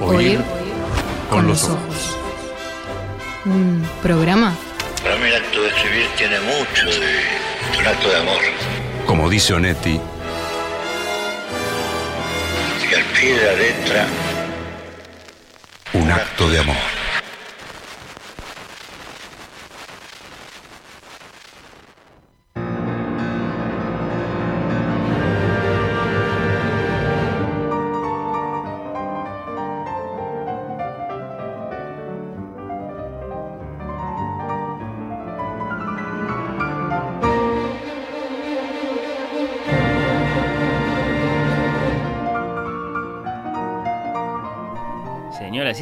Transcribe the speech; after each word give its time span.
Oír 0.00 0.40
con 1.30 1.46
los 1.46 1.64
ojos. 1.64 2.16
Un 3.44 3.86
programa. 4.02 4.54
Para 5.02 5.16
mí 5.16 5.28
el 5.28 5.36
acto 5.36 5.62
de 5.62 5.68
escribir 5.68 6.06
tiene 6.16 6.38
mucho 6.40 6.86
de 6.86 7.78
un 7.78 7.86
acto 7.86 8.08
de 8.08 8.16
amor. 8.16 8.40
Como 9.06 9.28
dice 9.28 9.54
Onetti, 9.54 10.00
Y 12.90 12.94
al 12.94 13.02
pie 13.04 13.34
de 13.34 13.44
la 13.44 13.52
letra, 13.52 14.06
un 15.92 16.10
acto 16.10 16.48
de 16.48 16.58
amor. 16.58 16.97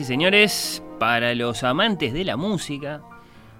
Señores, 0.06 0.84
para 1.00 1.34
los 1.34 1.64
amantes 1.64 2.12
de 2.12 2.24
la 2.24 2.36
música, 2.36 3.02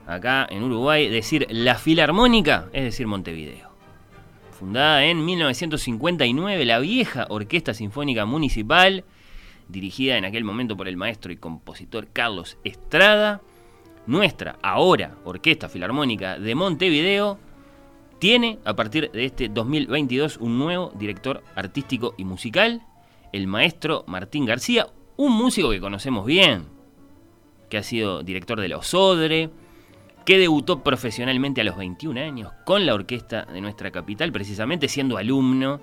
acá 0.06 0.46
en 0.48 0.62
Uruguay, 0.62 1.08
decir 1.08 1.44
la 1.50 1.74
Filarmónica 1.74 2.68
es 2.72 2.84
decir 2.84 3.08
Montevideo. 3.08 3.70
Fundada 4.52 5.04
en 5.04 5.24
1959, 5.24 6.64
la 6.64 6.78
vieja 6.78 7.26
Orquesta 7.30 7.74
Sinfónica 7.74 8.26
Municipal, 8.26 9.04
dirigida 9.66 10.18
en 10.18 10.24
aquel 10.24 10.44
momento 10.44 10.76
por 10.76 10.86
el 10.86 10.96
maestro 10.96 11.32
y 11.32 11.36
compositor 11.36 12.06
Carlos 12.12 12.58
Estrada, 12.62 13.42
nuestra 14.06 14.56
ahora 14.62 15.16
Orquesta 15.24 15.68
Filarmónica 15.68 16.38
de 16.38 16.54
Montevideo, 16.54 17.40
tiene 18.20 18.60
a 18.64 18.76
partir 18.76 19.10
de 19.10 19.24
este 19.24 19.48
2022 19.48 20.36
un 20.36 20.60
nuevo 20.60 20.92
director 20.94 21.42
artístico 21.56 22.14
y 22.16 22.24
musical, 22.24 22.86
el 23.32 23.48
maestro 23.48 24.04
Martín 24.06 24.46
García, 24.46 24.86
un 25.16 25.32
músico 25.32 25.70
que 25.70 25.80
conocemos 25.80 26.26
bien, 26.26 26.66
que 27.68 27.78
ha 27.78 27.82
sido 27.82 28.22
director 28.22 28.60
de 28.60 28.68
la 28.68 28.78
Osodre, 28.78 29.50
que 30.24 30.38
debutó 30.38 30.82
profesionalmente 30.82 31.60
a 31.60 31.64
los 31.64 31.76
21 31.76 32.20
años 32.20 32.52
con 32.64 32.84
la 32.84 32.94
orquesta 32.94 33.44
de 33.44 33.60
nuestra 33.60 33.90
capital, 33.90 34.32
precisamente 34.32 34.88
siendo 34.88 35.16
alumno 35.16 35.80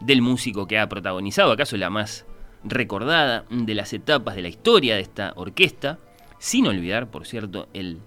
del 0.00 0.22
músico 0.22 0.66
que 0.66 0.78
ha 0.78 0.88
protagonizado, 0.88 1.52
acaso 1.52 1.76
la 1.76 1.90
más 1.90 2.26
recordada 2.64 3.44
de 3.50 3.74
las 3.74 3.92
etapas 3.92 4.36
de 4.36 4.42
la 4.42 4.48
historia 4.48 4.96
de 4.96 5.02
esta 5.02 5.32
orquesta, 5.36 5.98
sin 6.38 6.66
olvidar, 6.66 7.10
por 7.10 7.26
cierto, 7.26 7.68
el 7.74 8.00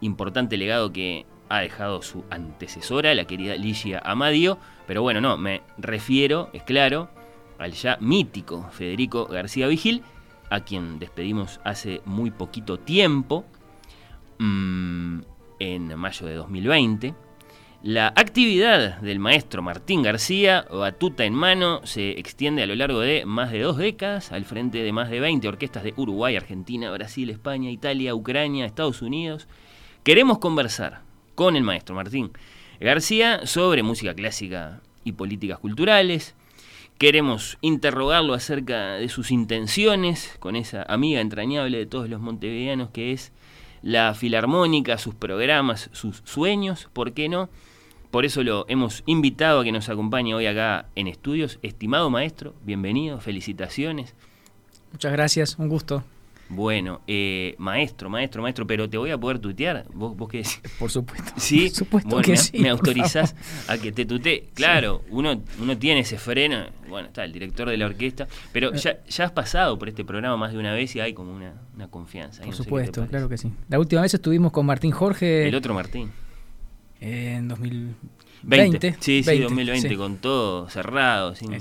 importante 0.00 0.56
legado 0.56 0.92
que 0.92 1.26
ha 1.50 1.60
dejado 1.60 2.00
su 2.00 2.24
antecesora, 2.30 3.14
la 3.14 3.26
querida 3.26 3.56
Ligia 3.56 4.00
Amadio, 4.04 4.58
pero 4.86 5.02
bueno, 5.02 5.20
no, 5.20 5.36
me 5.36 5.62
refiero, 5.78 6.48
es 6.52 6.62
claro, 6.62 7.10
al 7.60 7.72
ya 7.72 7.98
mítico 8.00 8.68
Federico 8.72 9.26
García 9.26 9.68
Vigil, 9.68 10.02
a 10.48 10.60
quien 10.60 10.98
despedimos 10.98 11.60
hace 11.64 12.00
muy 12.06 12.30
poquito 12.30 12.80
tiempo, 12.80 13.44
mmm, 14.38 15.20
en 15.60 15.96
mayo 15.96 16.26
de 16.26 16.34
2020. 16.34 17.14
La 17.82 18.08
actividad 18.08 19.00
del 19.00 19.18
maestro 19.18 19.62
Martín 19.62 20.02
García, 20.02 20.66
batuta 20.70 21.24
en 21.24 21.34
mano, 21.34 21.80
se 21.84 22.10
extiende 22.18 22.62
a 22.62 22.66
lo 22.66 22.74
largo 22.74 23.00
de 23.00 23.24
más 23.24 23.52
de 23.52 23.60
dos 23.60 23.76
décadas, 23.76 24.32
al 24.32 24.44
frente 24.44 24.82
de 24.82 24.92
más 24.92 25.08
de 25.08 25.20
20 25.20 25.48
orquestas 25.48 25.84
de 25.84 25.94
Uruguay, 25.96 26.36
Argentina, 26.36 26.90
Brasil, 26.90 27.30
España, 27.30 27.70
Italia, 27.70 28.14
Ucrania, 28.14 28.66
Estados 28.66 29.00
Unidos. 29.00 29.48
Queremos 30.02 30.38
conversar 30.38 31.02
con 31.34 31.56
el 31.56 31.62
maestro 31.62 31.94
Martín 31.94 32.32
García 32.80 33.46
sobre 33.46 33.82
música 33.82 34.14
clásica 34.14 34.80
y 35.04 35.12
políticas 35.12 35.58
culturales, 35.58 36.34
Queremos 37.00 37.56
interrogarlo 37.62 38.34
acerca 38.34 38.96
de 38.96 39.08
sus 39.08 39.30
intenciones 39.30 40.36
con 40.38 40.54
esa 40.54 40.82
amiga 40.82 41.22
entrañable 41.22 41.78
de 41.78 41.86
todos 41.86 42.10
los 42.10 42.20
montevideanos 42.20 42.90
que 42.90 43.12
es 43.12 43.32
la 43.80 44.12
filarmónica, 44.12 44.98
sus 44.98 45.14
programas, 45.14 45.88
sus 45.94 46.20
sueños, 46.26 46.90
¿por 46.92 47.14
qué 47.14 47.30
no? 47.30 47.48
Por 48.10 48.26
eso 48.26 48.42
lo 48.42 48.66
hemos 48.68 49.02
invitado 49.06 49.60
a 49.60 49.64
que 49.64 49.72
nos 49.72 49.88
acompañe 49.88 50.34
hoy 50.34 50.44
acá 50.44 50.90
en 50.94 51.06
estudios. 51.06 51.58
Estimado 51.62 52.10
maestro, 52.10 52.52
bienvenido, 52.64 53.18
felicitaciones. 53.18 54.14
Muchas 54.92 55.12
gracias, 55.12 55.58
un 55.58 55.70
gusto. 55.70 56.04
Bueno, 56.50 57.00
eh, 57.06 57.54
maestro, 57.58 58.10
maestro, 58.10 58.42
maestro, 58.42 58.66
pero 58.66 58.90
te 58.90 58.98
voy 58.98 59.12
a 59.12 59.18
poder 59.18 59.38
tutear. 59.38 59.84
¿Vos, 59.94 60.16
vos 60.16 60.28
qué 60.28 60.38
decís? 60.38 60.60
Por 60.80 60.90
supuesto. 60.90 61.32
Sí, 61.36 61.68
por 61.68 61.76
supuesto 61.76 62.08
bueno, 62.10 62.24
que 62.24 62.32
me, 62.32 62.36
sí. 62.36 62.58
me 62.58 62.68
autorizás 62.70 63.34
favor. 63.34 63.78
a 63.78 63.82
que 63.82 63.92
te 63.92 64.04
tutee. 64.04 64.48
Claro, 64.54 65.04
uno, 65.10 65.40
uno 65.60 65.78
tiene 65.78 66.00
ese 66.00 66.18
freno. 66.18 66.66
Bueno, 66.88 67.06
está 67.06 67.22
el 67.22 67.32
director 67.32 67.68
de 67.68 67.76
la 67.76 67.86
orquesta. 67.86 68.26
Pero 68.52 68.74
ya, 68.74 68.98
ya 69.06 69.24
has 69.26 69.30
pasado 69.30 69.78
por 69.78 69.88
este 69.88 70.04
programa 70.04 70.36
más 70.36 70.52
de 70.52 70.58
una 70.58 70.72
vez 70.74 70.94
y 70.96 71.00
hay 71.00 71.14
como 71.14 71.32
una, 71.32 71.54
una 71.76 71.86
confianza. 71.88 72.42
Por 72.42 72.50
no 72.50 72.56
supuesto, 72.56 73.06
claro 73.06 73.28
que 73.28 73.38
sí. 73.38 73.52
La 73.68 73.78
última 73.78 74.02
vez 74.02 74.12
estuvimos 74.12 74.50
con 74.50 74.66
Martín 74.66 74.90
Jorge 74.90 75.46
El 75.46 75.54
otro 75.54 75.72
Martín. 75.72 76.10
eh, 77.00 77.36
en 77.38 77.46
2020. 77.46 77.96
20. 78.42 78.92
Sí, 78.98 79.22
sí, 79.22 79.26
20, 79.26 79.44
2020, 79.44 79.88
sí. 79.88 79.96
con 79.96 80.16
todo 80.16 80.68
cerrado, 80.68 81.36
sin, 81.36 81.56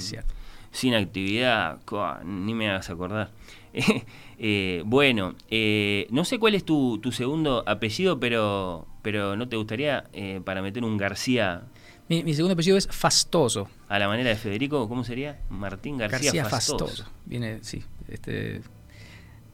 sin 0.72 0.94
actividad. 0.96 1.80
Coa, 1.86 2.22
ni 2.24 2.56
me 2.56 2.70
hagas 2.72 2.90
acordar. 2.90 3.30
Eh, 4.42 4.84
bueno, 4.86 5.36
eh, 5.50 6.08
no 6.12 6.24
sé 6.24 6.40
cuál 6.40 6.56
es 6.56 6.64
tu, 6.64 6.98
tu 7.00 7.12
segundo 7.12 7.62
apellido, 7.68 8.20
pero, 8.22 8.88
pero 9.02 9.36
¿no 9.36 9.50
te 9.50 9.58
gustaría 9.58 10.06
eh, 10.14 10.40
para 10.46 10.62
meter 10.62 10.84
un 10.86 10.96
García 10.96 11.64
Mi, 12.08 12.24
mi 12.24 12.34
segundo 12.34 12.54
apellido 12.54 12.78
es 12.78 12.88
Fastoso. 12.88 13.68
a 13.90 14.00
la 14.00 14.08
manera 14.08 14.30
de 14.30 14.38
Federico? 14.38 14.88
¿Cómo 14.88 15.04
sería? 15.04 15.40
Martín 15.50 15.98
García, 15.98 16.20
García 16.20 16.46
Fastoso. 16.46 16.86
Fastoso. 16.88 17.12
Viene, 17.26 17.60
sí, 17.64 17.84
este, 18.08 18.62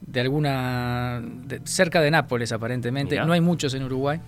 de 0.01 0.21
alguna. 0.21 1.19
de- 1.23 1.61
cerca 1.63 1.99
de 2.01 2.11
Nápoles, 2.11 2.51
aparentemente. 2.51 3.15
Mirá. 3.15 3.25
No 3.25 3.33
hay 3.33 3.41
muchos 3.41 3.73
en 3.73 3.81
Uruguay. 3.83 4.19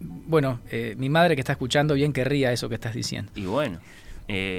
Bueno, 0.00 0.60
mi 0.96 1.08
madre 1.10 1.34
que 1.34 1.40
está 1.40 1.52
escuchando 1.52 1.92
bien 1.94 2.12
querría 2.14 2.52
eso 2.52 2.68
que 2.70 2.76
estás 2.76 2.94
diciendo. 2.94 3.32
Y 3.34 3.44
bueno, 3.44 3.80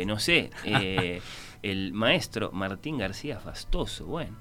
no 0.06 0.20
sé, 0.20 0.50
el 1.64 1.94
maestro 1.94 2.52
Martín 2.52 2.98
García 2.98 3.40
Fastoso, 3.40 4.06
bueno, 4.06 4.36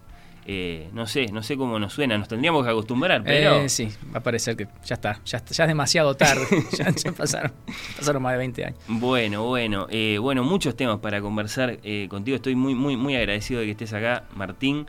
eh, 0.51 0.89
no 0.95 1.07
sé, 1.07 1.27
no 1.31 1.43
sé 1.43 1.57
cómo 1.59 1.79
nos 1.79 1.93
suena, 1.93 2.17
nos 2.17 2.27
tendríamos 2.29 2.65
que 2.65 2.71
acostumbrar, 2.71 3.23
pero 3.23 3.57
Eh, 3.65 3.69
sí, 3.69 3.91
va 4.15 4.21
a 4.21 4.23
parecer 4.23 4.57
que 4.57 4.67
ya 4.85 4.95
está, 4.95 5.21
ya, 5.27 5.37
está- 5.39 5.53
ya 5.53 5.65
es 5.65 5.69
demasiado 5.69 6.15
tarde. 6.15 6.47
ya, 6.79 6.91
ya 6.91 7.13
pasaron, 7.13 7.53
pasaron 7.97 8.23
más 8.23 8.33
de 8.33 8.39
20 8.39 8.65
años. 8.65 8.79
bueno, 8.89 9.45
bueno, 9.45 9.87
eh, 9.91 10.17
bueno, 10.19 10.45
muchos 10.45 10.75
temas 10.75 11.01
para 11.01 11.21
conversar 11.21 11.79
contigo. 12.09 12.37
Estoy 12.37 12.55
muy, 12.55 12.75
muy, 12.75 12.97
muy 12.97 13.15
agradecido 13.17 13.61
de 13.61 13.67
que 13.67 13.73
estés 13.73 13.93
acá, 13.93 14.25
Martín. 14.35 14.87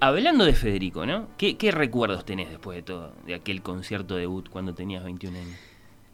Hablando 0.00 0.44
de 0.44 0.52
Federico, 0.54 1.06
¿no? 1.06 1.28
¿Qué, 1.38 1.56
qué 1.56 1.70
recuerdos 1.70 2.24
tenés 2.26 2.50
después 2.50 2.76
de 2.76 2.82
todo, 2.82 3.14
de 3.26 3.34
aquel 3.34 3.62
concierto 3.62 4.16
debut 4.16 4.48
cuando 4.50 4.74
tenías 4.74 5.02
21 5.04 5.38
años? 5.38 5.56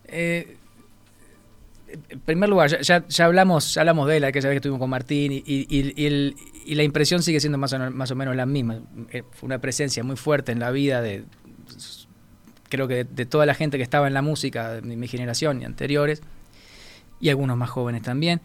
Eh, 0.05 0.57
en 2.09 2.21
primer 2.21 2.49
lugar, 2.49 2.81
ya, 2.83 3.07
ya, 3.07 3.25
hablamos, 3.25 3.75
ya 3.75 3.83
hablamos 3.83 4.09
de 4.09 4.17
él 4.17 4.25
aquella 4.25 4.49
vez 4.49 4.55
que 4.55 4.59
estuvimos 4.59 4.81
con 4.81 4.91
Martín 4.91 5.33
y, 5.33 5.43
y- 5.47 6.07
el- 6.07 6.35
y 6.65 6.75
la 6.75 6.83
impresión 6.83 7.23
sigue 7.23 7.39
siendo 7.41 7.59
más 7.59 7.73
o, 7.73 7.79
más 7.91 8.11
o 8.11 8.17
menos 8.17 8.35
la 8.35 8.45
misma. 8.47 8.81
Eh, 9.13 9.23
Fue 9.33 9.47
una 9.47 9.61
presencia 9.61 10.03
muy 10.03 10.17
fuerte 10.17 10.51
en 10.53 10.59
la 10.59 10.71
vida 10.73 11.01
de, 11.01 11.25
creo 12.69 12.89
que 12.89 13.05
de 13.05 13.27
toda 13.27 13.47
la 13.47 13.55
gente 13.55 13.77
que 13.77 13.83
estaba 13.83 14.09
en 14.09 14.15
la 14.15 14.23
música 14.23 14.73
de 14.81 14.97
mi 14.97 15.07
generación 15.09 15.63
y 15.63 15.65
anteriores, 15.65 16.23
y 17.21 17.29
algunos 17.31 17.57
más 17.57 17.71
jóvenes 17.71 18.03
también. 18.03 18.41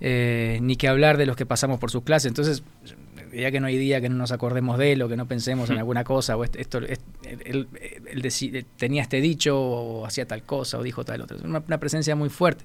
Eh, 0.00 0.58
ni 0.62 0.76
que 0.76 0.88
hablar 0.88 1.18
de 1.18 1.26
los 1.26 1.36
que 1.36 1.44
pasamos 1.46 1.78
por 1.78 1.90
sus 1.90 2.02
clases. 2.02 2.28
Entonces, 2.28 2.62
ya 3.34 3.50
que 3.50 3.60
no 3.60 3.66
hay 3.66 3.76
día 3.76 4.00
que 4.00 4.08
no 4.08 4.16
nos 4.16 4.32
acordemos 4.32 4.78
de 4.78 4.92
él 4.92 5.02
o 5.02 5.08
que 5.08 5.16
no 5.16 5.26
pensemos 5.28 5.68
en 5.70 5.76
alguna 5.78 6.04
cosa, 6.04 6.36
o 6.36 6.42
est- 6.44 6.56
esto, 6.56 6.78
est- 6.78 7.02
él, 7.44 7.68
él 8.10 8.66
tenía 8.76 9.02
este 9.02 9.20
dicho 9.20 9.60
o 9.60 10.06
hacía 10.06 10.26
tal 10.26 10.42
cosa 10.42 10.78
o 10.78 10.82
dijo 10.82 11.04
tal 11.04 11.20
otra. 11.20 11.36
Es 11.36 11.42
Una, 11.42 11.62
una 11.66 11.78
presencia 11.78 12.16
muy 12.16 12.28
fuerte. 12.30 12.64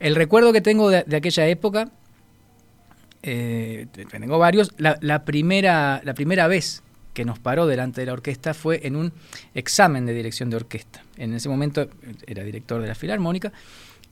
El 0.00 0.14
recuerdo 0.16 0.52
que 0.52 0.60
tengo 0.60 0.90
de, 0.90 1.04
de 1.04 1.16
aquella 1.16 1.46
época, 1.46 1.90
eh, 3.22 3.86
tengo 4.10 4.38
varios, 4.38 4.72
la, 4.78 4.98
la 5.00 5.24
primera, 5.24 6.00
la 6.04 6.14
primera 6.14 6.46
vez 6.48 6.82
que 7.14 7.24
nos 7.24 7.38
paró 7.38 7.66
delante 7.66 8.02
de 8.02 8.06
la 8.08 8.12
orquesta 8.12 8.52
fue 8.54 8.86
en 8.86 8.94
un 8.94 9.12
examen 9.54 10.04
de 10.04 10.12
dirección 10.12 10.50
de 10.50 10.56
orquesta. 10.56 11.02
En 11.16 11.32
ese 11.32 11.48
momento 11.48 11.82
eh, 11.82 11.88
era 12.26 12.44
director 12.44 12.82
de 12.82 12.88
la 12.88 12.94
Filarmónica, 12.94 13.52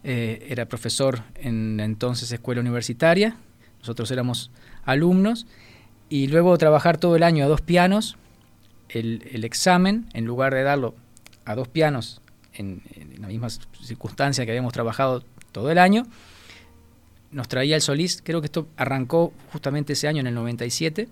eh, 0.04 0.46
era 0.48 0.66
profesor 0.66 1.22
en 1.34 1.78
la 1.78 1.84
entonces 1.84 2.30
escuela 2.30 2.60
universitaria, 2.60 3.36
nosotros 3.80 4.10
éramos 4.10 4.50
alumnos, 4.84 5.46
y 6.08 6.28
luego 6.28 6.56
trabajar 6.58 6.98
todo 6.98 7.16
el 7.16 7.22
año 7.22 7.44
a 7.44 7.48
dos 7.48 7.62
pianos, 7.62 8.16
el, 8.90 9.44
examen, 9.44 10.06
en 10.12 10.24
lugar 10.24 10.54
de 10.54 10.62
darlo 10.62 10.94
a 11.44 11.54
dos 11.54 11.66
pianos 11.68 12.20
en, 12.52 12.82
en 12.94 13.20
la 13.20 13.28
misma 13.28 13.48
circunstancia 13.50 14.44
que 14.44 14.52
habíamos 14.52 14.72
trabajado 14.72 15.24
todo 15.50 15.70
el 15.70 15.78
año, 15.78 16.06
nos 17.34 17.48
traía 17.48 17.74
el 17.74 17.82
Solís, 17.82 18.22
creo 18.22 18.40
que 18.40 18.46
esto 18.46 18.68
arrancó 18.76 19.32
justamente 19.52 19.94
ese 19.94 20.06
año, 20.06 20.20
en 20.20 20.28
el 20.28 20.34
97. 20.34 21.08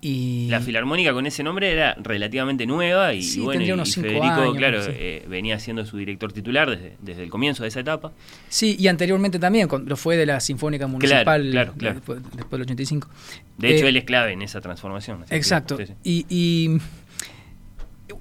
Y 0.00 0.46
La 0.48 0.60
Filarmónica 0.60 1.12
con 1.12 1.26
ese 1.26 1.42
nombre 1.42 1.72
era 1.72 1.94
relativamente 2.00 2.66
nueva 2.66 3.14
y, 3.14 3.22
Sí, 3.22 3.40
bueno, 3.40 3.52
tendría 3.52 3.70
y- 3.70 3.74
unos 3.74 3.88
y 3.96 4.00
Federico, 4.00 4.24
años, 4.26 4.56
claro, 4.56 4.82
sí. 4.84 4.90
eh, 4.94 5.26
venía 5.28 5.58
siendo 5.58 5.84
su 5.84 5.96
director 5.96 6.32
titular 6.32 6.70
desde, 6.70 6.96
desde 7.00 7.24
el 7.24 7.30
comienzo 7.30 7.64
de 7.64 7.70
esa 7.70 7.80
etapa. 7.80 8.12
Sí, 8.48 8.76
y 8.78 8.86
anteriormente 8.86 9.40
también, 9.40 9.66
con- 9.66 9.88
lo 9.88 9.96
fue 9.96 10.16
de 10.16 10.24
la 10.26 10.38
Sinfónica 10.38 10.86
Municipal 10.86 11.50
claro, 11.50 11.72
claro. 11.76 11.94
Después, 11.96 12.20
después 12.22 12.50
del 12.52 12.60
85. 12.62 13.08
De 13.56 13.74
hecho, 13.74 13.86
Eh, 13.86 13.88
él 13.88 13.96
es 13.96 14.04
clave 14.04 14.32
en 14.32 14.42
esa 14.42 14.60
transformación. 14.60 15.24
que, 15.28 15.34
Exacto. 15.34 15.76
y- 16.04 16.26
y 16.28 16.78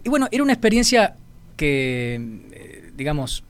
bueno, 0.10 0.28
era 0.32 0.44
una 0.44 0.54
experiencia 0.54 1.16
que, 1.56 2.16
eh, 2.54 2.92
digamos, 2.96 3.44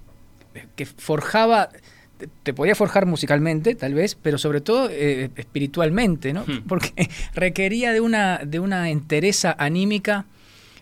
que 0.75 0.85
forjaba, 0.85 1.69
te, 2.17 2.27
te 2.43 2.53
podía 2.53 2.75
forjar 2.75 3.05
musicalmente, 3.05 3.75
tal 3.75 3.93
vez, 3.93 4.15
pero 4.15 4.37
sobre 4.37 4.61
todo 4.61 4.89
eh, 4.91 5.29
espiritualmente, 5.35 6.33
¿no? 6.33 6.43
Hmm. 6.45 6.63
Porque 6.67 6.91
requería 7.33 7.91
de 7.93 8.01
una, 8.01 8.39
de 8.45 8.59
una 8.59 8.89
entereza 8.89 9.55
anímica 9.57 10.25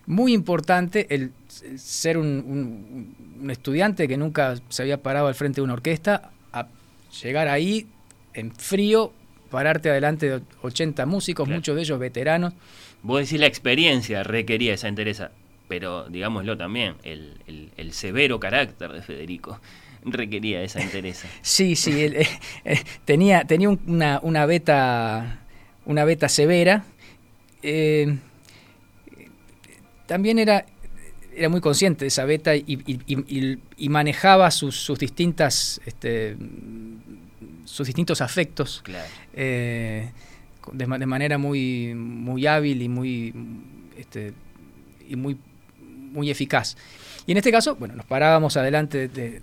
muy 0.07 0.33
importante 0.33 1.07
el, 1.13 1.31
el 1.63 1.79
ser 1.79 2.17
un, 2.17 2.27
un- 2.27 3.15
un 3.41 3.51
estudiante 3.51 4.07
que 4.07 4.17
nunca 4.17 4.55
se 4.69 4.81
había 4.83 5.01
parado 5.01 5.27
al 5.27 5.35
frente 5.35 5.57
de 5.57 5.63
una 5.63 5.73
orquesta, 5.73 6.31
a 6.53 6.67
llegar 7.21 7.47
ahí 7.47 7.87
en 8.33 8.53
frío, 8.55 9.11
pararte 9.49 9.89
adelante 9.89 10.29
de 10.29 10.41
80 10.61 11.05
músicos, 11.05 11.45
Claro. 11.45 11.59
muchos 11.59 11.75
de 11.75 11.81
ellos 11.81 11.99
veteranos. 11.99 12.53
Vos 13.03 13.19
decís 13.21 13.39
la 13.39 13.47
experiencia 13.47 14.23
requería 14.23 14.73
esa 14.73 14.87
entereza, 14.87 15.31
pero 15.67 16.07
digámoslo 16.09 16.55
también, 16.57 16.95
el, 17.03 17.33
el- 17.47 17.69
el 17.77 17.91
severo 17.93 18.39
carácter 18.39 18.91
de 18.91 19.01
Federico 19.01 19.59
requería 20.05 20.61
esa 20.63 20.81
entereza. 20.81 21.27
Sí, 21.41 21.75
sí, 21.75 22.01
él, 22.03 22.15
eh, 22.15 22.27
eh, 22.65 22.79
tenía, 23.05 23.43
tenía 23.45 23.69
un- 23.69 23.79
una, 23.87 24.19
una 24.23 24.45
beta 24.45 25.41
una 25.85 26.03
beta 26.05 26.29
severa. 26.29 26.83
Eh, 27.61 28.17
también 30.05 30.39
era, 30.39 30.65
era 31.35 31.49
muy 31.49 31.61
consciente 31.61 32.05
de 32.05 32.07
esa 32.09 32.25
beta 32.25 32.55
y, 32.55 32.63
y- 32.67 32.99
y- 33.07 33.39
y- 33.51 33.59
y 33.77 33.89
manejaba 33.89 34.49
sus, 34.51 34.75
sus 34.75 34.99
distintas 34.99 35.81
este, 35.85 36.37
sus 37.65 37.87
distintos 37.87 38.21
afectos 38.21 38.81
Claro. 38.83 39.07
de, 39.33 40.11
ma- 40.87 40.97
de 40.99 41.05
manera 41.05 41.37
muy, 41.37 41.93
muy 41.95 42.45
hábil 42.47 42.81
y 42.81 42.89
muy, 42.89 43.33
este, 43.97 44.33
y 45.07 45.15
muy, 45.15 45.37
muy 46.11 46.29
eficaz. 46.29 46.77
Y 47.25 47.31
en 47.31 47.37
este 47.37 47.51
caso, 47.51 47.75
bueno, 47.75 47.95
nos 47.95 48.05
parábamos 48.05 48.55
adelante 48.57 49.07
de- 49.07 49.41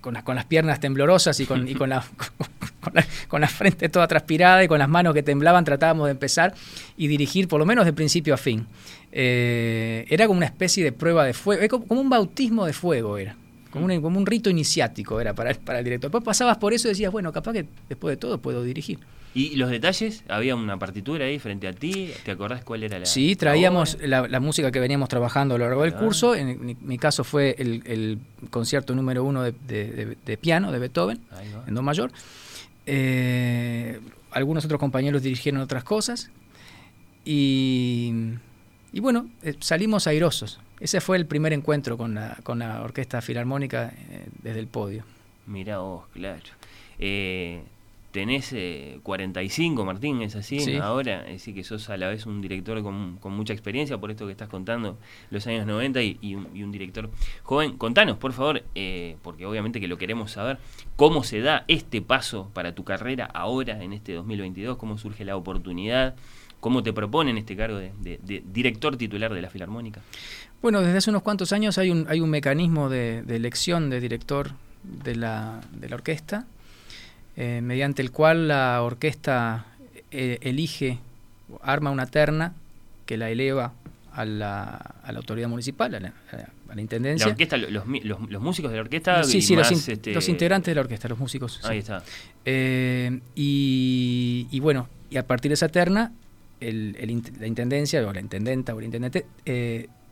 con, 0.00 0.14
con 0.22 0.36
las 0.36 0.44
piernas 0.44 0.80
temblorosas 0.80 1.38
y 1.40 1.46
con, 1.46 1.68
y 1.68 1.74
con, 1.74 1.90
la, 1.90 2.04
con, 2.80 2.94
la, 2.94 3.06
con 3.28 3.42
frente 3.48 3.88
toda 3.88 4.08
transpirada 4.08 4.64
y 4.64 4.68
con 4.68 4.78
las 4.78 4.88
manos 4.88 5.14
que 5.14 5.22
temblaban, 5.22 5.64
tratábamos 5.64 6.06
de 6.06 6.12
empezar 6.12 6.54
y 6.96 7.06
dirigir 7.06 7.48
por 7.48 7.58
lo 7.58 7.66
menos 7.66 7.84
de 7.84 7.92
principio 7.92 8.34
a 8.34 8.36
fin. 8.36 8.66
Eh, 9.12 10.06
era 10.08 10.26
como 10.26 10.38
una 10.38 10.46
especie 10.46 10.84
de 10.84 10.92
prueba 10.92 11.24
de 11.24 11.34
fuego, 11.34 11.80
como, 11.86 12.00
un 12.00 12.10
bautismo 12.10 12.66
de 12.66 12.72
fuego 12.72 13.18
era. 13.18 13.36
Como 13.70 13.84
un, 13.84 14.00
como 14.00 14.18
un 14.18 14.26
rito 14.26 14.50
iniciático 14.50 15.20
era 15.20 15.32
para, 15.32 15.54
para 15.54 15.78
el 15.78 15.84
director. 15.84 16.10
Después 16.10 16.24
pasabas 16.24 16.58
por 16.58 16.72
eso 16.72 16.88
y 16.88 16.90
decías, 16.90 17.12
bueno, 17.12 17.32
capaz 17.32 17.52
que 17.52 17.66
después 17.88 18.12
de 18.12 18.16
todo 18.16 18.38
puedo 18.38 18.64
dirigir. 18.64 18.98
¿Y 19.32 19.54
los 19.56 19.70
detalles? 19.70 20.24
¿Había 20.28 20.56
una 20.56 20.76
partitura 20.78 21.24
ahí 21.24 21.38
frente 21.38 21.68
a 21.68 21.72
ti? 21.72 22.10
¿Te 22.24 22.32
acordás 22.32 22.64
cuál 22.64 22.82
era 22.82 22.98
la 22.98 23.06
Sí, 23.06 23.36
traíamos 23.36 23.96
la, 24.02 24.26
la 24.26 24.40
música 24.40 24.72
que 24.72 24.80
veníamos 24.80 25.08
trabajando 25.08 25.54
a 25.54 25.58
lo 25.58 25.66
largo 25.66 25.82
del 25.82 25.92
curso. 25.94 26.34
En 26.34 26.64
mi, 26.66 26.74
mi 26.80 26.98
caso 26.98 27.22
fue 27.22 27.54
el, 27.58 27.82
el 27.86 28.18
concierto 28.50 28.94
número 28.94 29.22
uno 29.22 29.42
de, 29.44 29.52
de- 29.52 29.92
de- 29.92 30.16
de 30.26 30.36
piano 30.36 30.72
de 30.72 30.78
Beethoven, 30.80 31.20
en 31.68 31.74
Do 31.74 31.82
mayor. 31.82 32.10
Eh, 32.86 34.00
algunos 34.32 34.64
otros 34.64 34.80
compañeros 34.80 35.22
dirigieron 35.22 35.60
otras 35.60 35.84
cosas. 35.84 36.30
Y, 37.24 38.12
y 38.92 38.98
bueno, 39.00 39.28
eh, 39.42 39.54
salimos 39.60 40.06
airosos. 40.08 40.58
Ese 40.80 41.00
fue 41.00 41.16
el 41.18 41.26
primer 41.26 41.52
encuentro 41.52 41.96
con 41.96 42.14
la, 42.14 42.36
con 42.42 42.58
la 42.58 42.82
Orquesta 42.82 43.20
Filarmónica 43.20 43.92
eh, 44.10 44.26
desde 44.42 44.58
el 44.58 44.66
podio. 44.66 45.04
Mirá 45.46 45.78
vos, 45.78 46.04
claro. 46.12 46.42
Eh, 48.10 48.12
tenés 48.12 48.52
eh, 48.52 48.98
45, 49.04 49.84
Martín, 49.84 50.20
¿es 50.22 50.34
así? 50.36 50.60
Sí. 50.60 50.74
Ahora, 50.76 51.22
es 51.26 51.34
decir, 51.34 51.54
que 51.54 51.62
sos 51.64 51.88
a 51.90 51.96
la 51.96 52.08
vez 52.08 52.26
un 52.26 52.40
director 52.40 52.82
con, 52.82 53.16
con 53.18 53.32
mucha 53.32 53.52
experiencia, 53.52 53.98
por 53.98 54.10
esto 54.10 54.26
que 54.26 54.32
estás 54.32 54.48
contando, 54.48 54.98
los 55.30 55.46
años 55.46 55.66
90 55.66 56.02
y, 56.02 56.18
y 56.20 56.34
un, 56.34 56.48
y 56.54 56.62
un 56.64 56.72
director 56.72 57.10
joven. 57.44 57.76
Contanos, 57.76 58.16
por 58.18 58.32
favor, 58.32 58.62
eh, 58.74 59.16
porque 59.22 59.46
obviamente 59.46 59.80
que 59.80 59.88
lo 59.88 59.96
queremos 59.96 60.32
saber, 60.32 60.58
cómo 60.96 61.22
se 61.24 61.40
da 61.40 61.64
este 61.68 62.02
paso 62.02 62.50
para 62.52 62.74
tu 62.74 62.84
carrera 62.84 63.26
ahora, 63.26 63.82
en 63.82 63.92
este 63.92 64.12
2022, 64.14 64.76
cómo 64.76 64.98
surge 64.98 65.24
la 65.24 65.36
oportunidad, 65.36 66.14
cómo 66.58 66.82
te 66.82 66.92
proponen 66.92 67.38
este 67.38 67.56
cargo 67.56 67.78
de, 67.78 67.92
de- 68.00 68.18
de 68.22 68.42
director 68.52 68.96
titular 68.96 69.32
de 69.32 69.40
la 69.40 69.50
Filarmónica. 69.50 70.00
Bueno, 70.60 70.80
desde 70.82 70.98
hace 70.98 71.10
unos 71.10 71.22
cuantos 71.22 71.52
años 71.52 71.78
hay 71.78 71.90
un, 71.90 72.06
hay 72.08 72.20
un 72.20 72.28
mecanismo 72.28 72.90
de, 72.90 73.22
de 73.22 73.36
elección 73.36 73.88
de 73.88 74.00
director 74.00 74.50
de 74.82 75.14
la, 75.16 75.60
de 75.72 75.88
la 75.88 75.94
orquesta, 75.94 76.46
eh, 77.42 77.60
mediante 77.62 78.02
el 78.02 78.10
cual 78.12 78.48
la 78.48 78.82
orquesta 78.82 79.64
eh, 80.10 80.38
elige, 80.42 80.98
arma 81.62 81.90
una 81.90 82.06
terna 82.06 82.52
que 83.06 83.16
la 83.16 83.30
eleva 83.30 83.72
a 84.12 84.24
la, 84.24 84.74
a 84.74 85.12
la 85.12 85.18
autoridad 85.18 85.48
municipal, 85.48 85.94
a 85.94 86.00
la, 86.00 86.12
a 86.68 86.80
intendencia. 86.80 87.26
La 87.26 87.32
orquesta, 87.32 87.56
los, 87.56 87.86
mi- 87.86 88.00
los- 88.00 88.28
los 88.28 88.42
músicos 88.42 88.70
de 88.72 88.76
la 88.76 88.82
orquesta 88.82 89.24
sí, 89.24 89.40
sí, 89.40 89.54
los, 89.56 89.70
más, 89.70 89.88
in- 89.88 89.92
este, 89.94 90.12
los 90.14 90.28
integrantes 90.28 90.70
de 90.70 90.74
la 90.74 90.80
orquesta, 90.82 91.08
los 91.08 91.18
músicos. 91.18 91.58
sí. 91.62 91.68
Ahí 91.68 91.78
está. 91.78 92.02
Eh, 92.44 93.20
y, 93.34 94.46
y 94.50 94.60
bueno, 94.60 94.88
y 95.10 95.16
a 95.16 95.26
partir 95.26 95.50
de 95.50 95.54
esa 95.54 95.68
terna, 95.68 96.12
el- 96.60 96.92
la 97.40 97.46
intendencia 97.46 98.06
o 98.06 98.12
la 98.12 98.20
intendenta 98.20 98.74
o 98.74 98.78
el 98.80 98.84
intendente 98.84 99.24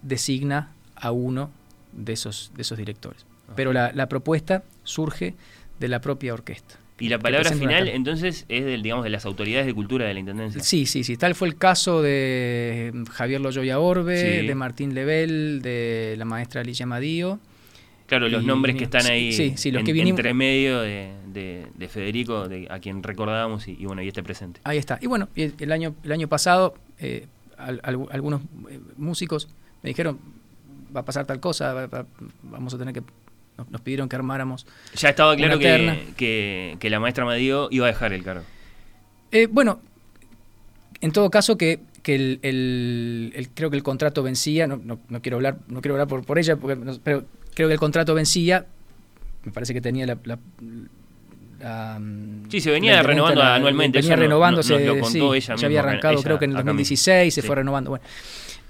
designa 0.02 0.70
a 0.96 1.10
uno 1.12 1.50
de 1.92 2.12
esos, 2.14 2.52
de 2.54 2.62
esos 2.62 2.78
directores. 2.78 3.26
Pero 3.54 3.72
la, 3.72 3.92
la 3.92 4.08
propuesta 4.08 4.62
surge 4.84 5.34
de 5.80 5.88
la 5.88 6.00
propia 6.00 6.34
orquesta. 6.34 6.76
Y 7.00 7.08
la 7.08 7.18
palabra 7.18 7.52
final, 7.52 7.86
entonces, 7.88 8.44
es 8.48 8.64
del, 8.64 8.82
digamos, 8.82 9.04
de 9.04 9.10
las 9.10 9.24
autoridades 9.24 9.66
de 9.66 9.74
cultura 9.74 10.06
de 10.06 10.14
la 10.14 10.20
Intendencia. 10.20 10.60
Sí, 10.62 10.84
sí, 10.86 11.04
sí. 11.04 11.16
Tal 11.16 11.34
fue 11.34 11.46
el 11.48 11.56
caso 11.56 12.02
de 12.02 12.92
Javier 13.12 13.40
Loyoya 13.40 13.78
Orbe, 13.78 14.40
Sí. 14.40 14.46
de 14.46 14.54
Martín 14.54 14.94
Lebel, 14.94 15.60
de 15.62 16.14
la 16.18 16.24
maestra 16.24 16.60
Alicia 16.62 16.86
Madío. 16.86 17.38
Claro, 18.06 18.28
los 18.28 18.42
Y 18.42 18.46
nombres 18.46 18.74
que 18.76 18.84
están 18.84 19.04
ahí 19.06 19.32
sí, 19.32 19.52
sí, 19.56 19.70
los 19.70 19.80
en- 19.80 19.86
que 19.86 19.92
vinimos- 19.92 20.18
entre 20.18 20.32
medio 20.34 20.80
de, 20.80 21.12
de- 21.32 21.66
de 21.76 21.88
Federico, 21.88 22.48
de, 22.48 22.66
a 22.70 22.78
quien 22.78 23.02
recordábamos 23.02 23.68
y, 23.68 23.72
y 23.78 23.84
bueno, 23.84 24.00
y 24.02 24.08
este 24.08 24.22
presente. 24.22 24.60
Ahí 24.64 24.78
está. 24.78 24.98
Y 25.02 25.06
bueno, 25.06 25.28
el, 25.36 25.54
el 25.58 25.72
año, 25.72 25.94
el 26.02 26.12
año 26.12 26.26
pasado 26.26 26.74
eh, 26.98 27.26
al- 27.58 27.80
al- 27.82 28.06
algunos 28.10 28.40
eh, 28.70 28.80
músicos 28.96 29.48
me 29.82 29.90
dijeron, 29.90 30.18
va 30.96 31.00
a 31.00 31.04
pasar 31.04 31.26
tal 31.26 31.38
cosa, 31.38 31.74
va- 31.74 31.86
va- 31.86 32.06
vamos 32.42 32.72
a 32.74 32.78
tener 32.78 32.94
que... 32.94 33.02
Nos, 33.58 33.70
nos 33.70 33.80
pidieron 33.80 34.08
que 34.08 34.14
armáramos. 34.16 34.66
Ya 34.94 35.08
estaba 35.10 35.34
claro 35.36 35.58
que, 35.58 36.06
que, 36.16 36.76
que 36.78 36.90
la 36.90 37.00
maestra 37.00 37.24
Madío 37.24 37.66
iba 37.72 37.86
a 37.86 37.88
dejar 37.88 38.12
el 38.12 38.22
cargo. 38.22 38.44
Eh, 39.32 39.48
bueno, 39.50 39.80
en 41.00 41.10
todo 41.12 41.28
caso 41.28 41.58
que, 41.58 41.80
que 42.02 42.14
el, 42.14 42.38
el- 42.42 43.32
el- 43.34 43.48
creo 43.50 43.68
que 43.70 43.76
el 43.76 43.82
contrato 43.82 44.22
vencía, 44.22 44.66
no, 44.68 44.76
no- 44.82 45.00
no 45.08 45.20
quiero 45.20 45.36
hablar, 45.38 45.58
no 45.66 45.80
quiero 45.82 45.94
hablar 45.96 46.06
por, 46.08 46.24
por 46.24 46.38
ella, 46.38 46.56
porque 46.56 46.76
no- 46.76 46.98
pero 47.02 47.24
creo 47.54 47.66
que 47.68 47.74
el 47.74 47.80
contrato 47.80 48.14
vencía, 48.14 48.64
me 49.42 49.50
parece 49.52 49.74
que 49.74 49.80
tenía 49.80 50.06
la... 50.06 50.16
la- 50.24 50.38
la, 51.60 51.98
mm, 51.98 52.48
Sí, 52.50 52.60
se 52.60 52.70
venía 52.70 53.02
renovando 53.02 53.40
la- 53.42 53.56
anualmente, 53.56 53.98
Venía 53.98 54.14
no- 54.14 54.22
renovándose, 54.22 54.74
nos 54.74 54.82
lo 54.82 54.92
contó 55.00 55.32
sí, 55.32 55.38
ella 55.38 55.56
ya 55.56 55.66
había 55.66 55.80
arrancado 55.80 56.14
ella 56.14 56.22
creo 56.22 56.38
que 56.38 56.44
en 56.44 56.52
el 56.52 56.56
acá 56.58 56.62
mismo. 56.66 56.74
2016, 56.74 57.34
se 57.34 57.40
Sí. 57.40 57.46
fue 57.46 57.56
renovando. 57.56 57.90
Bueno, 57.90 58.04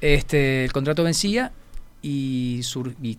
este, 0.00 0.64
el 0.64 0.73
contrato 0.73 1.04
vencía 1.04 1.52
y, 2.00 2.61
sur- 2.62 2.95
y, 3.02 3.18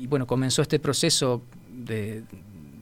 y, 0.00 0.06
bueno, 0.06 0.26
comenzó 0.26 0.62
este 0.62 0.78
proceso 0.78 1.42
de, 1.72 2.22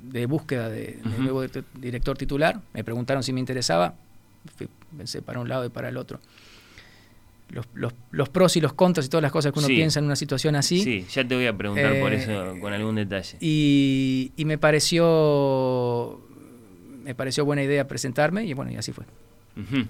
de 0.05 0.27
búsqueda 0.27 0.69
de, 0.69 0.99
nuevo 1.19 1.43
di- 1.43 1.51
director 1.81 2.17
titular. 2.17 2.61
Me 2.73 2.85
preguntaron 2.85 3.23
si 3.23 3.33
me 3.33 3.41
interesaba, 3.41 3.95
fui- 4.57 4.69
pensé 4.97 5.21
para 5.23 5.41
un 5.41 5.49
lado 5.49 5.65
y 5.65 5.69
para 5.69 5.89
el 5.89 5.97
otro. 5.97 6.21
Los, 7.51 7.67
los- 7.75 7.95
los 8.11 8.29
pros 8.29 8.57
y 8.57 8.61
los 8.61 8.75
contras 8.75 9.07
y 9.07 9.09
todas 9.09 9.23
las 9.23 9.33
cosas 9.33 9.53
que 9.53 9.59
uno 9.59 9.69
Sí. 9.69 9.75
piensa 9.75 9.99
en 10.01 10.05
una 10.05 10.17
situación 10.17 10.55
así. 10.55 10.83
Sí, 10.83 11.07
ya 11.11 11.27
te 11.27 11.35
voy 11.35 11.47
a 11.47 11.57
preguntar 11.57 11.99
por 12.01 12.13
Eh, 12.13 12.17
eso 12.23 12.61
con 12.61 12.73
algún 12.73 12.95
detalle. 12.97 13.37
Y, 13.41 14.33
y 14.37 14.45
me 14.45 14.59
pareció 14.59 16.21
me 17.05 17.15
pareció 17.15 17.45
buena 17.47 17.63
idea 17.63 17.89
presentarme 17.89 18.45
y 18.45 18.53
bueno, 18.53 18.71
y 18.71 18.77
así 18.77 18.93
fue. 18.93 19.05
Ujú. 19.57 19.87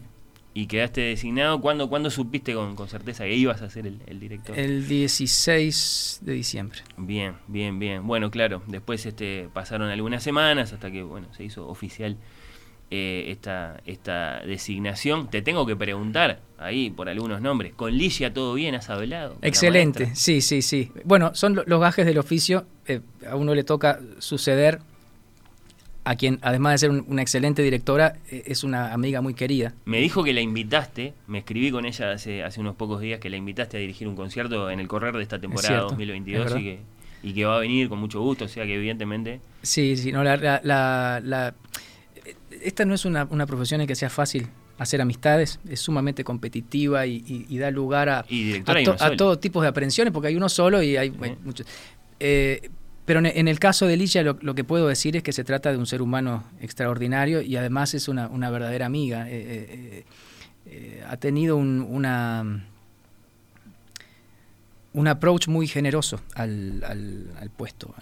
Y 0.59 0.67
quedaste 0.67 1.03
designado. 1.03 1.61
¿Cuándo, 1.61 1.89
cuándo 1.89 2.11
supiste 2.11 2.53
con, 2.53 2.75
con 2.75 2.89
certeza 2.89 3.23
que 3.23 3.35
ibas 3.37 3.63
a 3.63 3.71
ser 3.71 3.87
el, 3.87 4.01
el 4.07 4.19
director? 4.19 4.59
El 4.59 4.89
16 4.89 6.19
de 6.23 6.33
diciembre. 6.33 6.81
Bien, 6.97 7.35
bien, 7.47 7.79
bien. 7.79 8.05
Bueno, 8.05 8.31
claro, 8.33 8.63
después 8.67 9.07
este, 9.07 9.49
pasaron 9.53 9.89
algunas 9.89 10.23
semanas 10.25 10.73
hasta 10.73 10.91
que 10.91 11.05
bueno, 11.05 11.29
se 11.33 11.45
hizo 11.45 11.69
oficial 11.69 12.17
eh, 12.91 13.27
esta, 13.29 13.81
esta 13.87 14.41
designación. 14.41 15.31
Te 15.31 15.43
tengo 15.43 15.65
que 15.65 15.77
preguntar 15.77 16.41
ahí 16.59 16.91
por 16.91 17.09
algunos 17.09 17.41
nombres. 17.41 17.73
¿Con 17.75 17.97
Ligia 17.97 18.35
todo 18.35 18.55
bien? 18.55 18.75
¿Has 18.75 18.91
hablado? 18.91 19.37
Excelente, 19.43 20.11
sí, 20.17 20.41
sí, 20.41 20.61
sí. 20.63 20.91
Bueno, 21.05 21.37
son 21.37 21.55
lo- 21.55 21.65
los 21.67 21.81
gajes 21.81 22.05
del 22.05 22.19
oficio. 22.19 22.67
eh, 22.87 23.01
a 23.31 23.37
uno 23.37 23.55
le 23.55 23.63
toca 23.63 24.01
suceder 24.19 24.81
a 26.11 26.17
quien, 26.17 26.39
además 26.43 26.73
de 26.73 26.79
ser 26.79 26.91
un- 26.91 27.05
una 27.09 27.21
excelente 27.23 27.63
directora, 27.63 28.17
eh, 28.31 28.43
es 28.47 28.65
una 28.65 28.93
amiga 28.95 29.21
muy 29.21 29.35
querida. 29.35 29.75
Me 29.85 29.99
dijo 30.01 30.25
que 30.25 30.33
la 30.33 30.41
invitaste, 30.41 31.13
me 31.27 31.39
escribí 31.39 31.71
con 31.71 31.85
ella 31.85 32.13
hace, 32.13 32.43
hace 32.43 32.61
unos 32.61 32.77
pocos 32.77 33.01
días 33.01 33.21
que 33.21 33.29
la 33.29 33.37
invitaste 33.37 33.77
a 33.77 33.81
dirigir 33.81 34.09
un 34.09 34.17
concierto 34.17 34.71
en 34.71 34.81
el 34.81 34.89
correr 34.89 35.15
de 35.17 35.23
esta 35.23 35.39
temporada 35.39 35.69
cierto, 35.69 35.89
2022 35.91 36.47
es 36.53 36.61
y 36.61 36.65
que, 36.65 36.79
y 37.23 37.33
que 37.35 37.45
va 37.45 37.57
a 37.57 37.61
venir 37.61 37.89
con 37.89 37.99
mucho 37.99 38.21
gusto, 38.23 38.47
o 38.47 38.49
sea 38.49 38.65
que 38.65 38.75
evidentemente... 38.77 39.41
Sí, 39.63 39.97
sí, 39.99 40.11
no, 40.13 40.25
la, 40.25 40.37
la- 40.39 40.61
la- 40.65 41.21
la- 41.23 41.55
esta 42.63 42.85
no 42.85 42.95
es 42.95 43.05
una, 43.05 43.25
una 43.31 43.47
profesión 43.47 43.81
en 43.83 43.87
que 43.87 43.95
sea 43.95 44.09
fácil 44.11 44.47
hacer 44.79 45.01
amistades, 45.01 45.61
es 45.69 45.81
sumamente 45.81 46.25
competitiva 46.25 47.05
y, 47.07 47.17
y- 47.27 47.47
y 47.49 47.59
da 47.59 47.71
lugar 47.71 48.09
a, 48.09 48.25
Y 48.29 48.55
a, 48.55 48.65
to- 48.85 48.93
a 48.93 49.17
todo 49.17 49.39
tipo 49.39 49.61
de 49.61 49.69
aprensiones, 49.69 50.13
porque 50.13 50.29
hay 50.29 50.37
uno 50.37 50.49
solo 50.49 50.83
y 50.83 50.97
hay, 50.97 51.11
muchos. 51.45 51.67
Eh, 52.21 52.71
pero 53.09 53.21
en, 53.21 53.49
el 53.49 53.59
caso 53.59 53.87
de 53.87 53.97
Ligia 53.97 54.23
lo, 54.23 54.55
que 54.55 54.65
puedo 54.65 54.87
decir 54.87 55.17
es 55.17 55.23
que 55.23 55.33
se 55.33 55.43
trata 55.43 55.73
de 55.73 55.79
un 55.79 55.87
ser 55.87 56.03
humano 56.03 56.45
extraordinario 56.61 57.41
y 57.41 57.57
además 57.57 57.95
es 57.95 58.07
una, 58.07 58.51
verdadera 58.51 58.85
amiga. 58.85 59.27
Eh, 59.31 59.33
eh, 59.33 60.05
eh, 60.67 61.05
ha 61.09 61.17
tenido 61.17 61.57
un, 61.57 61.81
una 61.81 62.67
un 64.93 65.09
approach 65.09 65.49
muy 65.49 65.67
generoso 65.67 66.21
al, 66.35 66.83
puesto, 67.57 67.95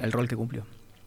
al 0.00 0.12
rol 0.12 0.28
que 0.28 0.36
cumplió. 0.36 0.64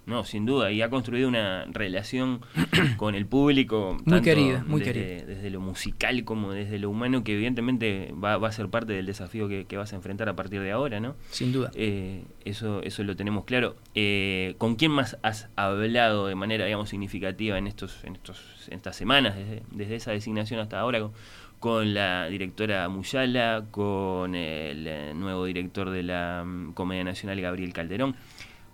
No, 0.08 0.24
sin 0.24 0.46
duda, 0.46 0.72
y 0.72 0.82
ha 0.82 0.90
construido 0.90 1.28
una 1.28 1.66
relación 1.66 2.40
con 2.98 3.14
el 3.14 3.26
público. 3.26 3.98
Muy 4.06 4.22
querida, 4.22 4.64
muy 4.66 4.80
desde, 4.80 4.94
querida. 4.94 5.26
Desde 5.26 5.50
lo 5.50 5.60
musical 5.60 6.24
como 6.24 6.54
desde 6.54 6.80
lo 6.80 6.90
humano, 6.90 7.26
que 7.26 7.34
evidentemente 7.34 8.14
va, 8.14 8.38
va 8.38 8.48
a 8.48 8.52
ser 8.54 8.70
parte 8.70 8.94
del 8.94 9.06
desafío 9.06 9.50
que, 9.50 9.66
que 9.66 9.76
vas 9.76 9.92
a 9.92 9.98
enfrentar 9.98 10.30
a 10.30 10.36
partir 10.38 10.62
de 10.62 10.72
ahora, 10.72 11.02
¿no? 11.02 11.18
Sin 11.30 11.52
duda. 11.52 11.72
Eh, 11.76 12.24
eso, 12.46 12.82
eso 12.84 13.04
lo 13.04 13.18
tenemos 13.18 13.44
claro. 13.44 13.76
Eh, 13.96 14.56
¿Con 14.58 14.78
quién 14.78 14.92
más 14.92 15.18
has 15.24 15.50
hablado 15.58 16.28
de 16.28 16.36
manera, 16.36 16.64
digamos, 16.64 16.88
significativa 16.88 17.58
en 17.58 17.68
estos, 17.68 18.02
en 18.06 18.16
estos, 18.16 18.40
en 18.70 18.76
estas 18.76 18.96
semanas, 18.96 19.36
desde, 19.36 19.64
desde 19.72 19.96
esa 19.96 20.12
designación 20.12 20.62
hasta 20.62 20.80
ahora? 20.80 21.02
Con, 21.02 21.12
con 21.60 21.94
la 21.94 22.28
directora 22.28 22.88
Muyala, 22.88 23.66
con 23.72 24.36
el 24.36 24.86
eh, 24.88 25.14
nuevo 25.16 25.46
director 25.46 25.90
de 25.90 26.04
la 26.04 26.44
mm, 26.46 26.74
Comedia 26.74 27.04
Nacional, 27.04 27.42
Gabriel 27.42 27.74
Calderón, 27.74 28.16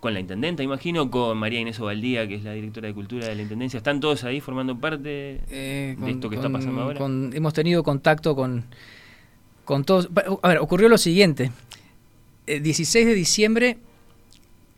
con 0.04 0.12
la 0.12 0.20
intendenta, 0.20 0.62
imagino, 0.62 1.10
con 1.10 1.38
María 1.38 1.60
Inés 1.60 1.80
Ovaldía, 1.80 2.28
que 2.28 2.34
es 2.34 2.44
la 2.44 2.52
directora 2.52 2.88
de 2.88 2.92
Cultura 2.92 3.26
de 3.26 3.34
la 3.36 3.40
Intendencia. 3.40 3.78
¿Están 3.78 4.00
todos 4.00 4.22
ahí 4.24 4.38
formando 4.38 4.78
parte 4.78 5.40
Eh, 5.48 5.96
de 5.98 6.10
esto 6.10 6.28
que 6.28 6.36
está 6.36 6.50
pasando 6.50 6.82
ahora? 6.82 6.98
con- 6.98 7.30
hemos 7.34 7.54
tenido 7.54 7.82
contacto 7.82 8.36
con, 8.36 8.66
con 9.64 9.84
todos. 9.84 10.10
A 10.42 10.48
ver, 10.48 10.58
ocurrió 10.58 10.90
lo 10.90 10.98
siguiente. 10.98 11.52
El 12.46 12.62
16 12.62 13.06
de 13.06 13.14
diciembre, 13.14 13.78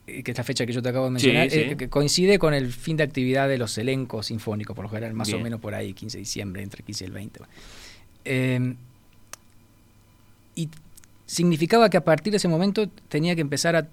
eh, 0.06 0.23
que 0.23 0.30
es 0.30 0.38
la 0.38 0.45
fecha 0.45 0.64
que 0.64 0.73
yo 0.73 0.80
te 0.80 0.90
acabo 0.90 1.06
de 1.06 1.11
mencionar, 1.11 1.50
sí. 1.50 1.59
eh, 1.59 1.76
que 1.76 1.88
coincide 1.88 2.38
con 2.38 2.54
el 2.54 2.73
fin 2.73 2.97
de 2.97 3.02
actividad 3.02 3.49
de 3.49 3.59
los 3.59 3.76
elencos 3.78 4.26
sinfónicos, 4.26 4.76
por 4.76 4.85
lo 4.85 4.88
general, 4.88 5.12
más 5.12 5.33
o 5.33 5.40
menos 5.40 5.59
por 5.61 5.75
ahí, 5.75 5.92
15 5.92 6.18
de 6.18 6.21
diciembre, 6.21 6.62
entre 6.62 6.85
15 6.85 7.02
y 7.02 7.06
el 7.09 7.12
20. 7.12 7.40
Eh, 8.26 8.75
y 10.54 10.68
significaba 11.26 11.90
que 11.90 11.97
a 11.97 12.04
partir 12.04 12.30
de 12.30 12.37
ese 12.37 12.47
momento 12.47 12.88
tenía 13.09 13.35
que 13.35 13.40
empezar 13.40 13.75
a, 13.75 13.88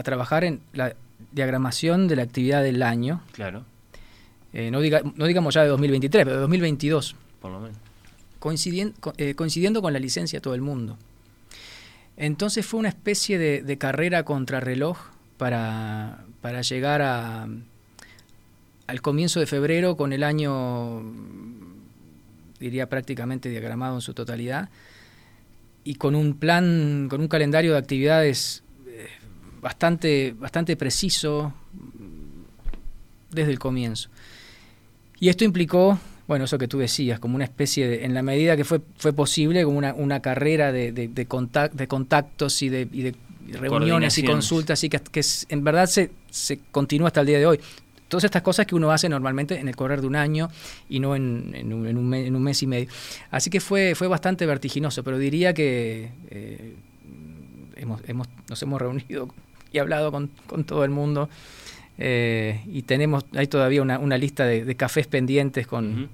a 0.00 0.02
trabajar 0.02 0.44
en 0.44 0.60
la 0.72 0.94
diagramación 1.32 2.08
de 2.08 2.16
la 2.16 2.22
actividad 2.22 2.62
del 2.62 2.82
año, 2.82 3.22
Claro, 3.32 3.64
eh, 4.52 4.70
no, 4.70 4.80
diga- 4.82 5.02
no 5.14 5.26
digamos 5.26 5.54
ya 5.54 5.62
de 5.62 5.68
2023, 5.68 6.24
pero 6.24 6.36
de 6.36 6.40
2022, 6.42 7.14
por 7.40 7.52
lo 7.52 7.60
menos. 7.60 7.76
co- 9.00 9.12
eh, 9.18 9.34
coincidiendo 9.34 9.82
con 9.82 9.92
la 9.92 9.98
licencia 9.98 10.38
de 10.38 10.40
todo 10.42 10.54
el 10.54 10.62
mundo. 10.62 10.96
Entonces 12.16 12.66
fue 12.66 12.80
una 12.80 12.88
especie 12.88 13.38
de, 13.38 13.62
de 13.62 13.78
carrera 13.78 14.24
contrarreloj 14.24 14.98
para, 15.38 16.24
para 16.40 16.62
llegar 16.62 17.00
a, 17.02 17.46
al 18.86 19.02
comienzo 19.02 19.40
de 19.40 19.46
febrero 19.46 19.96
con 19.96 20.12
el 20.12 20.22
año, 20.24 21.02
diría 22.58 22.88
prácticamente 22.88 23.48
diagramado 23.48 23.94
en 23.96 24.00
su 24.00 24.12
totalidad, 24.14 24.68
y 25.84 25.94
con 25.94 26.14
un 26.14 26.34
plan, 26.34 27.06
con 27.08 27.20
un 27.22 27.28
calendario 27.28 27.72
de 27.72 27.78
actividades 27.78 28.62
bastante, 29.60 30.34
bastante 30.38 30.76
preciso 30.76 31.52
desde 33.30 33.50
el 33.52 33.58
comienzo. 33.58 34.08
Y 35.18 35.28
esto 35.28 35.44
implicó, 35.44 35.98
bueno, 36.26 36.44
eso 36.46 36.58
que 36.58 36.66
tú 36.68 36.78
decías, 36.78 37.20
como 37.20 37.34
una 37.36 37.44
especie 37.44 37.86
de, 37.88 38.04
en 38.04 38.14
la 38.14 38.22
medida 38.22 38.56
que 38.56 38.64
fue, 38.64 38.80
fue 38.96 39.12
posible, 39.12 39.64
como 39.64 39.78
una, 39.78 39.94
una 39.94 40.20
carrera 40.20 40.72
de, 40.72 40.92
de, 40.92 41.08
de 41.08 41.26
de 41.72 41.88
contactos 41.88 42.62
y 42.62 42.68
de, 42.68 42.88
y 42.90 43.02
de 43.02 43.14
reuniones 43.58 44.16
y 44.18 44.22
consultas, 44.32 44.82
y 44.84 44.88
que, 44.88 45.00
en 45.48 45.64
verdad 45.64 45.86
se, 45.86 46.10
se 46.30 46.58
continúa 46.70 47.08
hasta 47.08 47.20
el 47.20 47.26
día 47.26 47.38
de 47.38 47.46
hoy. 47.46 47.60
Todas 48.08 48.24
estas 48.24 48.42
cosas 48.42 48.66
que 48.66 48.74
uno 48.74 48.90
hace 48.90 49.08
normalmente 49.08 49.58
en 49.60 49.68
el 49.68 49.76
correr 49.76 50.00
de 50.00 50.06
un 50.08 50.16
año 50.16 50.48
y 50.88 50.98
no 50.98 51.14
en, 51.14 51.52
en 51.54 51.72
un, 51.72 51.86
en 51.86 51.96
un 51.96 52.08
me- 52.08 52.26
en 52.26 52.34
un 52.34 52.42
mes 52.42 52.60
y 52.62 52.66
medio. 52.66 52.88
Así 53.30 53.50
que 53.50 53.60
fue, 53.60 53.94
fue 53.94 54.08
bastante 54.08 54.46
vertiginoso, 54.46 55.04
pero 55.04 55.16
diría 55.16 55.54
que 55.54 56.10
eh, 56.28 56.74
hemos, 57.76 58.00
hemos, 58.08 58.26
nos 58.48 58.60
hemos 58.62 58.80
reunido 58.80 59.28
y 59.72 59.78
hablado 59.78 60.10
con, 60.12 60.30
con 60.46 60.64
todo 60.64 60.84
el 60.84 60.90
mundo. 60.90 61.28
eh, 61.98 62.60
y 62.66 62.82
tenemos, 62.82 63.24
hay 63.34 63.46
todavía 63.46 63.82
una, 63.82 63.98
una 63.98 64.16
lista 64.18 64.44
de, 64.46 64.64
de 64.64 64.74
cafés 64.74 65.06
pendientes 65.06 65.66
con, 65.66 66.08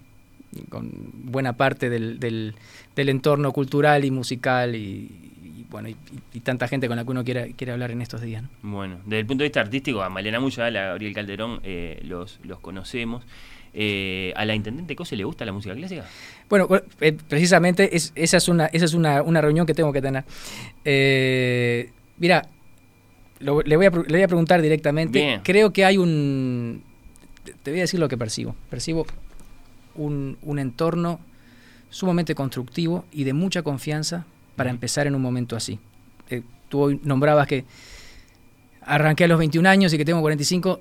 con 0.69 0.91
buena 1.25 1.53
parte 1.57 1.89
del, 1.91 2.19
del, 2.19 2.55
del 2.97 3.09
entorno 3.09 3.53
cultural 3.53 4.05
y 4.05 4.11
musical 4.11 4.75
y, 4.75 5.11
y, 5.45 5.67
bueno 5.71 5.89
y, 5.89 5.97
y 6.35 6.41
tanta 6.41 6.67
gente 6.67 6.89
con 6.89 6.97
la 6.97 7.05
que 7.05 7.11
uno 7.11 7.23
quiere, 7.25 7.53
quiere 7.57 7.73
hablar 7.73 7.91
en 7.93 8.03
estos 8.03 8.21
días. 8.21 8.43
¿no? 8.43 8.49
Bueno, 8.63 8.97
desde 9.05 9.21
el 9.21 9.27
punto 9.27 9.43
de 9.45 9.49
vista 9.49 9.61
artístico, 9.61 10.03
a 10.03 10.09
Malena 10.09 10.41
Muyala, 10.41 10.83
a 10.83 10.87
Gabriel 10.89 11.15
Calderón, 11.15 11.61
eh, 11.63 12.01
los, 12.05 12.41
los 12.43 12.59
conocemos. 12.61 13.25
Eh, 13.79 14.33
¿A 14.37 14.47
la 14.47 14.55
intendente 14.55 14.97
Cose 14.97 15.17
le 15.17 15.25
gusta 15.25 15.45
la 15.45 15.53
música 15.53 15.75
clásica? 15.75 16.07
Bueno, 16.49 16.67
precisamente 17.29 17.95
es- 17.95 18.11
esa 18.15 18.39
es 18.39 18.49
una, 18.49 18.67
esa 18.67 18.87
es 18.87 18.95
una, 18.95 19.23
una 19.23 19.43
reunión 19.43 19.67
que 19.67 19.75
tengo 19.75 19.93
que 19.93 20.01
tener. 20.01 20.25
Mira, 22.19 22.49
lo- 23.40 23.62
le, 23.62 23.76
voy 23.76 23.87
a, 23.87 23.90
pre- 23.90 24.05
le 24.05 24.12
voy 24.19 24.23
a 24.23 24.28
preguntar 24.28 24.62
directamente. 24.62 25.19
Bien. 25.19 25.40
Creo 25.43 25.73
que 25.73 25.85
hay 25.85 25.99
un... 25.99 26.83
te- 27.62 27.71
voy 27.71 27.81
a 27.81 27.83
decir 27.83 28.00
lo 28.00 28.09
que 28.09 28.16
percibo. 28.19 28.55
Percibo 28.71 29.07
un, 29.95 30.37
un 30.43 30.59
entorno 30.59 31.21
sumamente 31.90 32.35
constructivo 32.35 33.05
y 33.12 33.25
de 33.25 33.33
mucha 33.33 33.62
confianza 33.62 34.26
para 34.57 34.71
empezar 34.71 35.07
en 35.07 35.14
un 35.14 35.23
momento 35.23 35.57
así. 35.57 35.78
Eh, 36.31 36.43
tú 36.69 36.81
hoy 36.81 37.00
nombrabas 37.05 37.47
que 37.47 37.64
arranqué 38.83 39.25
a 39.25 39.28
los 39.28 39.38
21 39.38 39.69
años 39.69 39.93
y 39.93 39.99
que 39.99 40.05
tengo 40.05 40.21
45. 40.21 40.81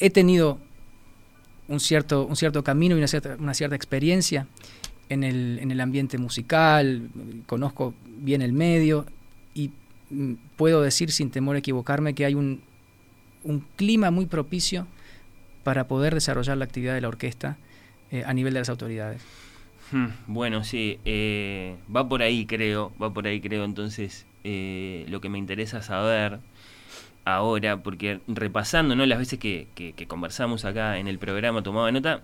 He 0.00 0.10
tenido 0.10 0.58
un 1.68 1.80
cierto, 1.80 2.26
un 2.26 2.36
cierto 2.36 2.64
camino 2.64 2.94
y 2.94 2.98
una 2.98 3.06
cierta, 3.06 3.36
una 3.38 3.54
cierta 3.54 3.76
experiencia 3.76 4.46
en 5.08 5.22
el, 5.24 5.58
en 5.60 5.70
el 5.70 5.80
ambiente 5.80 6.18
musical, 6.18 7.08
conozco 7.46 7.94
bien 8.18 8.42
el 8.42 8.52
medio 8.52 9.06
y 9.54 9.70
puedo 10.56 10.82
decir 10.82 11.10
sin 11.12 11.30
temor 11.30 11.56
a 11.56 11.60
equivocarme 11.60 12.14
que 12.14 12.24
hay 12.24 12.34
un, 12.34 12.62
un 13.44 13.60
clima 13.76 14.10
muy 14.10 14.26
propicio 14.26 14.86
para 15.64 15.86
poder 15.88 16.14
desarrollar 16.14 16.56
la 16.56 16.64
actividad 16.64 16.94
de 16.94 17.00
la 17.00 17.08
orquesta 17.08 17.56
eh, 18.10 18.24
a 18.26 18.32
nivel 18.34 18.52
de 18.54 18.60
las 18.60 18.68
autoridades. 18.68 19.22
Hmm, 19.90 20.08
Bueno, 20.26 20.64
sí, 20.64 20.98
eh, 21.04 21.76
va 21.94 22.08
por 22.08 22.22
ahí 22.22 22.46
creo, 22.46 22.92
va 23.02 23.12
por 23.12 23.26
ahí 23.26 23.40
creo, 23.40 23.64
entonces 23.64 24.26
eh, 24.44 25.04
lo 25.08 25.20
que 25.20 25.28
me 25.28 25.38
interesa 25.38 25.82
saber 25.82 26.40
ahora, 27.24 27.82
porque 27.82 28.20
repasando 28.26 28.96
¿no? 28.96 29.06
las 29.06 29.18
veces 29.18 29.38
que- 29.38 29.68
que 29.74 30.06
conversamos 30.06 30.64
acá 30.64 30.98
en 30.98 31.06
el 31.08 31.18
programa, 31.18 31.62
tomaba 31.62 31.92
nota, 31.92 32.22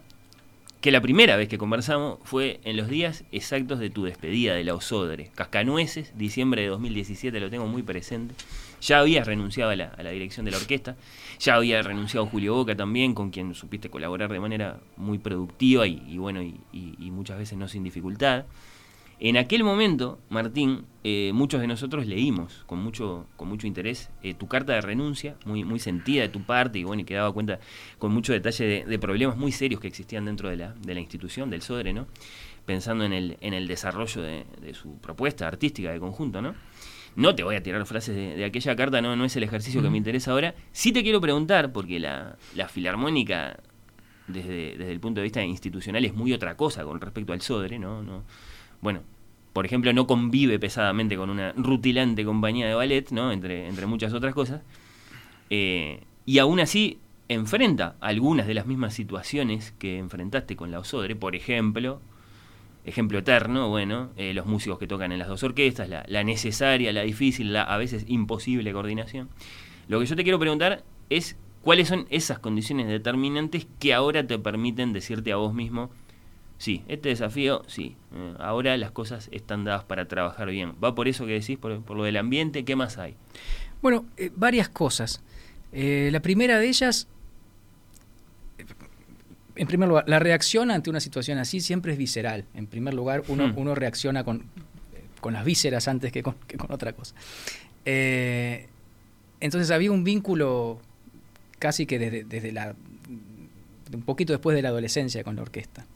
que 0.81 0.93
la 0.93 1.01
primera 1.01 1.37
vez 1.37 1.49
que 1.49 1.59
conversamos 1.59 2.19
fue 2.23 2.61
en 2.65 2.77
los 2.77 2.89
días 2.89 3.25
exactos 3.33 3.81
de 3.81 3.91
tu 3.91 4.05
despedida 4.05 4.55
de 4.55 4.63
la 4.63 4.75
Osodre, 4.75 5.31
Cascanueces, 5.35 6.17
diciembre 6.17 6.63
de 6.63 6.69
2017, 6.69 7.41
lo 7.41 7.51
tengo 7.51 7.67
muy 7.67 7.83
presente. 7.83 8.35
Ya 8.81 9.01
habías 9.01 9.27
renunciado 9.27 9.73
a 9.73 9.77
la, 9.77 9.87
a 9.87 10.03
la 10.05 10.11
dirección 10.11 10.45
de 10.47 10.53
la 10.53 10.59
orquesta, 10.59 10.97
ya 11.41 11.57
había 11.57 11.83
renunciado 11.83 12.27
Julio 12.27 12.55
Boca 12.55 12.77
también, 12.77 13.13
con 13.13 13.31
quien 13.31 13.55
supiste 13.55 13.91
colaborar 13.91 14.31
de 14.31 14.39
manera 14.39 14.79
muy 14.97 15.19
productiva 15.19 15.85
y, 15.87 16.17
bueno, 16.17 16.43
y 16.43 17.11
muchas 17.11 17.39
veces 17.39 17.59
no 17.59 17.67
sin 17.67 17.83
dificultad. 17.83 18.45
En 19.21 19.37
aquel 19.37 19.65
momento, 19.65 20.21
Martín, 20.29 20.85
eh, 21.03 21.33
muchos 21.35 21.61
de 21.61 21.67
nosotros 21.67 22.07
leímos 22.07 22.63
con 22.67 22.79
mucho, 22.79 23.27
con 23.37 23.49
mucho 23.49 23.67
interés 23.67 24.11
eh, 24.23 24.35
tu 24.35 24.47
carta 24.47 24.75
de 24.75 24.81
renuncia, 24.81 25.37
muy, 25.45 25.65
muy 25.65 25.81
sentida 25.81 26.23
de 26.23 26.29
tu 26.29 26.43
parte, 26.43 26.79
y 26.79 26.85
bueno, 26.85 27.03
y 27.03 27.05
que 27.05 27.15
daba 27.15 27.33
cuenta 27.33 27.59
con 27.99 28.13
mucho 28.13 28.33
detalle 28.33 28.65
de, 28.65 28.85
de 28.85 28.99
problemas 29.01 29.37
muy 29.37 29.51
serios 29.51 29.81
que 29.81 29.89
existían 29.89 30.25
dentro 30.25 30.49
de 30.49 30.57
la, 30.57 30.75
de 30.75 30.95
la 30.95 31.01
institución, 31.01 31.51
del 31.51 31.63
SODRE, 31.63 31.93
¿no? 31.93 32.07
Pensando 32.65 33.05
en 33.05 33.13
el, 33.13 33.39
en 33.41 33.55
el 33.55 33.67
desarrollo 33.67 34.23
de, 34.23 34.45
de 34.61 34.75
su 34.75 34.99
propuesta 34.99 35.49
artística 35.49 35.91
de 35.91 35.99
conjunto, 35.99 36.41
¿no? 36.41 36.55
No 37.17 37.35
te 37.35 37.43
voy 37.43 37.57
a 37.57 37.63
tirar 37.63 37.85
frases 37.87 38.15
de, 38.15 38.37
de 38.37 38.45
aquella 38.45 38.77
carta, 38.77 39.01
no, 39.01 39.17
no 39.17 39.25
es 39.25 39.35
el 39.35 39.43
ejercicio 39.43 39.83
que 39.83 39.91
me 39.91 39.97
interesa 39.97 40.31
ahora. 40.31 40.55
Sí 40.71 40.93
te 40.93 41.03
quiero 41.03 41.21
preguntar, 41.21 41.73
porque 41.73 41.99
la, 41.99 42.37
la 42.55 42.69
filarmónica, 42.69 43.59
desde, 44.29 44.77
desde 44.77 44.93
el 44.93 45.01
punto 45.01 45.19
de 45.21 45.25
vista 45.25 45.43
institucional, 45.43 46.05
es 46.05 46.15
muy 46.15 46.33
otra 46.33 46.57
cosa 46.57 46.85
con 46.85 47.01
respecto 47.01 47.33
al 47.33 47.41
SODRE, 47.41 47.81
¿no? 47.81 48.05
no 48.05 48.23
bueno, 48.81 49.03
por 49.53 49.67
ejemplo, 49.67 49.93
no 49.93 50.07
convive 50.07 50.59
pesadamente 50.59 51.17
con 51.17 51.31
una 51.31 51.53
rutilante 51.53 52.25
compañía 52.25 52.67
de 52.67 52.75
ballet, 52.75 53.11
¿no? 53.11 53.33
Entre, 53.33 53.67
entre 53.67 53.87
muchas 53.87 54.13
otras 54.13 54.35
cosas. 54.35 54.63
Eh, 55.51 56.05
y 56.27 56.39
aún 56.39 56.61
así, 56.61 56.99
enfrenta 57.29 57.97
algunas 58.01 58.47
de 58.47 58.55
las 58.55 58.67
mismas 58.67 58.95
situaciones 58.95 59.75
que 59.79 59.99
enfrentaste 59.99 60.57
con 60.57 60.71
la 60.71 60.79
Osodre, 60.79 61.17
por 61.17 61.35
ejemplo, 61.35 62.01
ejemplo 62.85 63.19
eterno, 63.19 63.69
bueno, 63.69 64.11
eh, 64.17 64.33
los 64.35 64.47
músicos 64.47 64.79
que 64.79 64.87
tocan 64.87 65.13
en 65.13 65.19
las 65.19 65.29
dos 65.29 65.43
orquestas, 65.43 65.89
la, 65.89 66.05
la 66.07 66.25
necesaria, 66.25 66.93
la 66.93 67.03
difícil, 67.03 67.53
la 67.53 67.63
a 67.63 67.77
veces 67.79 68.05
imposible 68.09 68.73
coordinación. 68.73 69.29
Lo 69.89 70.01
que 70.01 70.07
yo 70.07 70.17
te 70.17 70.23
quiero 70.23 70.39
preguntar 70.39 70.85
es 71.11 71.37
cuáles 71.63 71.89
son 71.89 72.07
esas 72.11 72.39
condiciones 72.39 72.89
determinantes 72.89 73.67
que 73.79 73.93
ahora 73.93 74.27
te 74.27 74.39
permiten 74.39 74.93
decirte 74.93 75.33
a 75.33 75.37
vos 75.37 75.53
mismo, 75.55 75.91
sí, 76.59 76.83
este 76.89 77.09
desafío, 77.09 77.63
sí, 77.67 77.97
eh, 78.15 78.35
ahora 78.39 78.77
las 78.77 78.91
cosas 78.91 79.29
están 79.33 79.65
dadas 79.65 79.85
para 79.85 80.07
trabajar 80.07 80.49
bien. 80.51 80.75
¿Va 80.83 80.95
por 80.95 81.09
eso 81.09 81.25
que 81.25 81.33
decís, 81.33 81.57
por, 81.57 81.81
por 81.83 81.97
lo 81.97 82.05
del 82.05 82.17
ambiente? 82.17 82.65
¿Qué 82.65 82.77
más 82.77 82.99
hay? 82.99 83.15
Bueno, 83.81 84.05
eh, 84.17 84.31
varias 84.37 84.69
cosas. 84.69 85.23
Eh, 85.73 86.11
la 86.13 86.21
primera 86.21 86.59
de 86.59 86.69
ellas, 86.69 87.09
en 89.57 89.67
primer 89.67 89.89
lugar, 89.89 90.05
la 90.09 90.19
reacción 90.19 90.71
ante 90.71 90.91
una 90.91 91.01
situación 91.01 91.39
así 91.39 91.61
siempre 91.61 91.93
es 91.93 91.99
visceral. 91.99 92.45
En 92.55 92.67
primer 92.67 92.95
lugar, 92.95 93.23
uno, 93.29 93.49
Hmm. 93.49 93.59
uno 93.59 93.75
reacciona 93.75 94.25
con, 94.25 94.45
con 95.21 95.33
las 95.33 95.45
vísceras 95.45 95.89
antes 95.89 96.13
que 96.13 96.23
con, 96.23 96.35
que 96.47 96.57
con 96.57 96.71
otra 96.73 96.93
cosa. 96.93 97.15
Entonces 99.41 99.71
había 99.71 99.93
un 99.93 100.05
vínculo 100.05 100.81
casi 101.59 101.87
que 101.87 101.99
desde, 101.99 102.25
desde 102.25 102.53
la 102.53 102.75
un 103.93 104.03
poquito 104.03 104.33
después 104.33 104.55
de 104.55 104.63
la 104.63 104.69
adolescencia 104.69 105.25
con 105.25 105.37
la 105.37 105.43
orquesta, 105.43 105.87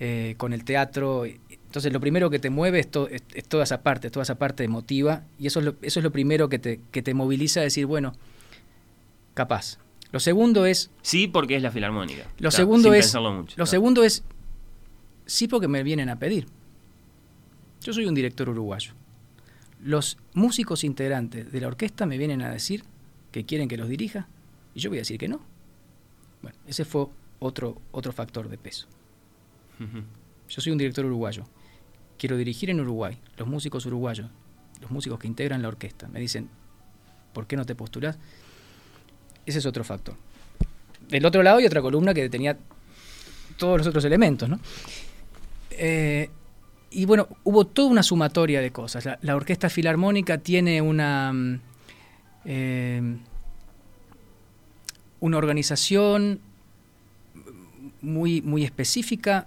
eh, 0.00 0.34
con 0.36 0.52
el 0.52 0.64
teatro. 0.64 1.24
Entonces 1.24 1.92
lo 1.92 2.00
primero 2.00 2.28
que 2.30 2.38
te 2.38 2.50
mueve 2.50 2.80
es, 2.80 2.90
to- 2.90 3.08
es- 3.08 3.22
es 3.34 3.44
toda 3.48 3.64
esa 3.64 3.82
parte, 3.82 4.10
toda 4.10 4.22
esa 4.24 4.34
parte 4.36 4.64
emotiva, 4.64 5.22
y 5.38 5.46
eso 5.46 5.60
es 5.60 5.64
lo, 5.66 5.74
eso 5.82 6.00
es 6.00 6.04
lo 6.04 6.10
primero 6.12 6.48
que 6.48 6.58
te, 6.58 6.80
que 6.90 7.02
te 7.02 7.14
moviliza 7.14 7.60
a 7.60 7.62
decir, 7.62 7.86
bueno, 7.86 8.12
capaz. 9.34 9.78
Lo 10.10 10.20
segundo 10.20 10.66
es, 10.66 10.90
Sí, 11.00 11.26
porque 11.28 11.56
es 11.56 11.62
la 11.62 11.70
filarmónica. 11.70 12.24
lo 12.38 12.50
segundo 12.50 12.92
es, 12.92 13.14
mucho. 13.14 13.54
lo 13.56 13.64
segundo 13.66 14.04
es, 14.04 14.22
sí 15.24 15.48
porque 15.48 15.68
me 15.68 15.82
vienen 15.82 16.10
a 16.10 16.18
pedir. 16.18 16.46
Yo 17.82 17.92
soy 17.94 18.04
un 18.06 18.14
director 18.14 18.48
uruguayo. 18.50 18.92
Los 19.82 20.18
músicos 20.34 20.84
integrantes 20.84 21.50
de 21.50 21.60
la 21.60 21.66
orquesta 21.68 22.04
me 22.06 22.18
vienen 22.18 22.42
a 22.42 22.50
decir 22.50 22.84
que 23.32 23.44
quieren 23.44 23.68
que 23.68 23.76
los 23.78 23.88
dirija 23.88 24.28
y 24.74 24.80
yo 24.80 24.90
voy 24.90 24.98
a 24.98 25.00
decir 25.00 25.18
que 25.18 25.28
no. 25.28 25.40
Bueno, 26.42 26.56
ese 26.68 26.84
fue 26.84 27.06
otro, 27.40 27.80
otro 27.90 28.12
factor 28.12 28.48
de 28.50 28.58
peso. 28.58 28.86
Yo 30.48 30.60
soy 30.60 30.72
un 30.72 30.78
director 30.78 31.04
uruguayo. 31.04 31.44
Quiero 32.18 32.36
dirigir 32.36 32.70
en 32.70 32.80
Uruguay. 32.80 33.18
Los 33.36 33.48
músicos 33.48 33.86
uruguayos, 33.86 34.28
los 34.80 34.90
músicos 34.90 35.18
que 35.18 35.26
integran 35.26 35.62
la 35.62 35.68
orquesta, 35.68 36.08
me 36.08 36.20
dicen, 36.20 36.48
¿por 37.32 37.46
qué 37.46 37.56
no 37.56 37.64
te 37.64 37.74
postulás? 37.74 38.18
Ese 39.46 39.58
es 39.58 39.66
otro 39.66 39.82
factor. 39.82 40.14
Del 41.08 41.24
otro 41.26 41.42
lado 41.42 41.58
hay 41.58 41.66
otra 41.66 41.82
columna 41.82 42.14
que 42.14 42.28
tenía 42.28 42.56
todos 43.56 43.78
los 43.78 43.86
otros 43.86 44.04
elementos, 44.04 44.48
¿no? 44.48 44.60
Eh, 45.70 46.30
y 46.90 47.06
bueno, 47.06 47.28
hubo 47.44 47.66
toda 47.66 47.88
una 47.88 48.02
sumatoria 48.02 48.60
de 48.60 48.70
cosas. 48.70 49.08
La, 49.22 49.36
Orquesta 49.36 49.70
Filarmónica 49.70 50.38
tiene 50.38 50.82
una, 50.82 51.32
eh, 52.44 53.16
una 55.20 55.38
organización 55.38 56.40
muy, 58.02 58.42
muy 58.42 58.64
específica, 58.64 59.46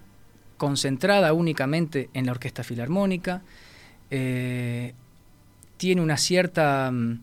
concentrada 0.57 1.33
únicamente 1.33 2.09
en 2.13 2.25
la 2.25 2.31
Orquesta 2.31 2.63
Filarmónica. 2.63 3.41
eh, 4.11 4.93
tiene 5.77 6.01
una 6.01 6.17
cierta... 6.17 6.89
mm, 6.91 7.19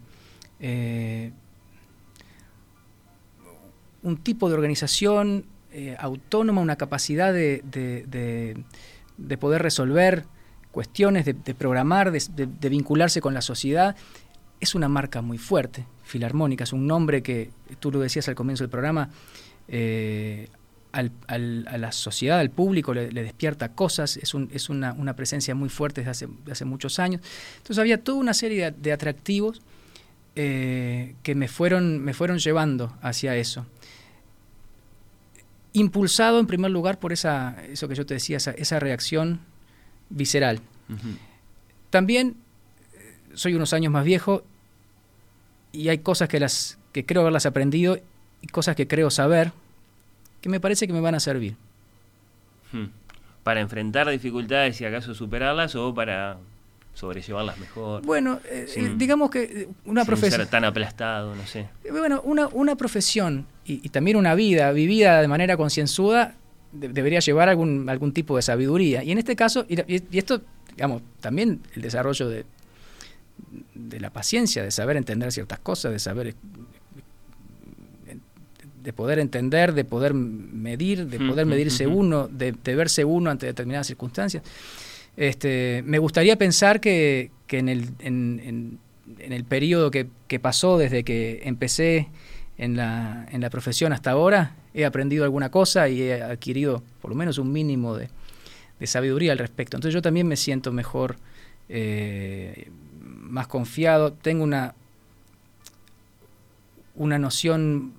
eh, 0.61 1.33
un 4.03 4.17
tipo 4.17 4.49
de 4.49 4.55
organización 4.55 5.47
eh, 5.73 5.97
autónoma, 5.99 6.61
una 6.61 6.77
capacidad 6.77 7.33
de, 7.33 7.63
de- 7.65 8.05
de- 8.07 8.65
de 9.17 9.39
poder 9.39 9.63
resolver 9.63 10.25
cuestiones, 10.73 11.25
de, 11.25 11.35
programar, 11.55 12.11
de, 12.11 12.69
vincularse 12.69 13.21
con 13.21 13.35
la 13.35 13.43
sociedad. 13.43 13.95
Es 14.61 14.75
una 14.75 14.89
marca 14.89 15.23
muy 15.23 15.39
fuerte, 15.39 15.85
Filarmónica, 16.03 16.65
es 16.65 16.73
un 16.73 16.87
nombre 16.87 17.23
que, 17.23 17.51
tú 17.79 17.93
lo 17.93 18.01
decías 18.01 18.27
al 18.29 18.35
comienzo 18.35 18.65
del 18.65 18.71
programa, 18.71 19.11
al- 20.93 21.11
al- 21.27 21.67
a 21.69 21.79
la 21.79 21.91
sociedad, 21.93 22.39
al 22.39 22.51
público 22.51 22.93
le, 22.95 23.11
le 23.13 23.23
despierta 23.23 23.73
cosas, 23.75 24.17
es, 24.19 24.35
un- 24.35 24.51
es 24.53 24.69
una, 24.69 24.93
una 24.93 25.15
presencia 25.17 25.55
muy 25.55 25.69
fuerte 25.69 26.03
desde 26.03 26.11
hace, 26.11 26.29
de 26.45 26.53
hace 26.53 26.65
muchos 26.65 26.99
años. 26.99 27.21
Entonces 27.57 27.79
había 27.79 28.03
toda 28.03 28.19
una 28.19 28.35
serie 28.35 28.65
de, 28.67 28.71
de 28.73 28.93
atractivos 28.93 29.61
eh, 30.37 31.15
que 31.23 31.35
me 31.35 31.49
fueron, 31.49 31.99
me 32.01 32.15
fueron 32.15 32.39
llevando 32.39 32.97
hacia 33.03 33.37
eso. 33.37 33.67
Impulsado 35.75 36.39
en 36.39 36.47
primer 36.47 36.71
lugar 36.71 36.99
por 36.99 37.13
esa, 37.15 37.57
eso 37.71 37.89
que 37.89 37.95
yo 37.95 38.05
te 38.05 38.15
decía, 38.15 38.37
esa, 38.37 38.51
esa 38.51 38.79
reacción 38.79 39.41
visceral. 40.11 40.61
También 41.89 42.37
eh, 42.95 43.17
soy 43.35 43.55
unos 43.55 43.73
años 43.73 43.91
más 43.91 44.05
viejo 44.05 44.43
y 45.73 45.89
hay 45.89 45.99
cosas 45.99 46.29
que, 46.29 46.39
las, 46.39 46.77
que 46.93 47.07
creo 47.07 47.23
haberlas 47.23 47.47
aprendido 47.47 47.99
y 48.43 48.47
cosas 48.49 48.77
que 48.77 48.87
creo 48.87 49.11
saber 49.11 49.53
que 50.43 50.49
me 50.51 50.61
parece 50.61 50.87
que 50.87 50.93
me 50.93 51.01
van 51.01 51.15
a 51.15 51.21
servir. 51.21 51.57
Hmm. 52.73 52.87
¿Para 53.43 53.61
enfrentar 53.61 54.09
dificultades 54.11 54.81
y 54.81 54.85
acaso 54.85 55.15
superarlas 55.15 55.75
o 55.75 55.95
para 55.95 56.37
sobrellevarlas 56.95 57.59
mejor? 57.59 58.03
Bueno, 58.03 58.41
eh, 58.51 58.67
Sin- 58.69 58.87
eh, 58.87 58.95
digamos 58.97 59.31
que 59.31 59.43
eh, 59.43 59.69
una 59.87 60.05
profesión... 60.05 60.41
ser 60.41 60.49
tan 60.51 60.65
aplastado, 60.65 61.35
no 61.35 61.47
sé. 61.47 61.69
Bueno, 61.91 62.21
una, 62.23 62.49
una 62.49 62.77
profesión 62.77 63.47
y, 63.65 63.81
y 63.85 63.89
también 63.89 64.17
una 64.17 64.35
vida 64.35 64.71
vivida 64.73 65.21
de 65.23 65.29
manera 65.29 65.57
concienzuda 65.57 66.35
de- 66.73 66.89
debería 66.89 67.21
llevar 67.21 67.49
algún, 67.49 67.89
algún 67.89 68.13
tipo 68.13 68.37
de 68.37 68.43
sabiduría. 68.43 69.03
Y 69.03 69.11
en 69.13 69.19
este 69.19 69.35
caso, 69.37 69.65
y, 69.69 69.81
y- 69.93 70.19
esto, 70.19 70.43
digamos, 70.71 71.03
también 71.21 71.61
el 71.75 71.83
desarrollo 71.83 72.29
de, 72.29 72.45
de 73.75 74.01
la 74.01 74.11
paciencia, 74.11 74.63
de 74.63 74.71
saber 74.71 74.97
entender 74.97 75.33
ciertas 75.33 75.59
cosas, 75.59 75.93
de 75.93 75.99
saber, 75.99 76.35
de 78.83 78.93
poder 78.93 79.19
entender, 79.19 79.73
de 79.75 79.85
poder 79.85 80.15
medir, 80.15 81.07
de 81.07 81.19
poder 81.19 81.47
medirse 81.47 81.87
uno, 81.87 82.29
de, 82.29 82.53
de 82.53 82.75
verse 82.75 83.05
uno 83.05 83.31
ante 83.31 83.47
determinadas 83.47 83.87
circunstancias. 83.87 84.43
Este, 85.17 85.83
me 85.87 85.99
gustaría 85.99 86.37
pensar 86.37 86.81
que, 86.81 87.31
que 87.47 87.59
en, 87.59 87.69
el, 87.69 87.89
en, 88.01 88.41
en- 88.45 88.79
en 89.19 89.33
el 89.33 89.45
periodo 89.45 89.91
que, 89.91 90.07
que 90.27 90.39
pasó 90.41 90.79
desde 90.79 91.05
que 91.05 91.43
empecé 91.45 92.09
en 92.57 92.77
la, 92.77 93.27
en 93.31 93.41
la 93.41 93.51
profesión 93.51 93.93
hasta 93.93 94.11
ahora, 94.13 94.55
he 94.75 94.85
aprendido 94.87 95.25
alguna 95.25 95.51
cosa 95.51 95.89
y 95.89 96.01
he 96.03 96.23
adquirido 96.23 96.83
por 97.03 97.11
lo 97.11 97.17
menos 97.17 97.37
un 97.39 97.53
mínimo 97.53 97.97
de, 97.97 98.09
de 98.81 98.87
sabiduría 98.87 99.33
al 99.33 99.39
respecto. 99.39 99.77
Entonces 99.77 99.93
yo 99.95 100.01
también 100.03 100.27
me 100.29 100.37
siento 100.37 100.73
mejor, 100.73 101.17
eh, 101.69 102.69
más 103.03 103.49
confiado, 103.49 104.13
tengo 104.13 104.45
una, 104.45 104.75
una 106.95 107.19
noción, 107.19 107.93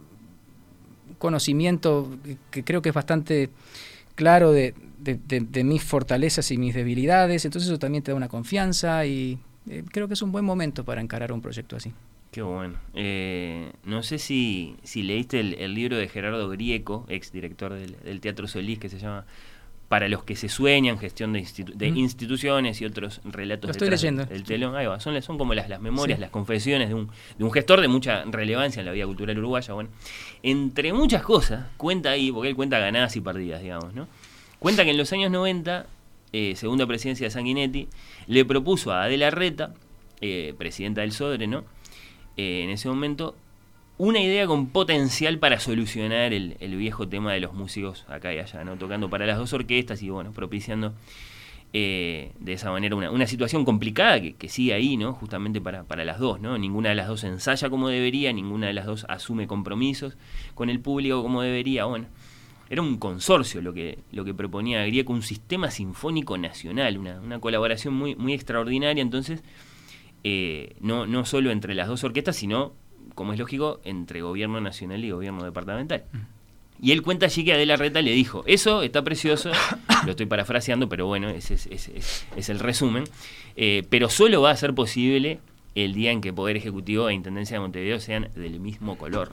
conocimiento 1.23 2.09
que, 2.51 2.65
creo 2.65 2.81
que 2.81 2.89
es 2.89 2.95
bastante 2.95 3.49
claro 4.15 4.51
de, 4.51 4.73
mis 5.63 5.81
fortalezas 5.81 6.51
y 6.51 6.57
mis 6.57 6.75
debilidades, 6.75 7.45
entonces 7.45 7.69
eso 7.69 7.79
también 7.79 8.03
te 8.03 8.11
da 8.11 8.17
una 8.17 8.27
confianza 8.27 9.05
y 9.05 9.39
eh, 9.69 9.85
creo 9.89 10.09
que 10.09 10.15
es 10.15 10.21
un 10.21 10.33
buen 10.33 10.43
momento 10.43 10.83
para 10.83 10.99
encarar 10.99 11.31
un 11.31 11.41
proyecto 11.41 11.77
así. 11.77 11.93
Qué 12.29 12.41
bueno. 12.41 12.77
Eh, 12.93 13.71
no 13.85 14.03
sé 14.03 14.19
si, 14.19 14.75
si 14.83 15.03
leíste 15.03 15.39
el, 15.39 15.73
libro 15.73 15.95
de 15.95 16.09
Gerardo 16.09 16.49
Grieco, 16.49 17.05
ex 17.07 17.31
director 17.31 17.71
del 17.73 18.19
Teatro 18.19 18.45
Solís, 18.47 18.79
que 18.79 18.89
se 18.89 18.99
llama 18.99 19.25
Para 19.93 20.09
los 20.09 20.23
que 20.23 20.35
se 20.35 20.49
sueñan, 20.49 20.97
gestión 20.97 21.33
de, 21.33 21.39
institu- 21.41 21.73
de 21.75 21.91
Mm. 21.91 21.97
instituciones 21.97 22.81
y 22.81 22.85
otros 22.85 23.21
relatos 23.25 23.67
Lo 23.67 23.71
estoy 23.73 23.91
leyendo. 23.91 24.25
telón. 24.25 24.75
Ahí 24.75 24.87
va, 24.87 24.99
son, 24.99 25.21
son 25.21 25.37
como 25.37 25.53
las, 25.53 25.69
las 25.69 25.79
memorias, 25.79 26.17
Sí. 26.17 26.21
las 26.21 26.31
confesiones 26.31 26.87
de 26.89 26.95
un, 26.95 27.11
de 27.37 27.43
un 27.43 27.51
gestor 27.51 27.79
de 27.79 27.87
mucha 27.87 28.23
relevancia 28.25 28.79
en 28.79 28.87
la 28.87 28.91
vida 28.91 29.05
cultural 29.05 29.37
uruguaya. 29.37 29.71
Bueno, 29.75 29.91
entre 30.41 30.93
muchas 30.93 31.21
cosas, 31.21 31.67
cuenta 31.77 32.09
ahí, 32.09 32.31
porque 32.31 32.49
él 32.49 32.55
cuenta 32.55 32.79
ganadas 32.79 33.15
y 33.17 33.21
perdidas, 33.21 33.61
digamos, 33.61 33.93
¿no? 33.93 34.07
Cuenta 34.57 34.83
que 34.83 34.89
en 34.89 34.97
los 34.97 35.13
años 35.13 35.29
90, 35.29 35.85
eh, 36.31 36.55
segunda 36.55 36.87
presidencia 36.87 37.27
de 37.27 37.29
Sanguinetti, 37.31 37.87
le 38.25 38.45
propuso 38.45 38.91
a 38.93 39.03
Adela 39.03 39.29
Reta, 39.29 39.75
eh, 40.21 40.55
presidenta 40.57 41.01
del 41.01 41.11
Sodre, 41.11 41.45
¿no? 41.45 41.65
Eh, 42.35 42.61
en 42.63 42.71
ese 42.71 42.87
momento, 42.89 43.35
una 43.97 44.19
idea 44.19 44.47
con 44.47 44.67
potencial 44.67 45.37
para 45.39 45.59
solucionar 45.59 46.33
el, 46.33 46.57
el 46.59 46.75
viejo 46.75 47.07
tema 47.07 47.33
de 47.33 47.39
los 47.39 47.53
músicos 47.53 48.05
acá 48.07 48.33
y 48.33 48.39
allá, 48.39 48.63
¿no? 48.63 48.75
Tocando 48.77 49.09
para 49.09 49.25
las 49.25 49.37
dos 49.37 49.53
orquestas 49.53 50.01
y, 50.01 50.09
bueno, 50.09 50.31
propiciando 50.31 50.93
eh, 51.73 52.31
de 52.39 52.53
esa 52.53 52.71
manera 52.71 52.95
una, 52.95 53.11
una 53.11 53.27
situación 53.27 53.65
complicada 53.65 54.21
que, 54.21 54.33
que 54.33 54.49
sigue 54.49 54.73
ahí, 54.73 54.97
¿no? 54.97 55.13
Justamente 55.13 55.61
para, 55.61 55.83
para 55.83 56.05
las 56.05 56.19
dos, 56.19 56.39
¿no? 56.39 56.57
Ninguna 56.57 56.89
de 56.89 56.95
las 56.95 57.07
dos 57.07 57.23
ensaya 57.23 57.69
como 57.69 57.89
debería, 57.89 58.33
ninguna 58.33 58.67
de 58.67 58.73
las 58.73 58.85
dos 58.85 59.05
asume 59.09 59.47
compromisos 59.47 60.17
con 60.55 60.69
el 60.69 60.79
público 60.79 61.21
como 61.21 61.41
debería, 61.41 61.85
bueno. 61.85 62.07
Era 62.69 62.81
un 62.81 62.97
consorcio 62.97 63.61
lo 63.61 63.73
que, 63.73 63.99
lo 64.11 64.25
que 64.25 64.33
proponía 64.33 64.83
Grieco, 64.85 65.13
un 65.13 65.21
sistema 65.21 65.69
sinfónico 65.69 66.37
nacional, 66.37 66.97
una, 66.97 67.19
una 67.19 67.39
colaboración 67.39 67.93
muy, 67.93 68.15
muy 68.15 68.33
extraordinaria, 68.33 69.01
entonces, 69.01 69.43
eh, 70.23 70.75
no, 70.79 71.05
no 71.05 71.25
solo 71.25 71.51
entre 71.51 71.75
las 71.75 71.87
dos 71.87 72.03
orquestas, 72.03 72.35
sino 72.35 72.73
como 73.15 73.33
es 73.33 73.39
lógico, 73.39 73.79
entre 73.83 74.21
gobierno 74.21 74.61
nacional 74.61 75.03
y 75.03 75.11
gobierno 75.11 75.43
departamental. 75.43 76.03
Y 76.81 76.91
él 76.91 77.01
cuenta 77.01 77.27
allí 77.27 77.45
que 77.45 77.53
Adela 77.53 77.75
Reta 77.75 78.01
le 78.01 78.11
dijo, 78.11 78.43
eso 78.45 78.81
está 78.81 79.03
precioso, 79.03 79.51
lo 80.05 80.11
estoy 80.11 80.25
parafraseando, 80.25 80.89
pero 80.89 81.07
bueno, 81.07 81.29
ese 81.29 81.53
es, 81.53 82.49
el 82.49 82.59
resumen, 82.59 83.05
eh, 83.55 83.83
pero 83.89 84.09
solo 84.09 84.41
va 84.41 84.51
a 84.51 84.57
ser 84.57 84.73
posible 84.73 85.39
el 85.75 85.93
día 85.93 86.11
en 86.11 86.21
que 86.21 86.33
Poder 86.33 86.57
Ejecutivo 86.57 87.09
e 87.09 87.13
Intendencia 87.13 87.55
de 87.55 87.61
Montevideo 87.61 87.99
sean 87.99 88.29
del 88.35 88.59
mismo 88.59 88.97
color. 88.97 89.31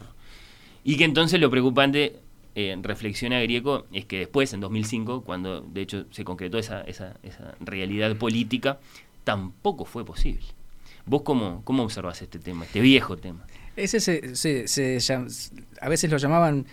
Y 0.85 0.97
que 0.97 1.05
entonces 1.05 1.41
lo 1.41 1.51
preocupante, 1.51 2.17
eh, 2.55 2.77
reflexiona 2.81 3.41
Grieco, 3.41 3.87
es 3.93 4.07
que 4.07 4.19
después, 4.19 4.53
en 4.53 4.61
2005, 4.61 5.23
cuando 5.23 5.61
de 5.61 5.83
hecho 5.83 6.07
se 6.11 6.25
concretó 6.25 6.59
esa, 6.59 6.83
esa, 6.83 7.17
esa 7.23 7.55
realidad 7.61 8.17
política, 8.17 8.79
tampoco 9.25 9.85
fue 9.85 10.05
posible. 10.05 10.45
¿Vos 11.07 11.23
cómo, 11.23 11.63
cómo 11.65 11.83
observas 11.83 12.23
este 12.23 12.39
tema, 12.39 12.65
este 12.65 12.81
viejo 12.81 13.17
tema? 13.17 13.45
Ese 13.77 14.01
se, 14.01 15.15
a 15.81 15.89
veces 15.89 16.11
lo 16.11 16.17
llamaban 16.19 16.67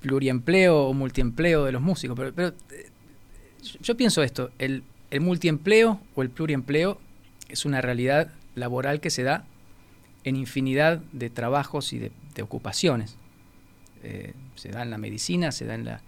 pluriempleo 0.00 0.86
o 0.86 0.94
multiempleo 0.94 1.64
de 1.64 1.72
los 1.72 1.82
músicos, 1.82 2.16
pero, 2.16 2.48
eh, 2.48 2.86
yo 3.80 3.96
pienso 3.96 4.22
esto, 4.22 4.50
el, 4.58 4.84
el 5.10 5.20
multiempleo 5.20 6.00
o 6.14 6.22
el 6.22 6.30
pluriempleo 6.30 7.00
es 7.48 7.64
una 7.64 7.80
realidad 7.80 8.30
laboral 8.54 9.00
que 9.00 9.10
se 9.10 9.22
da 9.22 9.44
en 10.24 10.36
infinidad 10.36 10.98
de 11.12 11.30
trabajos 11.30 11.92
y 11.92 11.98
de, 11.98 12.12
ocupaciones. 12.42 13.16
Eh, 14.02 14.34
se 14.56 14.68
da 14.68 14.82
en 14.82 14.90
la 14.90 14.98
medicina, 14.98 15.52
se 15.52 15.64
da 15.64 15.74
en 15.74 15.84
la, 15.86 16.00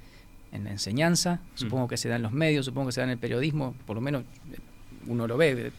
en 0.53 0.64
la 0.64 0.70
enseñanza, 0.70 1.37
mm. 1.37 1.38
supongo 1.55 1.88
que 1.88 1.96
se 1.96 2.09
da 2.09 2.16
en 2.16 2.22
los 2.22 2.33
medios, 2.33 2.66
supongo 2.66 2.88
que 2.88 2.92
se 2.92 3.01
da 3.01 3.05
en 3.05 3.12
el 3.12 3.18
periodismo, 3.18 3.74
por 3.87 3.96
lo 3.96 4.03
menos 4.03 4.22
eh, 4.53 4.59
uno 5.07 5.27
lo 5.27 5.37
ve, 5.37 5.72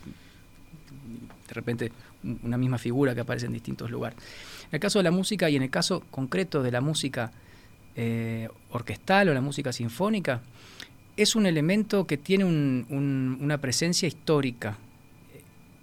de 1.49 1.53
repente 1.53 1.91
una 2.43 2.57
misma 2.57 2.77
figura 2.77 3.13
que 3.13 3.21
aparece 3.21 3.47
en 3.47 3.53
distintos 3.53 3.89
lugares. 3.89 4.17
En 4.65 4.75
el 4.75 4.79
caso 4.79 4.99
de 4.99 5.03
la 5.03 5.11
música 5.11 5.49
y 5.49 5.55
en 5.55 5.63
el 5.63 5.69
caso 5.69 6.03
concreto 6.11 6.63
de 6.63 6.71
la 6.71 6.79
música 6.79 7.31
eh, 7.95 8.47
orquestal 8.71 9.29
o 9.29 9.33
la 9.33 9.41
música 9.41 9.73
sinfónica, 9.73 10.41
es 11.17 11.35
un 11.35 11.45
elemento 11.45 12.05
que 12.07 12.17
tiene 12.17 12.45
una 12.45 13.57
presencia 13.57 14.07
histórica, 14.07 14.77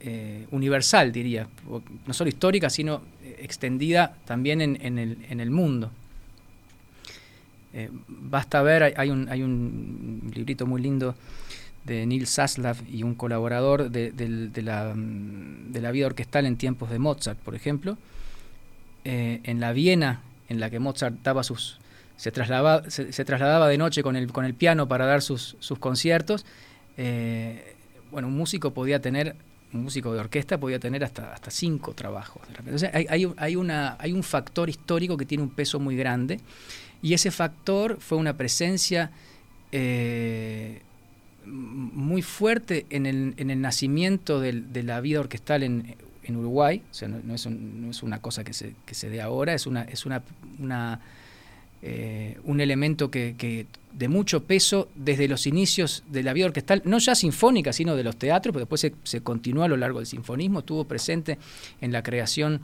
eh, 0.00 0.46
universal, 0.50 1.12
diría, 1.12 1.48
no 2.06 2.14
solo 2.14 2.28
histórica, 2.28 2.70
sino 2.70 3.02
extendida 3.38 4.16
también 4.24 4.60
en, 4.62 4.98
el, 4.98 5.50
mundo. 5.50 5.90
Eh, 7.74 7.90
basta 8.08 8.62
ver, 8.62 8.94
hay 8.96 9.10
un, 9.10 9.28
hay 9.28 9.42
un 9.42 10.30
librito 10.34 10.64
muy 10.64 10.80
lindo 10.80 11.14
de 11.86 12.04
Neil 12.06 12.26
Saslav 12.26 12.76
y 12.88 13.02
un 13.02 13.14
colaborador 13.14 13.90
de, 13.90 14.12
la, 14.62 14.92
de, 14.94 15.80
la, 15.80 15.90
vida 15.90 16.06
orquestal 16.06 16.46
en 16.46 16.56
tiempos 16.56 16.90
de 16.90 16.98
Mozart, 16.98 17.38
por 17.38 17.54
ejemplo, 17.54 17.96
en 19.04 19.60
la 19.60 19.72
Viena 19.72 20.20
en 20.48 20.60
la 20.60 20.70
que 20.70 20.78
Mozart 20.78 21.16
daba 21.22 21.42
sus, 21.42 21.78
se 22.16 22.30
trasladaba, 22.30 22.88
se, 22.88 23.24
trasladaba 23.24 23.68
de 23.68 23.78
noche 23.78 24.02
con 24.02 24.16
el, 24.16 24.32
con 24.32 24.44
el 24.44 24.54
piano 24.54 24.88
para 24.88 25.06
dar 25.06 25.22
sus, 25.22 25.56
sus 25.60 25.78
conciertos. 25.78 26.44
Eh, 26.96 27.74
bueno, 28.10 28.28
un 28.28 28.36
músico 28.36 28.72
podía 28.72 29.00
tener, 29.00 29.36
un 29.72 29.82
músico 29.82 30.12
de 30.12 30.20
orquesta 30.20 30.58
podía 30.58 30.78
tener 30.78 31.04
hasta, 31.04 31.34
hasta 31.34 31.50
cinco 31.50 31.92
trabajos. 31.92 32.42
Hay, 32.92 33.06
hay, 33.08 33.32
hay, 33.36 33.56
una, 33.56 33.96
hay 33.98 34.12
un 34.12 34.22
factor 34.22 34.70
histórico 34.70 35.16
que 35.16 35.26
tiene 35.26 35.42
un 35.42 35.50
peso 35.50 35.78
muy 35.78 35.96
grande 35.96 36.40
y 37.02 37.12
ese 37.12 37.30
factor 37.30 37.98
fue 38.00 38.16
una 38.16 38.36
presencia 38.36 39.10
eh, 39.72 40.80
muy 41.46 42.22
fuerte 42.22 42.86
en 42.90 43.06
el, 43.06 43.34
en 43.36 43.50
el 43.50 43.60
nacimiento 43.60 44.40
de 44.40 44.82
la 44.82 45.00
vida 45.00 45.20
orquestal 45.20 45.62
en, 45.62 45.96
en 46.24 46.36
Uruguay. 46.36 46.82
O 46.90 46.94
sea, 46.94 47.08
no, 47.08 47.34
es 47.34 47.46
no, 47.46 47.90
es 47.90 48.02
una 48.02 48.20
cosa 48.20 48.44
que 48.44 48.52
se, 48.52 48.74
que 48.84 48.94
se 48.94 49.08
dé 49.08 49.20
ahora, 49.20 49.54
es 49.54 49.66
una, 49.66 49.82
es 49.82 50.06
una, 50.06 50.22
una 50.58 51.00
eh, 51.82 52.38
un 52.44 52.60
elemento 52.60 53.10
que, 53.10 53.66
de 53.92 54.08
mucho 54.08 54.44
peso 54.44 54.88
desde 54.94 55.28
los 55.28 55.46
inicios 55.46 56.02
de 56.08 56.22
la 56.22 56.32
vida 56.32 56.46
orquestal, 56.46 56.82
no 56.84 56.98
ya 56.98 57.14
sinfónica, 57.14 57.72
sino 57.72 57.94
de 57.94 58.02
los 58.02 58.16
teatros, 58.16 58.52
pero 58.52 58.66
después 58.66 58.92
se, 59.04 59.20
continuó 59.20 59.62
a 59.62 59.68
lo 59.68 59.76
largo 59.76 59.98
del 59.98 60.06
sinfonismo, 60.06 60.60
estuvo 60.60 60.84
presente 60.84 61.38
en 61.80 61.92
la 61.92 62.02
creación 62.02 62.62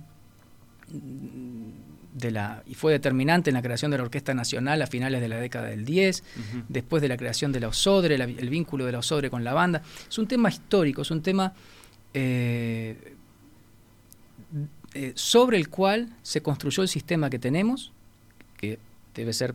de 2.13 2.31
la, 2.31 2.63
y 2.67 2.75
fue 2.75 2.93
determinante 2.93 3.51
en 3.51 3.55
la 3.55 3.63
creación 3.63 3.91
de 3.91 3.97
la 3.97 4.05
Orquesta 4.05 4.35
Nacional 4.35 4.83
a 4.83 4.87
finales 4.87 5.21
de 5.21 5.29
la 5.29 5.39
década 5.39 5.69
del 5.69 5.85
10, 5.85 6.23
después 6.69 7.01
de 7.01 7.09
la 7.09 7.17
creación 7.17 7.53
de 7.53 7.61
la 7.61 7.69
Osodre, 7.69 8.17
el 8.17 8.51
vínculo 8.51 8.85
de 8.85 8.93
la 8.93 8.99
Osodre 8.99 9.31
con 9.31 9.45
la 9.45 9.55
banda. 9.55 9.83
Es 10.09 10.19
un 10.19 10.27
tema 10.27 10.49
histórico, 10.49 11.03
es 11.03 11.11
un 11.11 11.23
tema 11.23 11.55
eh, 12.15 13.15
eh, 14.95 15.13
sobre 15.15 15.57
el 15.57 15.71
cual 15.71 16.15
se 16.23 16.43
construyó 16.43 16.83
el 16.83 16.89
sistema 16.89 17.31
que 17.31 17.39
tenemos, 17.39 17.93
que 18.59 18.79
debe 19.15 19.33
ser 19.33 19.55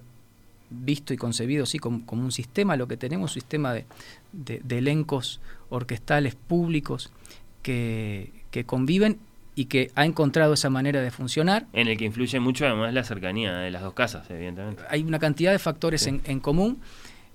visto 0.70 1.14
y 1.14 1.18
concebido 1.18 1.64
así 1.64 1.78
como, 1.78 2.04
un 2.12 2.32
sistema, 2.32 2.76
lo 2.76 2.88
que 2.88 2.98
tenemos, 2.98 3.32
un 3.32 3.42
sistema 3.42 3.74
de, 3.74 3.86
elencos 4.70 5.40
orquestales 5.70 6.36
públicos 6.36 7.12
que, 7.62 8.32
conviven 8.66 9.20
y 9.58 9.66
que 9.66 9.90
ha 9.96 10.06
encontrado 10.06 10.54
esa 10.54 10.70
manera 10.70 11.02
de 11.02 11.10
funcionar. 11.10 11.66
En 11.74 11.88
el 11.88 11.98
que 11.98 12.06
influye 12.06 12.40
mucho 12.40 12.68
además 12.68 12.94
la 12.94 13.04
cercanía 13.04 13.58
de 13.58 13.72
las 13.72 13.82
dos 13.82 13.96
casas, 13.96 14.30
evidentemente. 14.30 14.84
Hay 14.88 15.02
una 15.02 15.18
cantidad 15.18 15.52
de 15.52 15.58
factores 15.58 16.06
en, 16.06 16.40
común. 16.42 16.80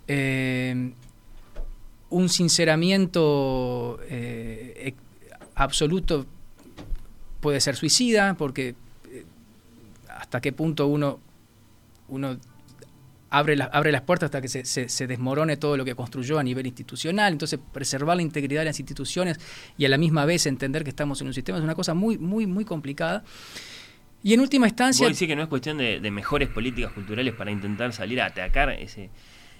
Eh, 0.06 0.92
un 2.10 2.28
sinceramiento 2.28 3.98
eh, 4.08 4.94
absoluto 5.56 6.24
puede 7.40 7.60
ser 7.60 7.74
suicida, 7.74 8.34
porque 8.34 8.76
eh, 9.10 9.24
hasta 10.08 10.40
qué 10.40 10.52
punto 10.52 10.86
uno 10.86 11.18
uno 12.06 12.36
abre, 13.32 13.56
abre 13.72 13.90
las 13.90 14.02
puertas 14.02 14.26
hasta 14.26 14.40
que 14.42 14.48
se, 14.48 15.06
desmorone 15.06 15.56
todo 15.56 15.76
lo 15.76 15.84
que 15.84 15.94
construyó 15.94 16.38
a 16.38 16.42
nivel 16.42 16.66
institucional. 16.66 17.32
Entonces, 17.32 17.58
preservar 17.72 18.16
la 18.16 18.22
integridad 18.22 18.60
de 18.60 18.66
las 18.66 18.78
instituciones 18.78 19.40
y 19.78 19.86
a 19.86 19.88
la 19.88 19.96
misma 19.96 20.26
vez 20.26 20.46
entender 20.46 20.84
que 20.84 20.90
estamos 20.90 21.20
en 21.22 21.28
un 21.28 21.34
sistema 21.34 21.58
es 21.58 21.64
una 21.64 21.74
cosa 21.74 21.94
muy, 21.94 22.18
muy, 22.18 22.46
muy 22.46 22.64
complicada. 22.64 23.24
Y 24.22 24.34
en 24.34 24.40
última 24.40 24.68
instancia... 24.68 25.06
¿Vos 25.06 25.16
decís 25.16 25.28
que 25.28 25.34
no 25.34 25.42
es 25.42 25.48
cuestión 25.48 25.78
de, 25.78 26.10
mejores 26.10 26.48
políticas 26.50 26.92
culturales 26.92 27.34
para 27.34 27.50
intentar 27.50 27.92
salir 27.94 28.20
a 28.20 28.26
atacar 28.26 28.70
ese, 28.70 29.08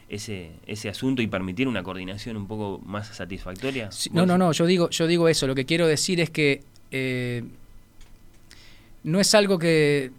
ese, 0.09 0.53
ese 0.67 0.89
asunto 0.91 1.23
y 1.23 1.27
permitir 1.27 1.67
una 1.67 1.83
coordinación 1.83 2.37
un 2.37 2.47
poco 2.47 2.79
más 2.85 3.09
satisfactoria? 3.09 3.89
no, 4.13 4.27
no, 4.27 4.37
no, 4.37 4.53
yo 4.53 4.67
digo, 4.67 4.91
yo 4.91 5.07
digo 5.07 5.29
eso. 5.29 5.47
Lo 5.47 5.55
que 5.55 5.65
quiero 5.65 5.87
decir 5.87 6.21
es 6.21 6.29
que 6.29 6.63
eh, 6.91 7.43
no 9.03 9.19
es 9.19 9.35
algo 9.35 9.59
que... 9.59 10.11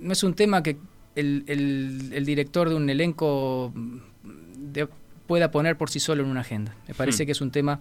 No 0.00 0.12
es 0.12 0.24
un 0.24 0.34
tema 0.34 0.64
que, 0.64 0.76
el, 1.14 2.24
director 2.24 2.68
de 2.68 2.74
un 2.74 2.88
elenco 2.88 3.72
pueda 5.26 5.50
poner 5.50 5.76
por 5.76 5.90
sí 5.90 6.00
solo 6.00 6.22
en 6.22 6.28
una 6.28 6.40
agenda. 6.40 6.74
Me 6.88 6.94
parece 6.94 7.24
hmm. 7.24 7.26
que 7.26 7.32
es 7.32 7.40
un 7.40 7.50
tema 7.50 7.80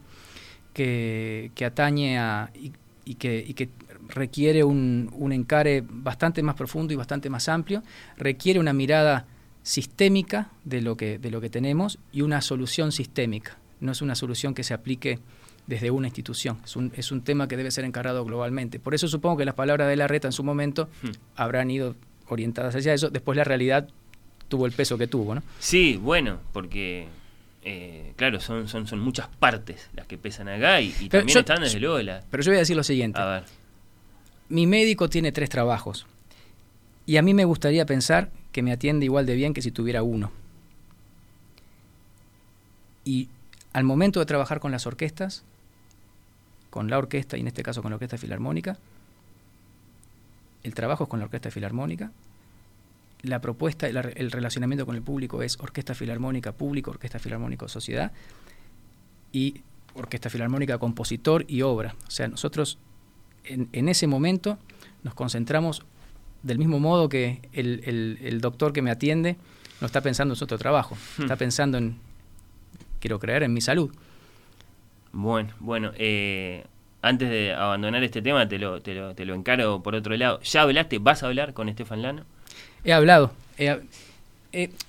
que, 0.73 1.51
atañe 1.65 2.17
a, 2.17 2.51
y, 2.53 3.15
que, 3.15 3.69
requiere 4.09 4.63
un, 4.63 5.09
un, 5.13 5.31
encare 5.31 5.83
bastante 5.87 6.43
más 6.43 6.55
profundo 6.55 6.93
y 6.93 6.95
bastante 6.95 7.29
más 7.29 7.47
amplio, 7.47 7.81
requiere 8.17 8.59
una 8.59 8.73
mirada 8.73 9.25
sistémica 9.63 10.49
de 10.65 10.81
lo 10.81 10.97
que, 10.97 11.17
de 11.17 11.31
lo 11.31 11.39
que 11.39 11.49
tenemos 11.49 11.99
y 12.11 12.21
una 12.21 12.41
solución 12.41 12.91
sistémica. 12.91 13.57
No 13.79 13.91
es 13.91 14.01
una 14.01 14.15
solución 14.15 14.53
que 14.53 14.63
se 14.63 14.73
aplique 14.73 15.19
desde 15.67 15.91
una 15.91 16.07
institución. 16.07 16.59
Es 16.63 16.75
un, 16.75 16.91
es 16.95 17.11
un 17.11 17.21
tema 17.21 17.47
que 17.47 17.57
debe 17.57 17.71
ser 17.71 17.85
encarado 17.85 18.25
globalmente. 18.25 18.79
Por 18.79 18.95
eso 18.95 19.07
supongo 19.07 19.37
que 19.37 19.45
las 19.45 19.55
palabras 19.55 19.87
de 19.87 19.95
la 19.95 20.07
reta 20.07 20.27
en 20.27 20.33
su 20.33 20.43
momento 20.43 20.89
hmm. 21.03 21.09
habrán 21.35 21.71
ido 21.71 21.95
orientadas 22.33 22.75
hacia 22.75 22.93
eso. 22.93 23.09
Después 23.09 23.37
la 23.37 23.43
realidad 23.43 23.87
tuvo 24.47 24.65
el 24.65 24.71
peso 24.71 24.97
que 24.97 25.07
tuvo, 25.07 25.35
¿no? 25.35 25.43
Sí, 25.59 25.97
bueno, 26.01 26.39
porque 26.51 27.07
eh, 27.63 28.13
claro, 28.15 28.39
son, 28.39 28.67
son, 28.67 28.87
son 28.87 28.99
muchas 28.99 29.27
partes 29.27 29.89
las 29.95 30.07
que 30.07 30.17
pesan 30.17 30.49
acá 30.49 30.81
y, 30.81 30.91
también 31.09 31.37
están 31.37 31.61
desde 31.61 31.79
luego 31.79 31.99
la... 32.01 32.23
Pero 32.29 32.43
yo 32.43 32.51
voy 32.51 32.57
a 32.57 32.59
decir 32.59 32.75
lo 32.75 32.83
siguiente. 32.83 33.19
A 33.19 33.25
ver. 33.25 33.43
Mi 34.49 34.67
médico 34.67 35.09
tiene 35.09 35.31
tres 35.31 35.49
trabajos 35.49 36.05
y 37.05 37.17
a 37.17 37.21
mí 37.21 37.33
me 37.33 37.45
gustaría 37.45 37.85
pensar 37.85 38.29
que 38.51 38.61
me 38.61 38.71
atiende 38.71 39.05
igual 39.05 39.25
de 39.25 39.35
bien 39.35 39.53
que 39.53 39.61
si 39.61 39.71
tuviera 39.71 40.03
uno. 40.03 40.31
Y 43.05 43.29
al 43.73 43.83
momento 43.83 44.19
de 44.19 44.25
trabajar 44.25 44.59
con 44.59 44.71
las 44.71 44.85
orquestas, 44.85 45.43
con 46.69 46.89
la 46.89 46.97
orquesta 46.97 47.37
y 47.37 47.41
en 47.41 47.47
este 47.47 47.63
caso 47.63 47.81
con 47.81 47.91
la 47.91 47.95
orquesta 47.95 48.17
filarmónica, 48.17 48.77
el 50.63 50.73
trabajo 50.73 51.03
es 51.05 51.09
con 51.09 51.19
la 51.19 51.25
Orquesta 51.25 51.51
Filarmónica. 51.51 52.11
La 53.21 53.39
propuesta, 53.39 53.87
el, 53.87 53.97
el 53.97 54.31
relacionamiento 54.31 54.85
con 54.85 54.95
el 54.95 55.01
público 55.01 55.43
es 55.43 55.59
Orquesta 55.59 55.93
Filarmónica 55.93 56.51
Público, 56.53 56.91
Orquesta 56.91 57.19
Filarmónica 57.19 57.67
Sociedad 57.67 58.11
y 59.31 59.61
Orquesta 59.93 60.29
Filarmónica 60.29 60.77
Compositor 60.77 61.45
y 61.47 61.61
Obra. 61.61 61.95
O 62.07 62.11
sea, 62.11 62.27
nosotros 62.27 62.77
en, 63.43 63.89
ese 63.89 64.07
momento 64.07 64.57
nos 65.03 65.13
concentramos 65.13 65.83
del 66.43 66.57
mismo 66.57 66.79
modo 66.79 67.09
que 67.09 67.41
el, 67.53 68.39
doctor 68.41 68.73
que 68.73 68.81
me 68.81 68.91
atiende 68.91 69.37
no 69.79 69.87
está 69.87 70.01
pensando 70.01 70.33
en 70.33 70.35
su 70.35 70.43
otro 70.43 70.57
trabajo, 70.57 70.95
hmm. 71.17 71.23
está 71.23 71.35
pensando 71.35 71.77
en, 71.77 71.97
quiero 72.99 73.19
creer, 73.19 73.43
en 73.43 73.53
mi 73.53 73.61
salud. 73.61 73.91
Bueno, 75.11 75.53
bueno, 75.59 75.91
eh, 75.97 76.65
antes 77.01 77.29
de 77.29 77.53
abandonar 77.53 78.03
este 78.03 78.21
tema, 78.21 78.47
te 78.47 78.59
lo, 78.59 78.81
te 78.81 78.93
lo, 78.93 79.15
te 79.15 79.25
lo 79.25 79.33
encaro 79.33 79.81
por 79.81 79.95
otro 79.95 80.15
lado. 80.15 80.39
¿Ya 80.41 80.61
hablaste? 80.61 80.99
¿Vas 80.99 81.23
a 81.23 81.27
hablar 81.27 81.53
con 81.53 81.67
Estefan 81.69 82.01
Lano? 82.01 82.25
He 82.83 82.93
hablado. 82.93 83.31
eh, 83.57 83.79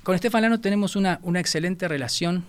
con 0.03 0.15
Estefan 0.15 0.43
Lano 0.43 0.61
tenemos 0.61 0.97
una, 0.97 1.21
una 1.23 1.41
excelente 1.41 1.89
relación. 1.89 2.45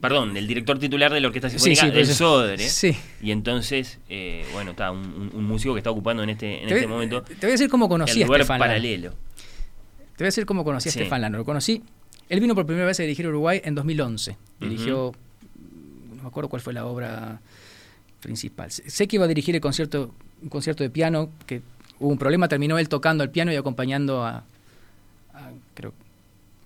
Perdón, 0.00 0.32
del 0.32 0.46
director 0.46 0.78
titular 0.78 1.12
de 1.12 1.20
la 1.20 1.26
Orquesta 1.26 1.50
Sí, 1.50 1.58
Sinfónica 1.58 1.80
sí, 1.82 1.86
del 1.90 2.04
pues, 2.06 2.16
Sodre. 2.16 2.58
sí. 2.68 2.96
Y 3.20 3.32
entonces, 3.32 3.98
eh, 4.08 4.46
bueno, 4.52 4.70
está 4.70 4.92
un, 4.92 5.42
músico 5.44 5.74
que 5.74 5.78
está 5.80 5.90
ocupando 5.90 6.22
en 6.22 6.30
este, 6.30 6.62
en 6.62 6.68
Te 6.68 6.74
este 6.74 6.86
voy- 6.86 6.92
momento 6.94 7.22
Te 7.22 7.34
voy 7.34 7.48
a 7.48 7.52
decir 7.52 7.68
cómo 7.68 7.88
conocí 7.88 8.18
el 8.18 8.22
a 8.22 8.26
lugar 8.26 8.40
Estefan 8.42 8.60
Lano. 8.60 8.70
paralelo. 8.70 9.10
Te 9.10 10.18
voy 10.18 10.24
a 10.24 10.28
decir 10.28 10.46
cómo 10.46 10.62
conocí 10.64 10.88
a 10.88 10.92
Sí. 10.92 10.98
Estefan 11.00 11.20
Lano. 11.20 11.38
Lo 11.38 11.44
conocí. 11.44 11.82
Él 12.28 12.38
vino 12.40 12.54
por 12.54 12.64
primera 12.64 12.86
vez 12.86 13.00
a 13.00 13.02
dirigir 13.02 13.26
Uruguay 13.26 13.60
en 13.64 13.74
2011. 13.74 14.36
Dirigió, 14.60 15.12
no 16.16 16.22
me 16.22 16.28
acuerdo 16.28 16.48
cuál 16.48 16.62
fue 16.62 16.72
la 16.74 16.84
obra 16.86 17.40
principal. 18.20 18.70
Sé 18.70 19.06
que 19.08 19.16
iba 19.16 19.24
a 19.24 19.28
dirigir 19.28 19.54
el 19.54 19.60
concierto, 19.60 20.14
un 20.42 20.48
concierto 20.48 20.82
de 20.82 20.90
piano, 20.90 21.30
que 21.46 21.62
hubo 22.00 22.10
un 22.10 22.18
problema, 22.18 22.48
terminó 22.48 22.78
él 22.78 22.88
tocando 22.88 23.24
el 23.24 23.30
piano 23.30 23.52
y 23.52 23.56
acompañando 23.56 24.24
a, 24.24 24.44
a- 25.34 25.50
creo, 25.74 25.92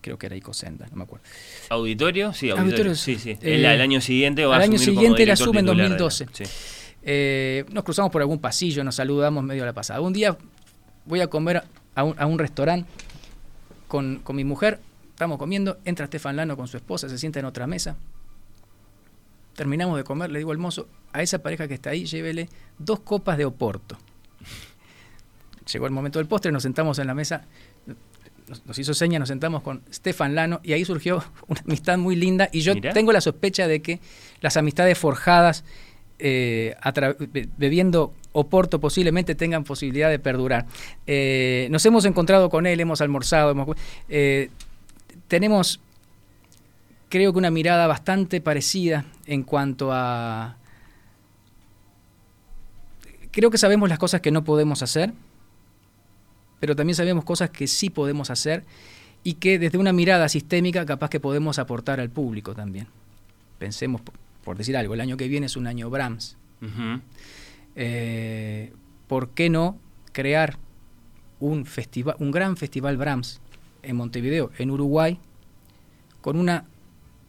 creo 0.00 0.18
que 0.18 0.26
era 0.26 0.36
Ico 0.36 0.52
Senda, 0.54 0.86
no 0.90 0.96
me 0.96 1.04
acuerdo. 1.04 1.24
¿Auditorio? 1.70 2.32
Sí, 2.32 2.50
auditorio. 2.50 2.70
Auditorio, 2.72 2.94
sí, 2.96 3.18
sí. 3.18 3.30
eh, 3.30 3.38
Él 3.56 3.66
al 3.66 3.80
año 3.80 4.00
siguiente 4.00 4.44
va 4.46 4.56
al 4.56 4.62
año 4.62 4.78
siguiente 4.78 5.22
director 5.22 5.44
asume 5.48 5.60
en 5.60 5.66
titular 5.66 5.84
de 5.84 5.90
la- 5.94 5.96
2012. 5.98 6.26
sí. 6.44 6.44
Eh, 7.04 7.64
nos 7.72 7.82
cruzamos 7.82 8.12
por 8.12 8.20
algún 8.22 8.38
pasillo, 8.38 8.84
nos 8.84 8.94
saludamos 8.94 9.42
medio 9.42 9.64
a 9.64 9.66
la 9.66 9.72
pasada. 9.72 10.00
Un 10.00 10.12
día 10.12 10.36
voy 11.04 11.20
a 11.20 11.26
comer 11.26 11.64
a 11.96 12.04
un, 12.04 12.14
a 12.16 12.26
un 12.26 12.38
restaurante 12.38 12.88
con, 13.88 14.20
con 14.20 14.36
mi 14.36 14.44
mujer, 14.44 14.78
estamos 15.10 15.36
comiendo, 15.38 15.78
entra 15.84 16.04
Estefan 16.04 16.36
Lano 16.36 16.56
con 16.56 16.68
su 16.68 16.76
esposa, 16.76 17.08
se 17.08 17.18
sienta 17.18 17.40
en 17.40 17.44
otra 17.46 17.66
mesa. 17.66 17.96
Terminamos 19.54 19.96
de 19.96 20.04
comer, 20.04 20.30
le 20.30 20.38
digo 20.38 20.52
al 20.52 20.58
mozo, 20.58 20.88
a 21.12 21.22
esa 21.22 21.42
pareja 21.42 21.68
que 21.68 21.74
está 21.74 21.90
ahí, 21.90 22.04
llévele 22.04 22.48
dos 22.78 23.00
copas 23.00 23.36
de 23.36 23.44
Oporto. 23.44 23.98
Llegó 25.72 25.86
el 25.86 25.92
momento 25.92 26.18
del 26.18 26.26
postre, 26.26 26.50
nos 26.50 26.62
sentamos 26.62 26.98
en 26.98 27.06
la 27.06 27.14
mesa, 27.14 27.44
nos, 28.48 28.64
nos 28.66 28.78
hizo 28.78 28.94
señas, 28.94 29.20
nos 29.20 29.28
sentamos 29.28 29.62
con 29.62 29.82
Stefan 29.92 30.34
Lano 30.34 30.60
y 30.62 30.72
ahí 30.72 30.84
surgió 30.84 31.22
una 31.48 31.60
amistad 31.60 31.98
muy 31.98 32.16
linda 32.16 32.48
y 32.52 32.60
yo 32.62 32.74
Mirá. 32.74 32.92
tengo 32.92 33.12
la 33.12 33.20
sospecha 33.20 33.68
de 33.68 33.82
que 33.82 34.00
las 34.40 34.56
amistades 34.56 34.98
forjadas 34.98 35.64
eh, 36.24 36.76
bebiendo 37.58 38.14
Oporto 38.34 38.80
posiblemente 38.80 39.34
tengan 39.34 39.64
posibilidad 39.64 40.08
de 40.08 40.18
perdurar. 40.18 40.66
Eh, 41.06 41.68
nos 41.70 41.84
hemos 41.84 42.04
encontrado 42.06 42.48
con 42.48 42.66
él, 42.66 42.80
hemos 42.80 43.00
almorzado, 43.02 43.50
hemos, 43.50 43.76
eh, 44.08 44.48
tenemos 45.28 45.80
creo 47.12 47.30
que 47.34 47.38
una 47.38 47.50
mirada 47.50 47.86
bastante 47.86 48.40
parecida 48.40 49.04
en 49.26 49.42
cuanto 49.42 49.90
a... 49.92 50.56
Creo 53.30 53.50
que 53.50 53.58
sabemos 53.58 53.90
las 53.90 53.98
cosas 53.98 54.22
que 54.22 54.30
no 54.30 54.44
podemos 54.44 54.82
hacer, 54.82 55.12
pero 56.58 56.74
también 56.74 56.94
sabemos 56.96 57.24
cosas 57.24 57.50
que 57.50 57.66
sí 57.66 57.90
podemos 57.90 58.30
hacer 58.30 58.64
y 59.24 59.34
que 59.34 59.58
desde 59.58 59.76
una 59.76 59.92
mirada 59.92 60.26
sistémica 60.30 60.86
capaz 60.86 61.10
que 61.10 61.20
podemos 61.20 61.58
aportar 61.58 62.00
al 62.00 62.08
público 62.08 62.54
también. 62.54 62.86
Pensemos, 63.58 64.00
por- 64.42 64.56
decir 64.56 64.74
algo, 64.78 64.94
el 64.94 65.02
año 65.02 65.18
que 65.18 65.28
viene 65.28 65.44
es 65.46 65.56
un 65.58 65.66
año 65.66 65.90
Brahms. 65.90 66.38
Eh, 67.76 68.72
¿Por 69.06 69.28
qué 69.30 69.50
no 69.50 69.78
crear 70.12 70.56
un, 71.40 71.66
festival, 71.66 72.16
un 72.20 72.30
gran 72.30 72.56
festival 72.56 72.96
Brahms 72.96 73.42
en 73.82 73.96
Montevideo, 73.96 74.50
en 74.56 74.70
Uruguay, 74.70 75.18
con 76.22 76.38
una 76.38 76.64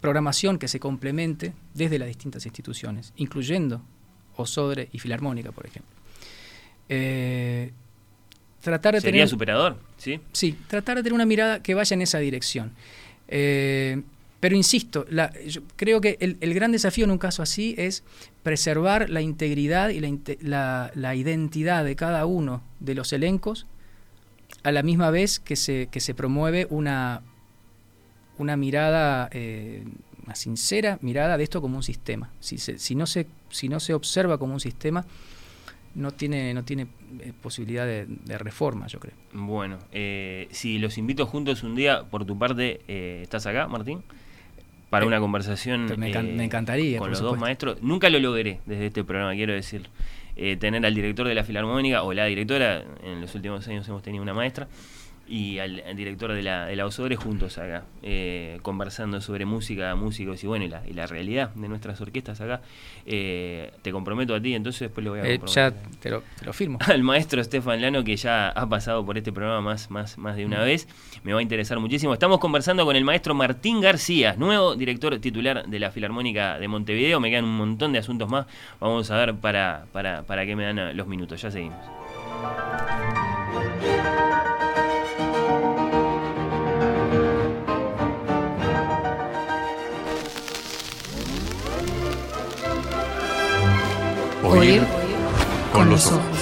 programación 0.04 0.60
que 0.60 0.68
se 0.68 0.80
complemente 0.80 1.54
desde 1.74 1.98
las 1.98 2.10
distintas 2.10 2.46
instituciones, 2.46 3.14
incluyendo 3.16 3.82
Osodre 4.36 4.90
y 4.92 5.00
Filarmónica, 5.00 5.52
por 5.54 5.66
ejemplo? 5.66 5.90
Eh, 6.90 7.72
tratar 8.62 8.96
de 8.96 9.02
Sería 9.02 9.20
tener 9.20 9.30
superador, 9.30 9.78
¿sí? 9.98 10.20
Sí, 10.34 10.58
tratar 10.68 10.98
de 10.98 11.04
tener 11.04 11.14
una 11.14 11.26
mirada 11.26 11.64
que 11.64 11.74
vaya 11.74 11.94
en 11.94 12.02
esa 12.02 12.20
dirección. 12.20 12.74
Eh, 13.30 14.02
pero 14.42 14.58
insisto, 14.58 15.06
la- 15.10 15.32
yo 15.48 15.62
creo 15.78 16.02
que 16.02 16.18
el, 16.20 16.36
el 16.42 16.54
gran 16.54 16.74
desafío 16.74 17.06
en 17.06 17.12
un 17.12 17.18
caso 17.18 17.42
así 17.42 17.74
es 17.78 18.04
preservar 18.44 19.10
la 19.10 19.22
integridad 19.22 19.90
y 19.90 20.02
la- 20.42 20.92
la 20.96 21.16
identidad 21.16 21.86
de 21.86 21.96
cada 21.96 22.26
uno 22.26 22.62
de 22.82 22.94
los 22.96 23.14
elencos 23.14 23.66
a 24.64 24.72
la 24.74 24.84
misma 24.84 25.12
vez 25.12 25.40
que 25.40 25.56
se, 25.56 25.88
que 25.90 26.02
se 26.02 26.14
promueve 26.14 26.68
una, 26.70 27.22
una 28.38 28.58
mirada, 28.58 29.30
eh, 29.32 29.84
una 30.26 30.36
sincera 30.36 30.98
mirada 31.02 31.38
de 31.38 31.44
esto 31.44 31.62
como 31.62 31.78
un 31.78 31.84
sistema. 31.84 32.32
Si, 32.40 32.58
se- 32.58 32.80
si, 32.80 32.96
no, 32.96 33.06
se, 33.06 33.28
si 33.50 33.70
no 33.70 33.80
se 33.80 33.94
observa 33.94 34.38
como 34.38 34.54
un 34.54 34.60
sistema, 34.60 35.06
no 35.96 36.12
tiene, 36.12 36.54
no 36.56 36.64
tiene 36.64 36.88
eh, 37.20 37.34
posibilidad 37.42 37.86
de, 37.86 38.06
de 38.08 38.38
reforma, 38.38 38.88
yo 38.88 39.00
creo. 39.00 39.14
Bueno, 39.34 39.78
eh, 39.92 40.48
si 40.52 40.80
los 40.80 40.98
invito 40.98 41.26
juntos 41.28 41.62
un 41.64 41.76
día, 41.76 42.04
por 42.04 42.26
tu 42.26 42.38
parte, 42.38 42.82
eh, 42.88 43.20
¿estás 43.22 43.46
acá, 43.46 43.68
Martín? 43.68 44.02
Para 44.90 45.06
Eh, 45.06 45.08
una 45.08 45.20
conversación 45.20 45.86
me 45.98 46.12
encan- 46.12 46.34
me 46.36 46.44
encantaría, 46.46 46.98
con 47.00 47.10
los 47.12 47.20
dos 47.22 47.38
maestros. 47.40 47.82
Nunca 47.82 48.10
lo 48.10 48.20
logré 48.20 48.60
desde 48.66 48.88
este 48.88 49.04
programa, 49.04 49.34
quiero 49.34 49.54
decir. 49.54 49.88
Tener 50.60 50.84
al 50.84 50.96
director 50.96 51.28
de 51.28 51.36
la 51.36 51.44
Filarmónica 51.44 52.02
o 52.02 52.12
la 52.12 52.26
directora, 52.26 52.84
en 53.04 53.22
los 53.22 53.36
últimos 53.36 53.68
años 53.68 53.88
hemos 53.88 54.02
tenido 54.02 54.24
una 54.24 54.34
maestra, 54.34 54.68
y 55.28 55.60
al, 55.60 55.82
al 55.88 55.96
director 55.96 56.34
de 56.34 56.44
la, 56.44 56.66
de 56.66 56.76
la 56.76 56.86
Osodre 56.86 57.16
juntos 57.16 57.58
acá, 57.58 57.86
eh, 58.02 58.60
conversando 58.62 59.22
sobre 59.22 59.46
música, 59.46 59.96
músicos 59.96 60.44
y 60.44 60.48
bueno, 60.48 60.66
y 60.66 60.68
la, 60.68 60.84
y 60.86 60.94
la 60.94 61.08
realidad 61.08 61.52
de 61.56 61.70
nuestras 61.70 62.02
orquestas 62.02 62.42
acá. 62.42 62.62
Eh, 63.06 63.72
te 63.82 63.92
comprometo 63.92 64.36
a 64.36 64.42
ti, 64.42 64.54
entonces 64.54 64.82
después 64.82 65.04
lo 65.04 65.12
voy 65.12 65.22
a 65.22 65.26
Eh, 65.26 65.40
ya 65.46 65.72
te 65.72 66.10
lo, 66.10 66.24
te 66.38 66.46
lo 66.46 66.54
firmo. 66.54 66.78
al 66.86 67.04
maestro 67.04 67.40
Estefan 67.40 67.82
Lano, 67.82 68.04
que 68.04 68.18
ya 68.18 68.50
ha 68.50 68.68
pasado 68.68 69.06
por 69.06 69.18
este 69.18 69.32
programa 69.32 69.62
más, 69.62 69.90
más, 69.90 70.18
más 70.18 70.36
de 70.36 70.46
una 70.46 70.62
vez. 70.62 70.88
Me 71.24 71.32
va 71.32 71.40
a 71.40 71.42
interesar 71.42 71.80
muchísimo. 71.80 72.14
Estamos 72.14 72.40
conversando 72.40 72.86
con 72.86 72.96
el 72.96 73.06
maestro 73.06 73.34
Martín 73.34 73.80
García, 73.80 74.36
nuevo 74.38 74.76
director 74.76 75.18
titular 75.20 75.66
de 75.66 75.80
la 75.80 75.92
Filarmónica 75.92 76.60
de 76.60 76.68
Montevideo. 76.68 77.20
Me 77.22 77.30
quedan 77.30 77.46
un 77.46 77.58
montón 77.58 77.94
de 77.94 78.00
asuntos 78.00 78.30
más. 78.30 78.46
Vamos 78.80 79.10
a 79.10 79.18
ver 79.18 79.36
para, 79.36 79.86
para, 79.94 80.24
para 80.24 80.46
qué 80.46 80.56
me 80.56 80.66
dan 80.66 80.98
los 80.98 81.08
minutos. 81.08 81.42
Ya 81.42 81.50
seguimos. 81.50 81.80
Oír 94.56 94.84
con 95.74 95.90
los 95.90 96.12
ojos. 96.12 96.33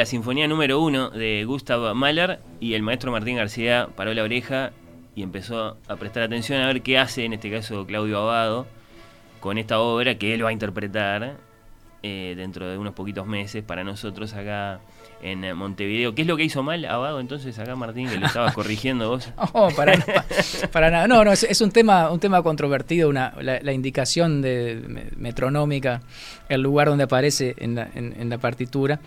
La 0.00 0.06
Sinfonía 0.06 0.48
número 0.48 0.80
uno 0.80 1.10
de 1.10 1.44
Gustav 1.44 1.94
Mahler 1.94 2.40
y 2.58 2.72
el 2.72 2.80
maestro 2.82 3.12
Martín 3.12 3.36
García 3.36 3.86
paró 3.96 4.14
la 4.14 4.22
oreja 4.22 4.70
y 5.14 5.22
empezó 5.22 5.76
a 5.88 5.96
prestar 5.96 6.22
atención 6.22 6.62
a 6.62 6.66
ver 6.68 6.80
qué 6.80 6.96
hace, 6.96 7.26
en 7.26 7.34
este 7.34 7.50
caso 7.50 7.84
Claudio 7.84 8.16
Abado, 8.18 8.66
con 9.40 9.58
esta 9.58 9.78
obra 9.78 10.14
que 10.14 10.32
él 10.32 10.42
va 10.42 10.48
a 10.48 10.52
interpretar 10.52 11.36
eh, 12.02 12.32
dentro 12.34 12.66
de 12.70 12.78
unos 12.78 12.94
poquitos 12.94 13.26
meses 13.26 13.62
para 13.62 13.84
nosotros 13.84 14.32
acá 14.32 14.80
en 15.20 15.54
Montevideo. 15.54 16.14
¿Qué 16.14 16.22
es 16.22 16.28
lo 16.28 16.38
que 16.38 16.44
hizo 16.44 16.62
mal 16.62 16.82
Abado 16.86 17.20
entonces 17.20 17.58
acá, 17.58 17.76
Martín, 17.76 18.08
que 18.08 18.16
lo 18.16 18.24
estabas 18.24 18.54
corrigiendo 18.54 19.10
vos? 19.10 19.30
Para, 20.72 20.90
nada. 20.90 21.08
No, 21.08 21.26
no, 21.26 21.32
es, 21.32 21.60
un 21.60 21.72
tema, 21.72 22.10
un 22.10 22.20
tema 22.20 22.42
controvertido, 22.42 23.10
una, 23.10 23.34
la, 23.42 23.72
indicación 23.74 24.40
de, 24.40 24.82
me- 24.88 25.04
metronómica, 25.18 26.00
el 26.48 26.62
lugar 26.62 26.88
donde 26.88 27.04
aparece 27.04 27.54
en 27.58 27.74
la, 27.74 27.90
en- 27.94 28.14
en 28.18 28.30
la 28.30 28.38
partitura, 28.38 28.98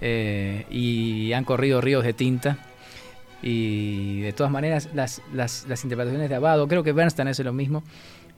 eh, 0.00 0.66
y 0.70 1.32
han 1.32 1.44
corrido 1.44 1.80
ríos 1.80 2.04
de 2.04 2.12
tinta. 2.12 2.58
Y 3.42 4.20
de 4.22 4.32
todas 4.32 4.50
maneras, 4.50 4.88
las, 4.94 5.20
las, 5.32 5.66
las 5.68 5.84
interpretaciones 5.84 6.30
de 6.30 6.34
Abado, 6.36 6.66
creo 6.66 6.82
que 6.82 6.92
Bernstein 6.92 7.28
hace 7.28 7.44
lo 7.44 7.52
mismo, 7.52 7.82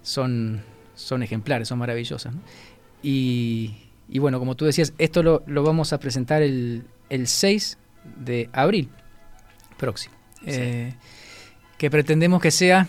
son, 0.03 0.63
son 0.95 1.23
ejemplares, 1.23 1.69
son 1.69 1.79
maravillosas. 1.79 2.35
¿no? 2.35 2.41
Y, 3.03 3.77
y 4.09 4.19
bueno, 4.19 4.39
como 4.41 4.57
tú 4.57 4.65
decías, 4.65 4.93
esto 4.99 5.23
lo, 5.23 5.45
lo 5.47 5.63
vamos 5.63 5.93
a 5.93 6.01
presentar 6.01 6.43
el, 6.43 6.85
el 7.09 7.29
6 7.29 7.79
de 8.25 8.51
abril 8.53 8.89
próximo. 9.77 10.15
Sí. 10.41 10.51
Eh, 10.53 10.95
que 11.79 11.91
pretendemos 11.91 12.41
que 12.43 12.51
sea 12.51 12.89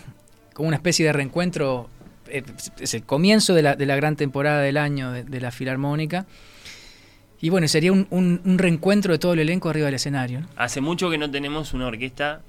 como 0.54 0.68
una 0.68 0.76
especie 0.76 1.06
de 1.06 1.12
reencuentro. 1.12 1.88
eh, 2.26 2.42
Es 2.80 2.94
el 2.94 3.04
comienzo 3.04 3.54
de 3.54 3.62
la, 3.62 3.76
de 3.76 3.86
la 3.86 3.94
gran 3.94 4.16
temporada 4.16 4.60
del 4.60 4.76
año 4.76 5.12
de, 5.12 5.22
de 5.22 5.40
la 5.40 5.52
Filarmónica. 5.52 6.26
Y 7.40 7.50
bueno, 7.50 7.68
sería 7.68 7.92
un, 7.92 8.06
un- 8.10 8.40
un 8.44 8.58
reencuentro 8.58 9.12
de 9.12 9.18
todo 9.18 9.32
el 9.34 9.38
elenco 9.40 9.68
arriba 9.68 9.86
del 9.86 9.94
escenario. 9.94 10.40
¿no? 10.40 10.48
Hace 10.56 10.80
mucho 10.80 11.08
que 11.10 11.18
no 11.18 11.30
tenemos 11.30 11.72
una 11.72 11.86
orquesta 11.86 12.40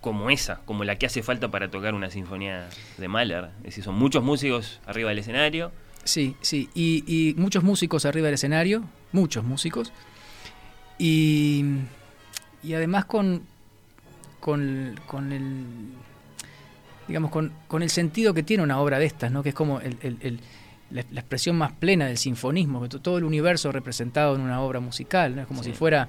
como 0.00 0.30
esa, 0.30 0.60
como 0.64 0.84
la 0.84 0.96
que 0.96 1.06
hace 1.06 1.22
falta 1.22 1.50
para 1.50 1.68
tocar 1.70 1.94
una 1.94 2.10
sinfonía 2.10 2.68
de 2.96 3.08
Mahler. 3.08 3.46
Es 3.58 3.64
decir, 3.64 3.84
son 3.84 3.96
muchos 3.96 4.22
músicos 4.22 4.80
arriba 4.86 5.10
del 5.10 5.18
escenario. 5.18 5.72
Sí, 6.04 6.36
sí. 6.40 6.70
Y, 6.74 7.04
y 7.06 7.34
muchos 7.34 7.62
músicos 7.64 8.06
arriba 8.06 8.26
del 8.26 8.34
escenario, 8.34 8.84
muchos 9.12 9.44
músicos. 9.44 9.92
Y, 10.98 11.64
y 12.62 12.74
además 12.74 13.04
con, 13.06 13.42
con, 14.38 14.98
con 15.06 15.32
el 15.32 15.64
digamos 17.08 17.30
con, 17.32 17.52
con 17.66 17.82
el 17.82 17.90
sentido 17.90 18.32
que 18.34 18.42
tiene 18.44 18.62
una 18.62 18.78
obra 18.80 18.98
de 19.00 19.06
estas, 19.06 19.32
¿no? 19.32 19.42
que 19.42 19.48
es 19.48 19.54
como 19.54 19.80
el- 19.80 19.96
el- 20.02 20.18
el- 20.20 20.40
la, 20.90 21.04
la 21.10 21.20
expresión 21.20 21.56
más 21.56 21.72
plena 21.72 22.06
del 22.06 22.16
sinfonismo, 22.18 22.88
todo 22.88 23.18
el 23.18 23.24
universo 23.24 23.70
representado 23.72 24.34
en 24.34 24.40
una 24.42 24.60
obra 24.60 24.80
musical, 24.80 25.36
¿no? 25.36 25.42
es 25.42 25.48
como 25.48 25.62
Sí. 25.62 25.70
si 25.70 25.76
fuera... 25.76 26.08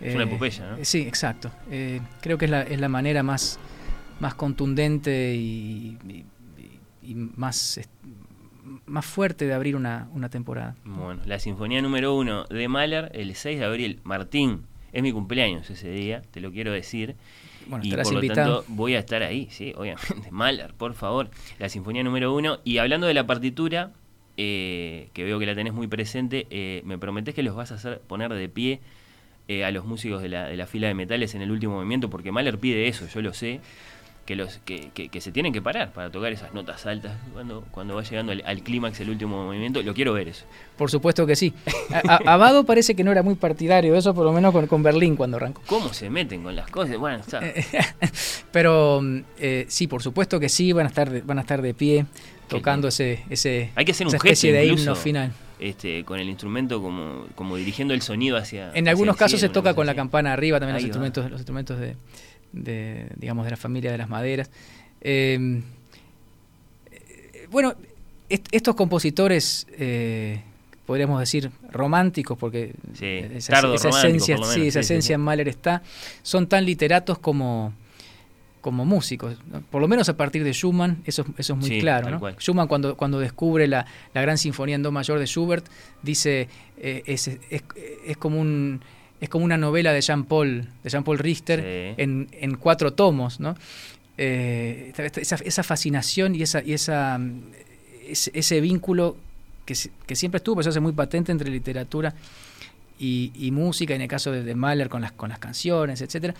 Es 0.00 0.14
una 0.14 0.24
epopeya, 0.24 0.70
¿no? 0.72 0.76
eh, 0.76 0.84
Sí, 0.84 1.00
exacto. 1.00 1.50
Eh, 1.70 2.00
creo 2.20 2.36
que 2.36 2.44
es 2.44 2.50
la, 2.50 2.62
es 2.62 2.78
la 2.80 2.88
manera 2.88 3.22
más, 3.22 3.58
más 4.20 4.34
contundente 4.34 5.34
y, 5.34 5.96
y- 7.02 7.14
más, 7.14 7.80
más 8.86 9.06
fuerte 9.06 9.46
de 9.46 9.54
abrir 9.54 9.74
una, 9.76 10.08
una 10.12 10.28
temporada. 10.28 10.74
Bueno, 10.84 11.22
la 11.24 11.38
sinfonía 11.38 11.80
número 11.80 12.14
uno 12.14 12.44
de 12.46 12.68
Mahler, 12.68 13.10
el 13.14 13.34
6 13.34 13.58
de 13.58 13.64
abril. 13.64 14.00
Martín, 14.04 14.62
es 14.92 15.02
mi 15.02 15.12
cumpleaños 15.12 15.70
ese 15.70 15.88
día, 15.90 16.22
te 16.30 16.40
lo 16.40 16.50
quiero 16.52 16.72
decir. 16.72 17.14
Bueno, 17.68 17.84
y 17.84 17.90
lo 17.90 18.02
tanto 18.34 18.64
voy 18.68 18.94
a 18.94 18.98
estar 18.98 19.22
ahí, 19.22 19.48
sí, 19.50 19.72
obviamente. 19.76 20.28
Mahler, 20.30 20.74
por 20.74 20.94
favor. 20.94 21.30
La 21.58 21.68
sinfonía 21.68 22.02
número 22.02 22.34
uno. 22.34 22.58
Y 22.64 22.78
hablando 22.78 23.06
de 23.06 23.14
la 23.14 23.26
partitura, 23.26 23.92
eh, 24.36 25.08
que 25.12 25.24
veo 25.24 25.38
que 25.38 25.46
la 25.46 25.54
tenés 25.54 25.72
muy 25.72 25.86
presente, 25.86 26.46
eh, 26.50 26.82
me 26.84 26.98
prometés 26.98 27.34
que 27.34 27.42
los 27.42 27.54
vas 27.54 27.72
a 27.72 27.76
hacer 27.76 28.00
poner 28.00 28.32
de 28.32 28.48
pie 28.48 28.80
eh, 29.48 29.64
a 29.64 29.70
los 29.70 29.84
músicos 29.84 30.22
de 30.22 30.28
la, 30.28 30.46
de 30.46 30.56
la 30.56 30.66
fila 30.66 30.88
de 30.88 30.94
metales 30.94 31.34
en 31.34 31.42
el 31.42 31.50
último 31.50 31.76
movimiento, 31.76 32.10
porque 32.10 32.32
Mahler 32.32 32.58
pide 32.58 32.88
eso, 32.88 33.06
yo 33.06 33.22
lo 33.22 33.32
sé. 33.32 33.60
Que, 34.26 34.34
los, 34.34 34.58
que, 34.64 34.90
que- 34.92 35.08
que 35.08 35.20
se 35.20 35.30
tienen 35.30 35.52
que 35.52 35.62
parar 35.62 35.92
para 35.92 36.10
tocar 36.10 36.32
esas 36.32 36.52
notas 36.52 36.84
altas 36.84 37.12
cuando, 37.32 37.62
cuando 37.70 37.94
va 37.94 38.02
llegando 38.02 38.32
al, 38.32 38.42
al 38.44 38.60
clímax 38.62 38.98
el 39.00 39.10
último 39.10 39.44
movimiento. 39.44 39.80
Lo 39.84 39.94
quiero 39.94 40.12
ver 40.12 40.26
eso. 40.26 40.44
Por 40.76 40.90
supuesto 40.90 41.26
que 41.26 41.36
sí. 41.36 41.54
A- 41.92 42.14
a- 42.26 42.34
Abado 42.34 42.64
parece 42.64 42.96
que 42.96 43.04
no 43.04 43.12
era 43.12 43.22
muy 43.22 43.36
partidario 43.36 43.92
de 43.92 44.00
eso, 44.00 44.12
por 44.14 44.24
lo 44.24 44.32
menos 44.32 44.52
con, 44.52 44.66
con 44.66 44.82
Berlín 44.82 45.14
cuando 45.14 45.36
arrancó. 45.36 45.62
¿Cómo 45.66 45.92
se 45.94 46.10
meten 46.10 46.42
con 46.42 46.56
las 46.56 46.68
cosas? 46.68 46.98
Bueno, 46.98 47.18
está. 47.18 47.40
Pero 48.52 49.00
eh, 49.38 49.66
sí, 49.68 49.86
por 49.86 50.02
supuesto 50.02 50.40
que 50.40 50.48
sí, 50.48 50.72
van 50.72 50.86
a 50.86 50.88
estar 50.88 51.10
de, 51.10 51.20
van 51.22 51.38
a 51.38 51.42
estar 51.42 51.62
de 51.62 51.74
pie 51.74 52.06
tocando 52.48 52.88
ese, 52.88 53.24
ese 53.30 53.70
Hay 53.74 53.84
que 53.84 53.92
hacer 53.92 54.06
un 54.06 54.14
esa 54.14 54.18
gesto 54.18 54.28
especie 54.32 54.52
de 54.52 54.64
incluso, 54.64 54.82
himno 54.82 54.94
final. 54.96 55.32
Este, 55.58 56.04
con 56.04 56.20
el 56.20 56.28
instrumento 56.28 56.82
como, 56.82 57.26
como 57.34 57.56
dirigiendo 57.56 57.94
el 57.94 58.02
sonido 58.02 58.36
hacia. 58.36 58.72
En 58.74 58.88
algunos 58.88 59.16
casos 59.16 59.40
se 59.40 59.48
toca 59.48 59.74
con 59.74 59.86
la 59.86 59.94
campana 59.94 60.32
arriba, 60.32 60.58
también 60.60 60.74
los 60.74 60.82
va. 60.82 60.86
instrumentos, 60.86 61.30
los 61.30 61.40
instrumentos 61.40 61.78
de, 61.78 61.96
de, 62.52 63.08
digamos, 63.16 63.44
de 63.44 63.50
la 63.50 63.56
familia 63.56 63.90
de 63.92 63.98
las 63.98 64.08
maderas. 64.08 64.50
Eh, 65.00 65.60
eh, 66.90 67.46
bueno, 67.50 67.74
est- 68.28 68.48
estos 68.52 68.74
compositores, 68.74 69.66
eh, 69.78 70.42
podríamos 70.86 71.18
decir 71.20 71.50
románticos, 71.72 72.38
porque 72.38 72.72
Sí, 72.94 73.04
esa, 73.34 73.52
esencia, 73.74 74.36
por 74.36 74.46
sí, 74.46 74.68
esa 74.68 74.80
sí, 74.82 74.86
esencia 74.86 75.14
en 75.14 75.20
Mahler 75.20 75.48
está, 75.48 75.82
son 76.22 76.46
tan 76.46 76.64
literatos 76.64 77.18
como 77.18 77.72
como 78.62 78.84
músicos, 78.84 79.36
¿no? 79.48 79.60
por 79.60 79.80
lo 79.80 79.86
menos 79.86 80.08
a 80.08 80.16
partir 80.16 80.42
de 80.42 80.52
Schumann, 80.52 81.00
eso, 81.06 81.24
eso 81.38 81.52
es 81.52 81.58
muy 81.60 81.68
Sí, 81.68 81.78
claro. 81.78 82.18
Schumann 82.40 82.66
cuando, 82.66 82.96
cuando 82.96 83.20
descubre 83.20 83.68
la, 83.68 83.86
la 84.12 84.20
gran 84.22 84.38
sinfonía 84.38 84.74
en 84.74 84.82
do 84.82 84.90
mayor 84.90 85.20
de 85.20 85.26
Schubert, 85.26 85.64
dice, 86.02 86.48
eh, 86.78 87.00
es, 87.06 87.28
es- 87.28 87.62
es 88.04 88.16
como 88.16 88.40
un, 88.40 88.80
es 89.20 89.28
como 89.28 89.44
una 89.44 89.56
novela 89.56 89.92
de 89.92 90.00
Jean 90.00 90.24
Paul, 90.24 90.68
de 90.82 90.90
Jean 90.90 91.04
Paul 91.04 91.18
Richter, 91.18 91.60
Sí. 91.60 92.02
en, 92.02 92.28
en 92.32 92.56
cuatro 92.56 92.92
tomos, 92.92 93.40
¿no? 93.40 93.54
Eh, 94.18 94.92
esa, 95.16 95.36
esa 95.36 95.62
fascinación 95.62 96.34
y 96.34 96.42
esa, 96.42 96.62
y 96.62 96.72
esa 96.72 97.18
mm, 97.18 97.40
ese, 98.08 98.30
ese 98.34 98.60
vínculo 98.60 99.16
que, 99.64 99.74
que 100.06 100.16
siempre 100.16 100.38
estuvo, 100.38 100.56
pero 100.56 100.64
se 100.64 100.68
hace 100.70 100.80
muy 100.80 100.92
patente 100.92 101.32
entre 101.32 101.50
literatura 101.50 102.14
y, 102.98 103.32
y 103.34 103.50
música, 103.50 103.94
en 103.94 104.00
el 104.00 104.08
caso 104.08 104.32
de, 104.32 104.42
de 104.42 104.54
Mahler 104.54 104.88
con 104.88 105.02
las, 105.02 105.12
con 105.12 105.28
las 105.28 105.38
canciones, 105.38 106.00
etcétera, 106.00 106.34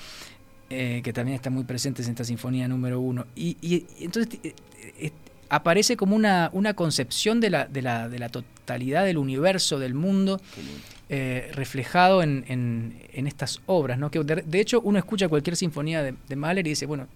eh, 0.71 1.01
que 1.05 1.13
también 1.13 1.37
están 1.37 1.53
muy 1.53 1.65
presentes 1.65 2.07
en 2.07 2.13
esta 2.13 2.25
sinfonía 2.25 2.67
número 2.69 3.01
uno. 3.01 3.27
Y, 3.35 3.85
entonces 4.01 4.39
eh, 4.43 4.55
eh, 4.99 5.13
aparece 5.49 5.97
como 5.97 6.17
una, 6.17 6.51
una 6.53 6.75
concepción 6.75 7.41
de 7.41 7.51
la, 7.51 7.67
de, 7.67 7.83
la, 7.83 8.09
de 8.09 8.19
la 8.19 8.29
totalidad 8.31 9.05
del 9.05 9.19
universo, 9.19 9.79
del 9.79 9.95
mundo, 9.95 10.41
Qué 10.55 10.63
lindo. 10.63 10.81
Eh, 11.09 11.51
reflejado 11.55 12.23
en, 12.23 12.45
en- 12.49 13.01
en 13.13 13.27
estas 13.27 13.61
obras. 13.67 13.99
¿no? 13.99 14.11
Que 14.11 14.21
de, 14.25 14.37
de 14.43 14.61
hecho 14.61 14.81
uno 14.81 14.99
escucha 14.99 15.29
cualquier 15.29 15.57
sinfonía 15.57 16.03
de, 16.03 16.15
de 16.29 16.37
Mahler 16.37 16.67
y 16.67 16.71
dice, 16.71 16.87
bueno, 16.87 17.07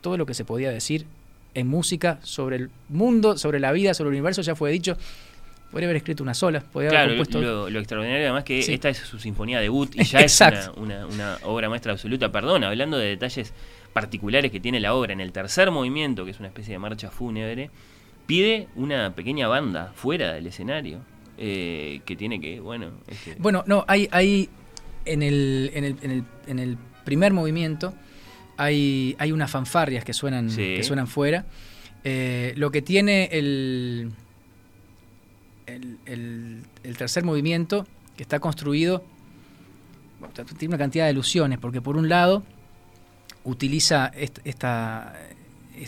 todo 0.00 0.16
lo 0.16 0.26
que 0.26 0.34
se 0.34 0.44
podía 0.44 0.70
decir 0.70 1.06
en 1.54 1.66
música 1.66 2.18
sobre 2.22 2.56
el 2.56 2.70
mundo, 2.88 3.38
sobre 3.38 3.58
la 3.60 3.72
vida, 3.72 3.94
sobre 3.94 4.08
el 4.08 4.14
universo 4.14 4.42
ya 4.42 4.54
fue 4.54 4.70
dicho. 4.70 4.96
Podría 5.70 5.86
haber 5.88 5.96
escrito 5.98 6.22
una 6.22 6.32
sola, 6.34 6.60
podría 6.60 6.90
Claro, 6.90 7.04
haber 7.12 7.18
compuesto... 7.18 7.40
lo- 7.42 7.68
lo 7.70 7.78
extraordinario 7.78 8.24
además 8.24 8.44
que 8.44 8.62
Sí. 8.62 8.72
esta 8.74 8.88
es 8.88 8.98
su 8.98 9.18
sinfonía 9.18 9.60
debut 9.60 9.94
y 9.96 10.04
ya 10.04 10.20
es 10.20 10.40
una, 10.40 10.70
una- 10.76 11.06
una 11.06 11.38
obra 11.44 11.68
maestra 11.68 11.92
absoluta. 11.92 12.32
Perdón, 12.32 12.64
hablando 12.64 12.96
de 12.98 13.08
detalles 13.08 13.52
particulares 13.92 14.50
que 14.50 14.60
tiene 14.60 14.80
la 14.80 14.94
obra, 14.94 15.12
en 15.12 15.20
el 15.20 15.32
tercer 15.32 15.70
movimiento, 15.70 16.24
que 16.24 16.30
es 16.30 16.38
una 16.38 16.48
especie 16.48 16.72
de 16.72 16.78
marcha 16.78 17.10
fúnebre, 17.10 17.70
pide 18.26 18.68
una 18.76 19.14
pequeña 19.14 19.48
banda 19.48 19.92
fuera 19.94 20.32
del 20.34 20.46
escenario 20.46 21.00
eh, 21.38 22.00
que 22.04 22.16
tiene 22.16 22.40
que, 22.40 22.60
bueno, 22.60 22.90
este, 23.06 23.36
Bueno, 23.38 23.62
no, 23.66 23.84
hay, 23.88 24.08
hay 24.10 24.48
en, 25.04 25.22
el, 25.22 25.70
en, 25.74 25.84
el, 25.84 25.96
en, 26.02 26.10
el, 26.10 26.24
en 26.46 26.58
el 26.58 26.76
primer 27.04 27.32
movimiento 27.32 27.94
hay, 28.56 29.14
hay 29.18 29.30
unas 29.32 29.50
fanfarrias 29.50 30.04
que 30.04 30.12
suenan, 30.12 30.50
Sí. 30.50 30.74
que 30.76 30.82
suenan 30.82 31.06
fuera. 31.06 31.46
Eh, 32.04 32.52
lo 32.56 32.70
que 32.70 32.82
tiene 32.82 33.28
el, 33.32 34.12
el, 35.66 35.98
el- 36.06 36.62
el 36.82 36.96
tercer 36.96 37.24
movimiento, 37.24 37.86
que 38.16 38.22
está 38.22 38.40
construido, 38.40 39.04
tiene 40.58 40.74
una 40.74 40.78
cantidad 40.78 41.04
de 41.06 41.12
ilusiones, 41.12 41.58
porque 41.58 41.80
por 41.80 41.96
un 41.96 42.08
lado 42.08 42.42
utiliza 43.44 44.08
est- 44.16 44.40
esta, 44.44 45.14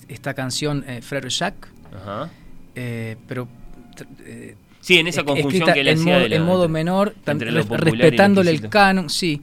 esta 0.09 0.35
canción 0.35 0.85
eh, 0.87 1.01
Frère 1.03 1.29
Jacques, 1.29 1.71
ajá. 1.95 2.31
eh, 2.77 3.17
pero 3.27 3.49
tr- 3.97 4.07
eh, 4.25 4.55
Sí, 4.81 4.99
en 4.99 5.07
esa 5.09 5.21
escrita 5.21 5.73
que 5.75 5.85
le 5.85 5.93
en 5.93 5.99
hacía 5.99 6.12
modo, 6.14 6.23
de 6.23 6.29
la- 6.31 6.37
en 6.37 6.43
modo 6.43 6.69
menor, 6.69 7.14
respetándole 7.25 8.51
el 8.51 8.69
canon, 8.69 9.11
sí. 9.11 9.40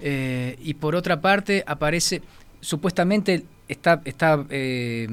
Eh, 0.00 0.56
y 0.62 0.74
por 0.74 0.94
otra 0.94 1.20
parte 1.20 1.62
aparece, 1.66 2.20
supuestamente 2.60 3.44
está, 3.68 4.02
está 4.04 4.44
eh, 4.50 5.06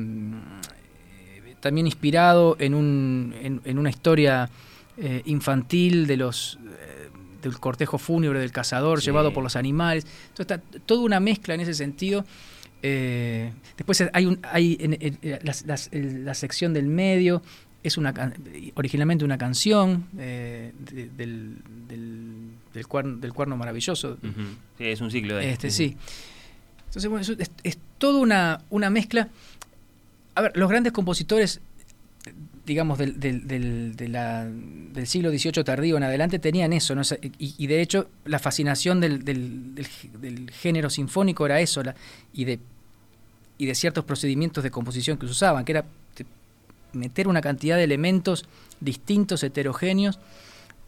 también 1.60 1.88
inspirado 1.88 2.58
en, 2.60 2.74
un, 2.74 3.34
en, 3.42 3.62
en 3.64 3.78
una 3.80 3.90
historia 3.90 4.50
eh, 4.98 5.22
infantil 5.26 6.06
de 6.08 6.18
los 6.18 6.60
eh, 6.66 7.10
del 7.42 7.60
cortejo 7.60 7.98
fúnebre 7.98 8.40
del 8.40 8.52
cazador 8.52 9.00
Sí. 9.02 9.06
llevado 9.06 9.34
por 9.34 9.44
los 9.44 9.56
animales. 9.56 10.06
Entonces 10.30 10.58
está 10.58 10.80
toda 10.86 11.02
una 11.04 11.20
mezcla 11.20 11.54
en 11.54 11.62
ese 11.62 11.74
sentido. 11.74 12.26
Después 12.82 14.04
hay, 14.12 14.26
un, 14.26 14.40
hay 14.44 14.78
en, 14.80 14.94
en- 15.00 15.18
en 15.22 15.40
las- 15.44 15.66
las- 15.66 15.88
el- 15.94 16.26
la 16.26 16.34
sección 16.34 16.74
del 16.74 16.88
medio, 16.88 17.42
es 17.84 17.98
una 17.98 18.14
originalmente 18.76 19.26
una 19.26 19.38
canción 19.38 20.06
eh, 20.18 20.72
de- 20.80 21.10
del, 21.10 21.58
del, 21.88 22.32
del, 22.74 22.88
cuerno, 22.88 23.18
del 23.18 23.34
cuerno 23.34 23.58
maravilloso. 23.58 24.18
Sí, 24.78 24.86
es 24.86 25.02
un 25.02 25.12
ciclo 25.12 25.36
de 25.36 25.52
Este, 25.52 25.70
sí. 25.70 25.98
Entonces, 26.88 27.10
bueno, 27.10 27.26
es, 27.40 27.52
es 27.64 27.78
toda 27.98 28.20
una, 28.20 28.62
una 28.70 28.90
mezcla. 28.90 29.28
A 30.36 30.42
ver, 30.42 30.52
los 30.56 30.70
grandes 30.70 30.94
compositores, 30.94 31.60
digamos, 32.66 32.98
del, 32.98 33.20
del, 33.20 33.48
del, 33.48 33.96
de 33.96 34.08
la- 34.08 34.46
del 34.48 35.08
siglo 35.08 35.30
XVIII 35.32 35.64
tardío 35.64 35.98
en 35.98 36.04
adelante 36.04 36.40
tenían 36.40 36.72
eso, 36.72 36.96
¿no? 36.96 37.02
O 37.02 37.04
sea, 37.04 37.18
y, 37.22 37.56
y 37.58 37.68
de 37.68 37.82
hecho 37.82 38.10
la 38.26 38.40
fascinación 38.40 39.00
del, 39.02 39.26
del, 39.26 39.76
del 39.76 39.86
gé- 39.88 40.12
del 40.20 40.52
género 40.52 40.90
sinfónico 40.90 41.46
era 41.46 41.60
eso, 41.60 41.84
la- 41.84 41.96
y, 42.32 42.46
de, 42.46 42.60
y 43.58 43.66
de 43.66 43.76
ciertos 43.76 44.06
procedimientos 44.06 44.64
de 44.64 44.72
composición 44.72 45.18
que 45.18 45.26
se 45.26 45.32
usaban, 45.32 45.66
que 45.66 45.74
era 45.74 45.86
meter 46.94 47.28
una 47.28 47.42
cantidad 47.42 47.78
de 47.78 47.84
elementos 47.84 48.46
distintos, 48.80 49.44
heterogéneos, 49.44 50.20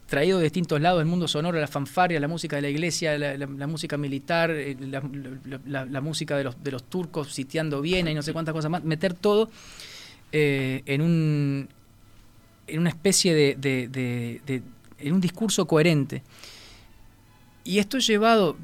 traídos 0.06 0.38
de 0.40 0.44
distintos 0.44 0.80
lados 0.80 1.00
del 1.00 1.06
mundo 1.06 1.26
sonoro, 1.28 1.58
la 1.58 1.66
fanfarria, 1.66 2.20
la 2.20 2.28
música 2.28 2.56
de 2.56 2.62
la 2.62 2.68
iglesia, 2.68 3.18
la, 3.18 3.66
música 3.66 3.96
militar, 3.96 4.50
eh, 4.50 4.76
la, 4.80 5.84
la- 5.84 6.00
música 6.00 6.36
de 6.36 6.44
los, 6.44 6.62
de 6.62 6.70
los 6.70 6.84
turcos 6.84 7.32
sitiando 7.32 7.80
Viena 7.80 8.10
y 8.10 8.14
no 8.14 8.22
sé 8.22 8.32
cuántas 8.32 8.52
cosas 8.54 8.70
más, 8.70 8.84
meter 8.84 9.14
todo 9.14 9.50
eh, 10.32 10.82
en 10.86 11.02
un 11.02 11.68
en 12.68 12.80
una 12.80 12.90
especie 12.90 13.34
de, 13.34 14.72
en 14.98 15.12
un 15.12 15.20
discurso 15.20 15.66
coherente. 15.66 16.22
Y 17.64 17.78
esto 17.78 17.98
llevado, 17.98 18.56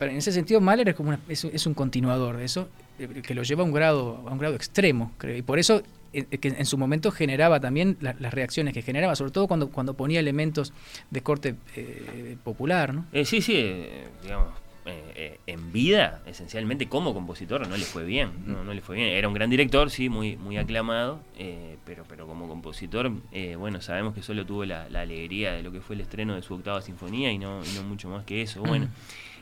en 0.00 0.16
ese 0.16 0.32
sentido, 0.32 0.60
Mahler 0.60 0.90
es, 0.90 0.94
como 0.94 1.16
es, 1.28 1.66
un 1.66 1.74
continuador 1.74 2.36
de 2.36 2.44
eso, 2.44 2.68
eh, 2.98 3.22
que 3.22 3.34
lo 3.34 3.42
lleva 3.42 3.62
a 3.62 3.66
un 3.66 3.72
grado, 3.72 4.22
a 4.26 4.32
un 4.32 4.38
grado 4.38 4.54
extremo, 4.54 5.12
creo. 5.18 5.36
Y 5.36 5.42
por 5.42 5.58
eso 5.58 5.82
que 6.22 6.48
en 6.48 6.66
su 6.66 6.78
momento 6.78 7.10
generaba 7.10 7.60
también 7.60 7.96
las 8.00 8.32
reacciones 8.32 8.74
que 8.74 8.82
generaba, 8.82 9.16
sobre 9.16 9.32
todo 9.32 9.48
cuando, 9.48 9.70
cuando 9.70 9.94
ponía 9.94 10.20
elementos 10.20 10.72
de 11.10 11.22
corte 11.22 11.56
eh, 11.76 12.36
popular. 12.42 12.94
¿no? 12.94 13.06
sí, 13.24 13.40
sí, 13.40 13.86
digamos, 14.22 14.48
eh, 14.86 15.40
en 15.46 15.72
vida, 15.72 16.20
esencialmente 16.26 16.90
como 16.90 17.14
compositor, 17.14 17.66
no 17.66 17.74
le 17.74 17.84
fue 17.84 18.04
bien. 18.04 18.32
No, 18.46 18.74
le 18.74 18.82
fue 18.82 18.96
bien. 18.96 19.08
Era 19.08 19.28
un 19.28 19.34
gran 19.34 19.48
director, 19.48 19.90
sí, 19.90 20.10
muy, 20.10 20.36
muy 20.36 20.58
aclamado, 20.58 21.20
eh, 21.38 21.78
pero, 21.86 22.04
pero 22.06 22.26
como 22.26 22.48
compositor, 22.48 23.10
eh, 23.32 23.56
bueno, 23.56 23.80
sabemos 23.80 24.12
que 24.12 24.22
solo 24.22 24.44
tuvo 24.44 24.66
la, 24.66 24.84
alegría 24.84 25.52
de 25.52 25.62
lo 25.62 25.72
que 25.72 25.80
fue 25.80 25.94
el 25.94 26.02
estreno 26.02 26.34
de 26.34 26.42
su 26.42 26.54
octava 26.54 26.82
sinfonía 26.82 27.32
y 27.32 27.38
no, 27.38 27.62
no 27.74 27.82
mucho 27.84 28.10
más 28.10 28.24
que 28.24 28.42
eso. 28.42 28.60
Bueno, 28.60 28.88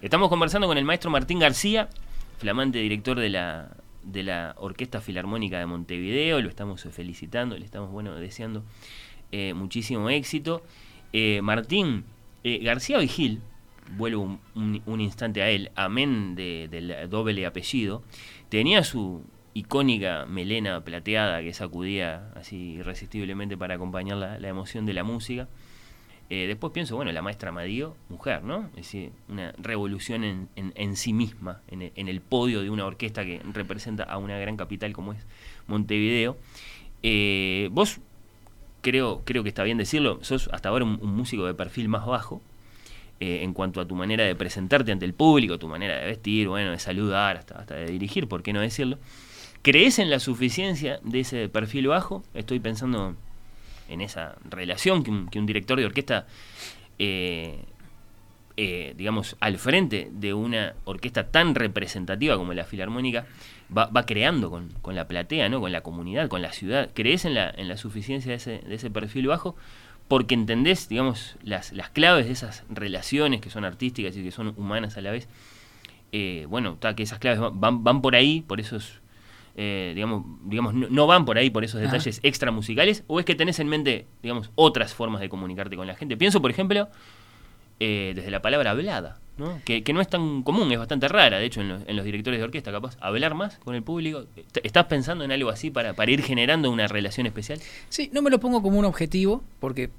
estamos 0.01 0.29
conversando 0.29 0.69
con 0.69 0.79
el 0.79 0.85
maestro 0.85 1.11
Martín 1.11 1.41
García, 1.41 1.89
flamante 2.39 2.79
director 2.79 3.19
de 3.19 3.31
la, 3.31 3.69
de 4.03 4.23
la 4.23 4.55
Orquesta 4.59 5.01
Filarmónica 5.01 5.59
de 5.59 5.67
Montevideo. 5.67 6.41
Lo 6.41 6.49
estamos 6.49 6.83
felicitando, 6.91 7.57
le 7.59 7.65
estamos, 7.65 7.91
bueno, 7.91 8.15
deseando 8.15 8.65
muchísimo 9.55 10.11
éxito. 10.11 10.63
Martín, 11.43 12.05
García 12.45 12.99
Vigil 12.99 13.41
vuelvo 13.97 14.39
un, 14.55 15.01
instante 15.01 15.43
a 15.43 15.51
él, 15.51 15.71
amén 15.75 16.35
del 16.35 17.09
doble 17.09 17.47
apellido, 17.47 18.03
tenía 18.49 18.85
su 18.85 19.25
icónica 19.55 20.25
melena 20.27 20.83
plateada 20.83 21.43
que 21.43 21.53
sacudía 21.53 22.31
así 22.35 22.75
irresistiblemente 22.75 23.57
para 23.57 23.75
acompañar 23.75 24.17
la, 24.17 24.49
emoción 24.49 24.87
de 24.87 24.95
la 24.95 25.05
música. 25.05 25.49
Eh, 26.35 26.47
después 26.47 26.73
pienso, 26.73 26.97
bueno, 26.97 27.13
la 27.13 27.21
maestra 27.21 27.51
Amadío, 27.51 27.95
mujer, 28.09 28.43
¿no? 28.43 28.71
Es 28.71 28.87
decir, 28.87 29.13
una 29.29 29.53
revolución 29.59 30.25
en, 30.25 30.49
en, 30.57 30.97
sí 30.97 31.13
misma, 31.13 31.61
en 31.69 32.09
el, 32.09 32.21
podio 32.23 32.63
de 32.63 32.71
una 32.71 32.87
orquesta 32.87 33.23
que 33.23 33.43
representa 33.53 34.05
a 34.05 34.17
una 34.17 34.39
gran 34.39 34.57
capital 34.57 34.95
como 34.95 35.13
es 35.13 35.19
Montevideo. 35.67 36.39
Eh, 37.03 37.69
vos, 37.71 38.01
creo, 38.81 39.21
creo 39.27 39.43
que 39.43 39.51
está 39.51 39.63
bien 39.63 39.77
decirlo, 39.77 40.21
sos 40.25 40.49
hasta 40.55 40.71
ahora 40.71 40.87
un 40.87 41.15
músico 41.15 41.45
de 41.45 41.53
perfil 41.53 41.91
más 41.91 42.07
bajo, 42.07 42.41
eh, 43.21 43.43
en 43.43 43.53
cuanto 43.53 43.83
a 43.83 43.87
tu 43.87 43.95
manera 43.95 44.25
de 44.25 44.35
presentarte 44.35 44.91
ante 44.91 45.05
el 45.05 45.13
público, 45.13 45.59
tu 45.59 45.69
manera 45.69 45.99
de 45.99 46.07
vestir, 46.07 46.49
bueno, 46.49 46.71
de 46.71 46.79
saludar, 46.79 47.37
hasta, 47.37 47.59
hasta 47.59 47.75
de 47.75 47.85
dirigir, 47.89 48.27
¿por 48.27 48.43
qué 48.43 48.55
no 48.55 48.61
decirlo? 48.63 48.97
¿Crees 49.61 49.99
en 49.99 50.09
la 50.09 50.19
suficiencia 50.19 50.99
de 51.05 51.21
ese 51.21 51.51
perfil 51.51 51.89
bajo? 51.89 52.25
Estoy 52.33 52.59
pensando 52.59 53.17
en 53.89 54.01
esa 54.01 54.37
relación 54.49 55.03
que 55.03 55.39
un, 55.39 55.47
director 55.47 55.79
de 55.79 55.87
orquesta, 55.87 56.27
eh, 56.99 57.65
eh, 58.57 58.95
digamos, 58.97 59.37
al 59.41 59.59
frente 59.59 60.09
de 60.13 60.35
una 60.35 60.75
orquesta 60.85 61.31
tan 61.31 61.55
representativa 61.55 62.37
como 62.37 62.55
la 62.55 62.65
Filarmónica, 62.65 63.27
va, 63.77 64.07
creando 64.07 64.51
con, 64.51 64.95
la 64.95 65.09
platea, 65.09 65.49
¿no? 65.49 65.61
con 65.61 65.73
la 65.73 65.81
comunidad, 65.81 66.29
con 66.29 66.43
la 66.43 66.53
ciudad. 66.53 66.91
¿Crees 66.95 67.25
en 67.25 67.35
la, 67.35 67.51
en 67.57 67.69
la 67.69 67.77
suficiencia 67.77 68.31
de 68.31 68.37
ese, 68.37 68.59
de 68.59 68.75
ese 68.75 68.91
perfil 68.91 69.27
bajo? 69.29 69.57
porque 70.09 70.35
entendés, 70.35 70.91
digamos, 70.91 71.37
las, 71.43 71.73
las 71.73 71.89
claves 71.89 72.27
de 72.27 72.33
esas 72.33 72.65
relaciones 72.69 73.41
que 73.41 73.49
son 73.49 73.65
artísticas 73.65 74.15
y 74.15 74.23
que 74.23 74.31
son 74.31 74.53
humanas 74.59 74.99
a 74.99 75.01
la 75.01 75.11
vez. 75.11 75.27
Eh, 76.13 76.45
bueno, 76.51 76.79
que 76.79 77.03
esas 77.03 77.19
claves 77.19 77.41
van, 77.55 77.83
van 77.83 78.03
por 78.03 78.15
ahí, 78.15 78.43
por 78.43 78.61
esos, 78.61 79.01
eh, 79.57 79.93
digamos, 79.95 80.25
digamos 80.45 80.75
no, 80.75 81.07
van 81.07 81.25
por 81.25 81.37
ahí 81.39 81.51
por 81.51 81.65
esos 81.65 81.81
detalles 81.81 82.21
extra 82.23 82.51
musicales, 82.51 83.05
o 83.07 83.21
es 83.21 83.27
que 83.27 83.35
tenés 83.35 83.59
en 83.61 83.69
mente, 83.69 84.07
digamos, 84.23 84.51
otras 84.55 84.95
formas 84.95 85.21
de 85.21 85.29
comunicarte 85.29 85.77
con 85.77 85.87
la 85.87 85.95
gente. 85.95 86.17
Pienso, 86.17 86.41
por 86.41 86.51
ejemplo, 86.51 86.89
eh, 87.81 88.13
desde 88.15 88.31
la 88.31 88.41
palabra 88.41 88.71
hablada, 88.71 89.19
¿no? 89.37 89.61
Que, 89.65 89.83
no 89.93 90.01
es 90.01 90.09
tan 90.09 90.43
común, 90.43 90.71
es 90.73 90.79
bastante 90.79 91.09
rara, 91.09 91.39
de 91.39 91.45
hecho, 91.45 91.61
en 91.61 91.69
los, 91.69 91.83
en 91.87 91.97
los, 91.97 92.05
directores 92.05 92.39
de 92.39 92.45
orquesta, 92.45 92.71
capaz, 92.71 92.97
hablar 93.01 93.35
más 93.35 93.59
con 93.59 93.75
el 93.75 93.83
público. 93.83 94.25
¿Estás 94.63 94.87
pensando 94.87 95.25
en 95.25 95.33
algo 95.33 95.51
así 95.51 95.71
para, 95.71 95.93
para 95.95 96.11
ir 96.11 96.23
generando 96.23 96.71
una 96.71 96.87
relación 96.87 97.27
especial? 97.27 97.61
Sí, 97.89 98.09
no 98.13 98.23
me 98.23 98.31
lo 98.31 98.41
pongo 98.41 98.63
como 98.63 98.79
un 98.79 98.85
objetivo, 98.85 99.43
porque 99.59 99.91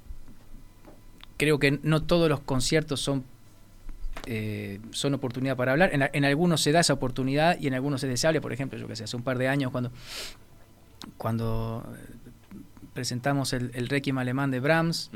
creo 1.36 1.58
que 1.58 1.78
no 1.82 2.02
todos 2.02 2.28
los 2.28 2.40
conciertos 2.40 3.00
son, 3.00 3.24
eh, 4.26 4.80
son 4.90 5.14
oportunidad 5.14 5.56
para 5.56 5.72
hablar. 5.72 5.90
En, 5.92 6.24
algunos 6.24 6.60
se 6.60 6.72
da 6.72 6.80
esa 6.80 6.92
oportunidad 6.92 7.58
y 7.60 7.66
en 7.66 7.74
algunos 7.74 8.02
es 8.02 8.10
deseable. 8.10 8.40
Por 8.40 8.52
ejemplo, 8.52 8.78
yo 8.78 8.88
que 8.88 8.96
sé, 8.96 9.04
hace 9.04 9.16
un 9.16 9.22
par 9.22 9.38
de 9.38 9.48
años 9.48 9.70
cuando, 9.70 9.90
cuando 11.16 11.86
presentamos 12.92 13.52
el, 13.52 13.70
el 13.74 13.88
Requiem 13.88 14.18
alemán 14.18 14.50
de 14.50 14.60
Brahms, 14.60 15.10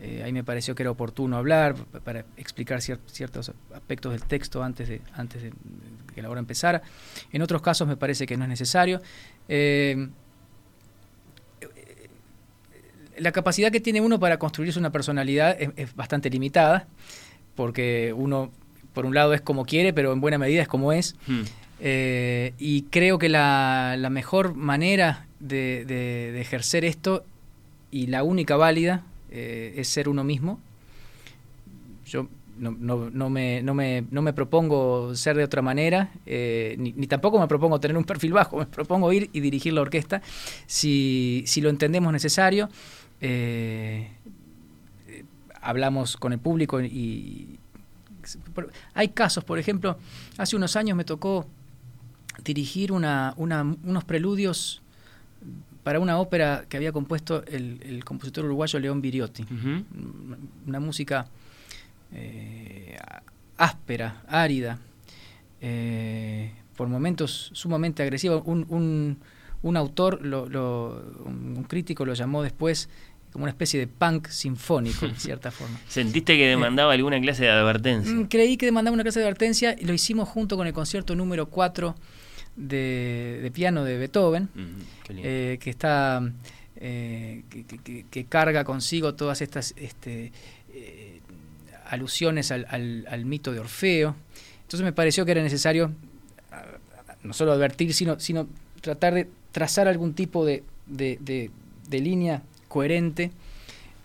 eh, 0.00 0.22
ahí 0.24 0.32
me 0.32 0.44
pareció 0.44 0.76
que 0.76 0.84
era 0.84 0.90
oportuno 0.90 1.36
hablar 1.36 1.74
para 2.04 2.24
explicar 2.36 2.80
ciertos 2.80 3.52
aspectos 3.74 4.12
del 4.12 4.22
texto 4.22 4.62
antes 4.62 4.88
de, 4.88 5.00
antes 5.14 5.42
de 5.42 5.52
que 6.14 6.22
la 6.22 6.30
hora 6.30 6.38
empezara. 6.38 6.82
En 7.32 7.42
otros 7.42 7.62
casos 7.62 7.88
me 7.88 7.96
parece 7.96 8.26
que 8.26 8.36
no 8.36 8.44
es 8.44 8.48
necesario. 8.48 9.02
Eh, 9.48 10.08
la 13.18 13.32
capacidad 13.32 13.72
que 13.72 13.80
tiene 13.80 14.00
uno 14.00 14.20
para 14.20 14.38
construirse 14.38 14.78
una 14.78 14.92
personalidad 14.92 15.56
es, 15.60 15.94
bastante 15.96 16.30
limitada, 16.30 16.86
porque 17.58 18.14
uno, 18.16 18.52
por 18.94 19.04
un 19.04 19.16
lado, 19.16 19.34
es 19.34 19.40
como 19.40 19.64
quiere, 19.64 19.92
pero 19.92 20.12
en 20.12 20.20
buena 20.20 20.38
medida 20.38 20.62
es 20.62 20.68
como 20.68 20.92
es. 20.92 21.16
Hmm. 21.26 21.42
Eh, 21.80 22.52
y 22.56 22.82
creo 22.82 23.18
que 23.18 23.28
la, 23.28 23.98
mejor 24.12 24.54
manera 24.54 25.26
de, 25.40 26.40
ejercer 26.40 26.84
esto 26.84 27.24
y 27.90 28.06
la 28.06 28.22
única 28.22 28.56
válida 28.56 29.02
eh, 29.32 29.74
es 29.76 29.88
ser 29.88 30.08
uno 30.08 30.22
mismo. 30.22 30.60
Yo 32.06 32.28
no, 32.58 32.70
no, 32.78 33.28
me, 33.28 33.60
no, 33.60 33.74
me, 33.74 34.04
no, 34.08 34.22
me, 34.22 34.32
propongo 34.32 35.16
ser 35.16 35.36
de 35.36 35.42
otra 35.42 35.60
manera, 35.60 36.12
eh, 36.26 36.76
ni, 36.78 36.92
tampoco 37.08 37.40
me 37.40 37.48
propongo 37.48 37.80
tener 37.80 37.96
un 37.96 38.04
perfil 38.04 38.34
bajo, 38.34 38.58
me 38.58 38.66
propongo 38.66 39.12
ir 39.12 39.30
y 39.32 39.40
dirigir 39.40 39.72
la 39.72 39.80
orquesta 39.80 40.22
si, 40.66 41.42
si 41.46 41.60
lo 41.60 41.70
entendemos 41.70 42.12
necesario 42.12 42.68
eh, 43.20 44.10
hablamos 45.68 46.16
con 46.16 46.32
el 46.32 46.38
público 46.38 46.80
y 46.80 47.58
hay 48.94 49.08
casos, 49.08 49.44
por 49.44 49.58
ejemplo, 49.58 49.98
hace 50.38 50.56
unos 50.56 50.76
años 50.76 50.96
me 50.96 51.04
tocó 51.04 51.46
dirigir 52.42 52.90
una, 52.90 53.34
unos 53.36 54.04
preludios 54.04 54.80
para 55.82 56.00
una 56.00 56.18
ópera 56.18 56.64
que 56.70 56.78
había 56.78 56.90
compuesto 56.90 57.44
el, 57.44 58.02
compositor 58.04 58.46
uruguayo 58.46 58.78
León 58.78 59.02
Viriotti. 59.02 59.44
Una 60.66 60.80
música 60.80 61.26
eh, 62.12 62.96
áspera, 63.58 64.22
árida, 64.26 64.78
eh, 65.60 66.50
por 66.76 66.88
momentos 66.88 67.50
sumamente 67.52 68.02
agresiva. 68.02 68.36
Un, 68.36 69.18
un, 69.62 69.76
autor, 69.76 70.20
un 70.22 71.64
crítico 71.68 72.06
lo 72.06 72.14
llamó 72.14 72.42
después 72.42 72.88
como 73.32 73.44
una 73.44 73.50
especie 73.50 73.78
de 73.78 73.86
punk 73.86 74.28
sinfónico, 74.28 75.06
en 75.06 75.16
cierta 75.16 75.50
forma. 75.50 75.78
¿Sentiste 75.88 76.36
que 76.36 76.46
demandaba 76.48 76.92
alguna 76.92 77.20
clase 77.20 77.44
de 77.44 77.50
advertencia? 77.50 78.12
Mm, 78.12 78.24
creí 78.24 78.56
que 78.56 78.66
demandaba 78.66 78.94
una 78.94 79.02
clase 79.02 79.20
de 79.20 79.26
advertencia 79.26 79.76
y 79.78 79.84
lo 79.84 79.92
hicimos 79.92 80.28
junto 80.28 80.56
con 80.56 80.66
el 80.66 80.72
concierto 80.72 81.14
número 81.14 81.46
4 81.46 81.94
de, 82.56 83.50
piano 83.54 83.84
de 83.84 83.98
Beethoven, 83.98 84.48
eh, 85.10 85.58
que 85.60 85.70
está 85.70 86.22
eh, 86.76 87.42
que, 88.10 88.24
carga 88.24 88.64
consigo 88.64 89.14
todas 89.14 89.40
estas 89.40 89.74
este, 89.76 90.32
eh, 90.72 91.20
alusiones 91.86 92.50
al, 92.50 93.24
mito 93.24 93.52
de 93.52 93.60
Orfeo. 93.60 94.16
Entonces 94.62 94.84
me 94.84 94.92
pareció 94.92 95.24
que 95.24 95.32
era 95.32 95.42
necesario 95.42 95.92
no 97.22 97.32
solo 97.32 97.52
advertir, 97.52 97.94
sino, 97.94 98.18
sino 98.20 98.48
tratar 98.80 99.14
de 99.14 99.28
trazar 99.52 99.86
algún 99.86 100.14
tipo 100.14 100.44
de, 100.44 100.62
de 100.86 101.50
línea 101.90 102.42
coherente 102.68 103.32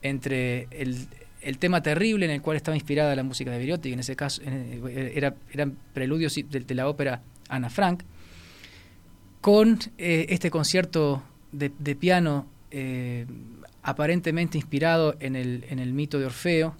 entre 0.01 0.67
el, 0.71 1.57
tema 1.59 1.81
terrible 1.81 2.25
en 2.25 2.31
el 2.31 2.41
cual 2.41 2.57
estaba 2.57 2.75
inspirada 2.75 3.15
la 3.15 3.23
música 3.23 3.51
de 3.51 3.59
Viriotti, 3.59 3.89
que 3.89 3.93
en 3.93 3.99
ese 3.99 4.15
caso 4.15 4.41
era, 4.43 5.35
eran 5.51 5.77
preludios 5.93 6.35
de, 6.35 6.75
la 6.75 6.87
ópera 6.87 7.21
Ana 7.49 7.69
Frank, 7.69 8.03
con 9.41 9.79
eh, 9.97 10.27
este 10.29 10.49
concierto 10.49 11.21
de, 11.51 11.95
piano 11.95 12.47
eh, 12.71 13.25
aparentemente 13.83 14.57
inspirado 14.57 15.15
en 15.19 15.35
el, 15.35 15.65
en 15.69 15.79
el 15.79 15.93
mito 15.93 16.17
de 16.17 16.25
Orfeo 16.25 16.75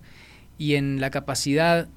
y 0.58 0.76
en 0.76 1.02
la 1.02 1.10
capacidad 1.10 1.88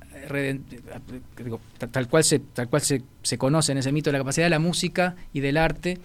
tal 1.93 2.09
cual 2.09 2.25
se 2.25 2.41
tal 2.41 2.69
cual 2.69 2.83
se, 2.83 3.03
se, 3.23 3.39
conoce 3.39 3.73
en 3.73 3.79
ese 3.79 3.93
mito 3.93 4.11
la 4.11 4.19
capacidad 4.19 4.47
de 4.47 4.51
la 4.51 4.59
música 4.59 5.15
y 5.33 5.41
del 5.41 5.57
arte 5.57 5.99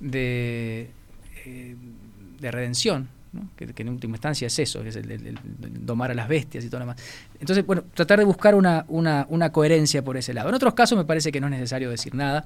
de, 0.00 0.88
eh, 1.44 1.76
de 2.40 2.50
redención 2.50 3.08
que, 3.56 3.72
en 3.76 3.88
última 3.88 4.16
instancia 4.16 4.46
es 4.46 4.58
eso, 4.58 4.82
es 4.82 4.96
el, 4.96 5.38
domar 5.84 6.10
a 6.10 6.14
las 6.14 6.28
bestias 6.28 6.64
y 6.64 6.68
todo 6.68 6.80
lo 6.80 6.86
demás. 6.86 7.02
Entonces, 7.40 7.64
bueno, 7.66 7.84
tratar 7.94 8.18
de 8.18 8.24
buscar 8.24 8.54
una, 8.54 8.84
una, 8.88 9.52
coherencia 9.52 10.02
por 10.02 10.16
ese 10.16 10.34
lado. 10.34 10.48
En 10.48 10.54
otros 10.54 10.74
casos 10.74 10.98
me 10.98 11.04
parece 11.04 11.32
que 11.32 11.40
no 11.40 11.46
es 11.46 11.52
necesario 11.52 11.90
decir 11.90 12.14
nada 12.14 12.44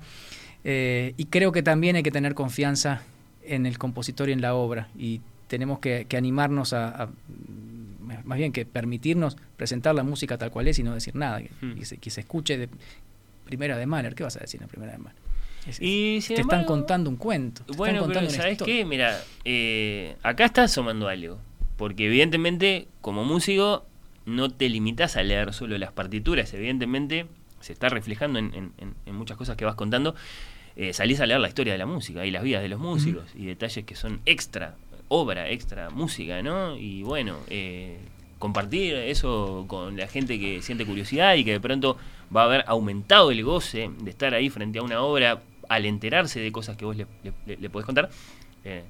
eh, 0.64 1.14
y 1.16 1.26
creo 1.26 1.53
que 1.53 1.62
también 1.62 1.97
hay 1.97 2.03
que 2.03 2.11
tener 2.11 2.34
confianza 2.34 3.03
en 3.45 3.66
el 3.66 3.78
compositor 3.78 4.28
y 4.28 4.32
en 4.32 4.41
la 4.41 4.55
obra 4.55 4.88
y 4.97 5.20
tenemos 5.49 5.80
que, 5.80 6.07
animarnos 6.16 6.72
a, 6.72 7.09
más 8.24 8.38
bien 8.38 8.53
que 8.53 8.64
permitirnos 8.64 9.36
presentar 9.57 9.95
la 9.95 10.05
música 10.05 10.38
tal 10.38 10.51
cual 10.51 10.68
es 10.68 10.78
y 10.78 10.82
no 10.82 10.95
decir 10.95 11.16
nada, 11.16 11.43
que, 11.43 11.51
hmm. 11.61 11.82
se, 11.82 11.99
se, 12.11 12.20
escuche 12.20 12.57
de 12.57 12.68
primera 13.45 13.76
de 13.76 13.86
Mahler. 13.86 14.14
¿Qué 14.14 14.22
vas 14.22 14.36
a 14.36 14.41
decir 14.41 14.62
en 14.62 14.68
primera 14.68 14.93
de 14.93 14.99
Mahler? 14.99 15.20
Y 15.79 16.21
te 16.21 16.41
están 16.41 16.65
contando 16.65 17.11
un 17.11 17.17
cuento. 17.17 17.63
bueno, 17.77 18.07
pero 18.07 18.29
¿sabes 18.31 18.59
qué? 18.63 18.85
Mira, 18.85 19.21
eh, 19.45 20.17
acá 20.23 20.45
estás 20.45 20.71
asomando 20.71 21.09
algo. 21.09 21.39
Porque 21.77 22.07
evidentemente, 22.07 22.89
como 23.01 23.25
músico, 23.25 23.87
no 24.27 24.51
te 24.51 24.69
limitas 24.69 25.17
a 25.17 25.23
leer 25.23 25.55
solo 25.55 25.79
las 25.79 25.93
partituras. 25.93 26.53
Evidentemente, 26.53 27.27
se 27.61 27.73
está 27.73 27.89
reflejando 27.89 28.39
en, 28.39 28.73
muchas 29.07 29.37
cosas 29.37 29.57
que 29.57 29.65
vas 29.65 29.75
contando. 29.75 30.15
Eh, 30.77 30.93
salís 30.93 31.21
a 31.21 31.27
leer 31.27 31.41
la 31.41 31.49
historia 31.49 31.73
de 31.73 31.79
la 31.79 31.87
música 31.87 32.25
y 32.25 32.31
las 32.31 32.43
vidas 32.43 32.63
de 32.63 32.69
los 32.69 32.81
músicos 32.81 33.25
y 33.35 33.47
detalles 33.47 33.85
que 33.85 33.97
son 33.97 34.21
extra, 34.25 34.77
obra, 35.09 35.49
extra 35.51 35.91
música, 35.91 36.43
¿no? 36.43 36.77
Y 36.77 37.03
bueno, 37.03 37.39
eh, 37.49 37.99
compartir 38.39 38.95
eso 38.95 39.65
con 39.67 39.97
la 39.97 40.07
gente 40.07 40.39
que 40.39 40.63
siente 40.63 40.87
curiosidad 40.87 41.35
y 41.35 41.45
que 41.45 41.53
de 41.53 41.61
pronto 41.61 41.97
va 42.35 42.43
a 42.43 42.45
haber 42.45 42.65
aumentado 42.67 43.31
el 43.31 43.43
goce 43.43 43.91
de 44.01 44.11
estar 44.11 44.33
ahí 44.35 44.49
frente 44.49 44.79
a 44.79 44.83
una 44.83 45.03
obra 45.03 45.43
al 45.71 45.87
enterarse 45.87 46.41
de 46.41 46.51
cosas 46.51 46.77
que 46.77 46.85
vos 46.85 46.97
le, 46.97 47.07
le, 47.47 47.71
podés 47.71 47.87
contar. 47.87 48.11
Eh, 48.64 48.83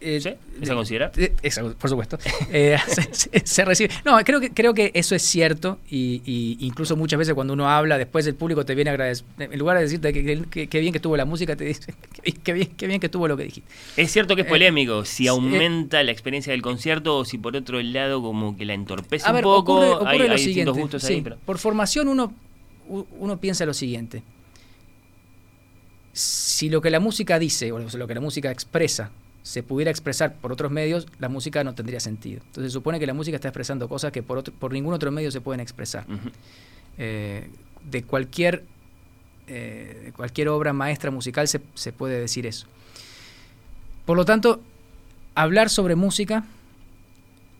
eh, 0.00 0.18
¿Sí? 0.18 0.30
¿Esa 0.62 0.74
considera? 0.74 1.12
Eh, 1.14 1.34
por 1.78 1.90
supuesto. 1.90 2.18
se, 3.44 3.64
recibe. 3.66 3.90
No, 4.02 4.18
creo 4.24 4.40
que, 4.40 4.50
creo 4.50 4.72
que 4.72 4.90
eso 4.94 5.14
es 5.14 5.22
cierto 5.22 5.78
y, 5.90 6.56
incluso 6.60 6.96
muchas 6.96 7.18
veces 7.18 7.34
cuando 7.34 7.52
uno 7.52 7.68
habla, 7.68 7.98
después 7.98 8.26
el 8.26 8.34
público 8.34 8.64
te 8.64 8.74
viene 8.74 8.88
a 8.88 8.94
agradecer. 8.94 9.26
En 9.38 9.58
lugar 9.58 9.76
de 9.76 9.82
decirte 9.82 10.10
que, 10.14 10.80
bien 10.80 10.92
que 10.94 11.00
tuvo 11.00 11.18
la 11.18 11.26
música, 11.26 11.54
te 11.54 11.64
dice 11.64 11.94
que 12.42 12.52
bien, 12.54 12.68
que 12.68 12.86
bien 12.86 12.98
que 12.98 13.10
tuvo 13.10 13.28
lo 13.28 13.36
que 13.36 13.44
dijiste. 13.44 13.70
Es 13.98 14.10
cierto 14.10 14.34
que 14.34 14.42
es 14.42 14.48
polémico, 14.48 15.04
si 15.04 15.28
aumenta 15.28 16.02
la 16.02 16.12
experiencia 16.12 16.52
del 16.52 16.62
concierto 16.62 17.18
o 17.18 17.26
si 17.26 17.36
por 17.36 17.54
otro 17.54 17.82
lado 17.82 18.22
como 18.22 18.56
que 18.56 18.64
la 18.64 18.72
entorpece 18.72 19.30
un 19.30 19.42
poco. 19.42 19.98
Ocurre, 19.98 20.28
lo 20.28 20.38
siguiente. 20.38 21.36
Por 21.44 21.58
formación 21.58 22.08
uno, 22.08 22.32
uno 22.88 23.38
piensa 23.38 23.66
lo 23.66 23.74
siguiente 23.74 24.22
si 26.12 26.68
lo 26.68 26.80
que 26.80 26.90
la 26.90 27.00
música 27.00 27.38
dice 27.38 27.72
o 27.72 27.78
lo 27.78 28.06
que 28.06 28.14
la 28.14 28.20
música 28.20 28.50
expresa 28.50 29.10
se 29.42 29.62
pudiera 29.62 29.90
expresar 29.90 30.34
por 30.36 30.52
otros 30.52 30.70
medios, 30.70 31.06
la 31.18 31.28
música 31.28 31.64
no 31.64 31.74
tendría 31.74 32.00
sentido. 32.00 32.40
Entonces 32.46 32.72
se 32.72 32.74
supone 32.74 33.00
que 33.00 33.06
la 33.06 33.14
música 33.14 33.36
está 33.36 33.48
expresando 33.48 33.88
cosas 33.88 34.12
que 34.12 34.22
por, 34.22 34.44
por 34.52 34.72
ningún 34.72 34.94
otro 34.94 35.10
medio 35.10 35.30
se 35.30 35.40
pueden 35.40 35.60
expresar. 35.60 36.06
Eh, 36.98 37.50
de 37.90 38.02
cualquier, 38.04 38.64
eh, 39.48 40.12
cualquier 40.14 40.48
obra 40.48 40.72
maestra 40.72 41.10
musical 41.10 41.48
se, 41.48 41.60
se, 41.74 41.92
puede 41.92 42.20
decir 42.20 42.46
eso. 42.46 42.66
Por 44.06 44.16
lo 44.16 44.24
tanto, 44.24 44.60
hablar 45.34 45.70
sobre 45.70 45.96
música 45.96 46.44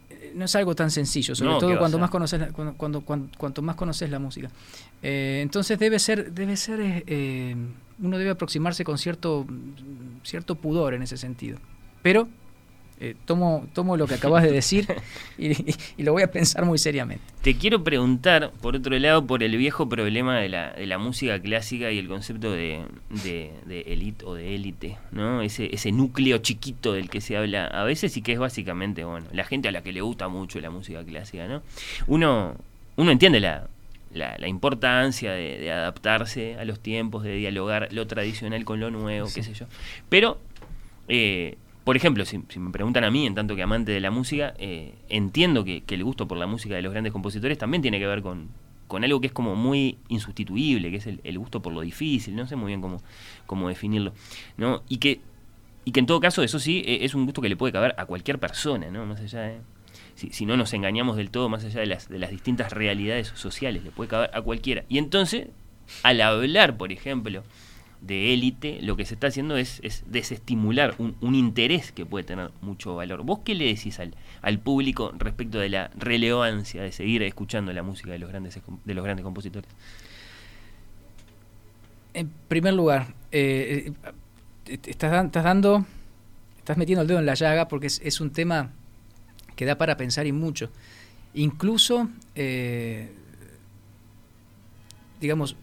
eh, 0.09 0.33
no 0.37 0.45
es 0.45 0.55
algo 0.55 0.77
tan 0.77 0.93
sencillo, 0.93 1.35
sobre 1.35 1.59
todo 1.59 1.79
cuando 1.79 1.99
más 1.99 2.11
conoces 2.11 2.39
la, 2.39 2.49
cuando, 2.53 3.01
cuanto 3.01 3.63
más 3.63 3.75
conoces 3.75 4.09
la 4.11 4.21
música. 4.21 4.51
entonces 5.03 5.79
debe 5.81 5.99
ser, 5.99 6.33
debe 6.33 6.57
ser 6.57 7.05
uno 8.01 8.19
debe 8.19 8.31
aproximarse 8.31 8.85
con 8.85 8.99
cierto, 8.99 9.47
cierto 10.23 10.55
pudor 10.55 10.95
en 10.95 11.03
ese 11.03 11.17
sentido. 11.17 11.59
Pero 12.03 12.29
eh, 13.05 13.17
tomo, 13.25 13.67
tomo 13.73 13.97
lo 13.97 14.07
que 14.07 14.15
acabas 14.15 14.45
de 14.45 14.53
decir 14.53 14.87
y, 15.39 15.75
lo 16.05 16.13
voy 16.13 16.23
a 16.23 16.31
pensar 16.31 16.65
muy 16.65 16.79
seriamente. 16.79 17.25
Te 17.43 17.57
quiero 17.57 17.83
preguntar, 17.83 18.53
por 18.61 18.77
otro 18.77 18.97
lado, 18.97 19.27
por 19.27 19.43
el 19.43 19.57
viejo 19.57 19.89
problema 19.89 20.39
de 20.39 20.49
la, 20.49 20.73
de 20.75 20.87
la 20.87 20.99
música 20.99 21.41
clásica 21.41 21.91
y 21.91 21.99
el 21.99 22.07
concepto 22.07 22.53
de, 22.53 22.85
de, 23.25 23.81
elite 23.89 24.25
o 24.25 24.35
de 24.35 24.55
élite, 24.55 24.99
¿no? 25.11 25.43
Ese, 25.43 25.75
ese 25.75 25.91
núcleo 25.91 26.39
chiquito 26.39 26.93
del 26.93 27.11
que 27.11 27.21
se 27.21 27.37
habla 27.37 27.67
a 27.67 27.83
veces 27.83 28.17
y 28.17 28.23
que 28.23 28.35
es 28.35 28.39
básicamente, 28.39 29.03
bueno, 29.03 29.27
la 29.33 29.43
gente 29.43 29.67
a 29.67 29.73
la 29.73 29.83
que 29.83 29.93
le 29.93 30.01
gusta 30.01 30.29
mucho 30.29 30.61
la 30.61 30.71
música 30.71 31.03
clásica, 31.05 31.49
¿no? 31.49 31.63
Uno, 32.07 32.55
uno 32.95 33.11
entiende 33.11 33.41
la, 33.41 33.67
la, 34.13 34.49
importancia 34.49 35.33
de, 35.33 35.71
adaptarse 35.71 36.57
a 36.57 36.65
los 36.65 36.81
tiempos, 36.81 37.23
de 37.23 37.37
dialogar 37.37 37.89
lo 37.93 38.07
tradicional 38.07 38.65
con 38.65 38.81
lo 38.81 38.91
nuevo, 38.91 39.29
qué 39.35 39.43
sé 39.43 39.55
yo. 39.55 39.67
Pero, 40.09 40.39
eh, 41.09 41.57
por 41.85 41.97
ejemplo, 41.97 42.25
si, 42.25 42.39
me 42.39 42.71
preguntan 42.71 43.05
a 43.05 43.11
mí, 43.11 43.27
en 43.27 43.35
tanto 43.35 43.57
que 43.57 43.63
amante 43.63 43.93
de 43.93 44.01
la 44.01 44.11
música, 44.11 44.55
eh, 44.59 44.95
entiendo 45.09 45.65
que, 45.65 45.83
el 45.89 46.05
gusto 46.05 46.29
por 46.29 46.39
la 46.39 46.47
música 46.47 46.75
de 46.75 46.83
los 46.83 46.93
grandes 46.93 47.13
compositores 47.13 47.59
también 47.59 47.83
tiene 47.83 47.99
que 47.99 48.07
ver 48.07 48.23
con, 48.23 48.49
con 48.87 49.05
algo 49.05 49.21
que 49.21 49.29
es 49.29 49.33
como 49.33 49.57
muy 49.57 49.99
insustituible, 50.09 50.91
que 50.91 50.99
es 50.99 51.07
el, 51.07 51.39
gusto 51.39 51.63
por 51.63 51.73
lo 51.73 51.81
difícil, 51.81 52.37
no 52.37 52.47
sé 52.47 52.57
muy 52.57 52.69
bien 52.69 52.81
cómo, 52.81 53.03
cómo 53.47 53.69
definirlo, 53.69 54.13
¿no? 54.57 54.83
Y 54.89 54.99
que, 54.99 55.21
y 55.85 55.93
que 55.93 56.01
en 56.01 56.07
todo 56.07 56.21
caso, 56.21 56.43
eso 56.43 56.59
sí, 56.59 56.83
e, 56.87 57.05
es 57.05 57.15
un 57.15 57.25
gusto 57.25 57.41
que 57.41 57.49
le 57.49 57.57
puede 57.57 57.73
caber 57.73 57.95
a 57.99 58.07
cualquier 58.07 58.39
persona, 58.39 58.91
¿no? 58.91 59.05
Más 59.07 59.21
allá 59.21 59.41
de 59.41 59.61
si, 60.15 60.47
no 60.47 60.57
nos 60.57 60.73
engañamos 60.73 61.17
del 61.17 61.31
todo, 61.31 61.49
más 61.49 61.65
allá 61.65 61.81
de 61.81 61.87
las, 61.87 62.09
de 62.09 62.19
las 62.19 62.31
distintas 62.31 62.73
realidades 62.73 63.29
sociales, 63.35 63.83
le 63.83 63.91
puede 63.91 64.09
caber 64.09 64.31
a 64.35 64.43
cualquiera. 64.43 64.85
Y 64.89 64.99
entonces, 64.99 65.49
al 66.03 66.21
hablar, 66.21 66.77
por 66.77 66.93
ejemplo, 66.93 67.43
de 68.01 68.35
élite, 68.35 68.81
lo 68.83 68.97
que 68.97 69.05
se 69.05 69.15
está 69.15 69.29
haciendo 69.29 69.57
es, 69.57 69.81
desestimular 70.07 70.95
un, 70.99 71.35
interés 71.35 71.93
que 71.93 72.05
puede 72.05 72.25
tener 72.25 72.51
mucho 72.61 72.95
valor. 72.97 73.23
¿Vos 73.23 73.41
qué 73.45 73.55
le 73.55 73.67
decís 73.67 74.01
al, 74.01 74.15
al 74.43 74.59
público 74.59 75.13
respecto 75.17 75.59
de 75.59 75.69
la 75.69 75.91
relevancia 75.97 76.83
de 76.83 76.93
seguir 76.93 77.23
escuchando 77.23 77.73
la 77.73 77.83
música 77.83 78.11
de 78.11 78.19
los 78.19 78.29
grandes, 78.29 78.61
de 78.85 78.95
los 78.95 79.05
grandes 79.05 79.25
compositores? 79.25 79.71
En 82.15 82.29
primer 82.49 82.75
lugar, 82.75 83.15
eh, 83.31 83.93
eh, 84.67 84.79
estás, 84.85 85.25
estás, 85.25 85.45
dando, 85.45 85.87
estás 86.59 86.77
metiendo 86.77 87.03
el 87.03 87.09
dedo 87.09 87.21
en 87.21 87.27
la 87.27 87.35
llaga 87.35 87.69
porque 87.69 87.87
es 87.87 88.21
un 88.21 88.31
tema 88.31 88.73
que 89.57 89.65
da 89.65 89.77
para 89.77 89.97
pensar 89.97 90.27
y 90.27 90.33
mucho. 90.33 90.71
Incluso, 91.35 92.09
eh, 92.35 93.11
digamos, 95.21 95.57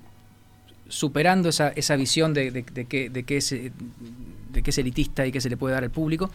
superando 0.88 1.50
esa, 1.50 1.70
esa 1.70 1.96
visión 1.96 2.34
de, 2.34 2.52
de, 2.52 2.64
que, 2.64 3.10
de, 3.10 3.24
que 3.24 3.38
es, 3.38 3.50
de 3.50 4.64
que 4.64 4.70
es 4.70 4.78
elitista 4.78 5.26
y 5.26 5.32
que 5.32 5.40
se 5.40 5.50
le 5.50 5.58
puede 5.58 5.76
dar 5.76 5.84
al 5.84 5.92
público, 5.92 6.32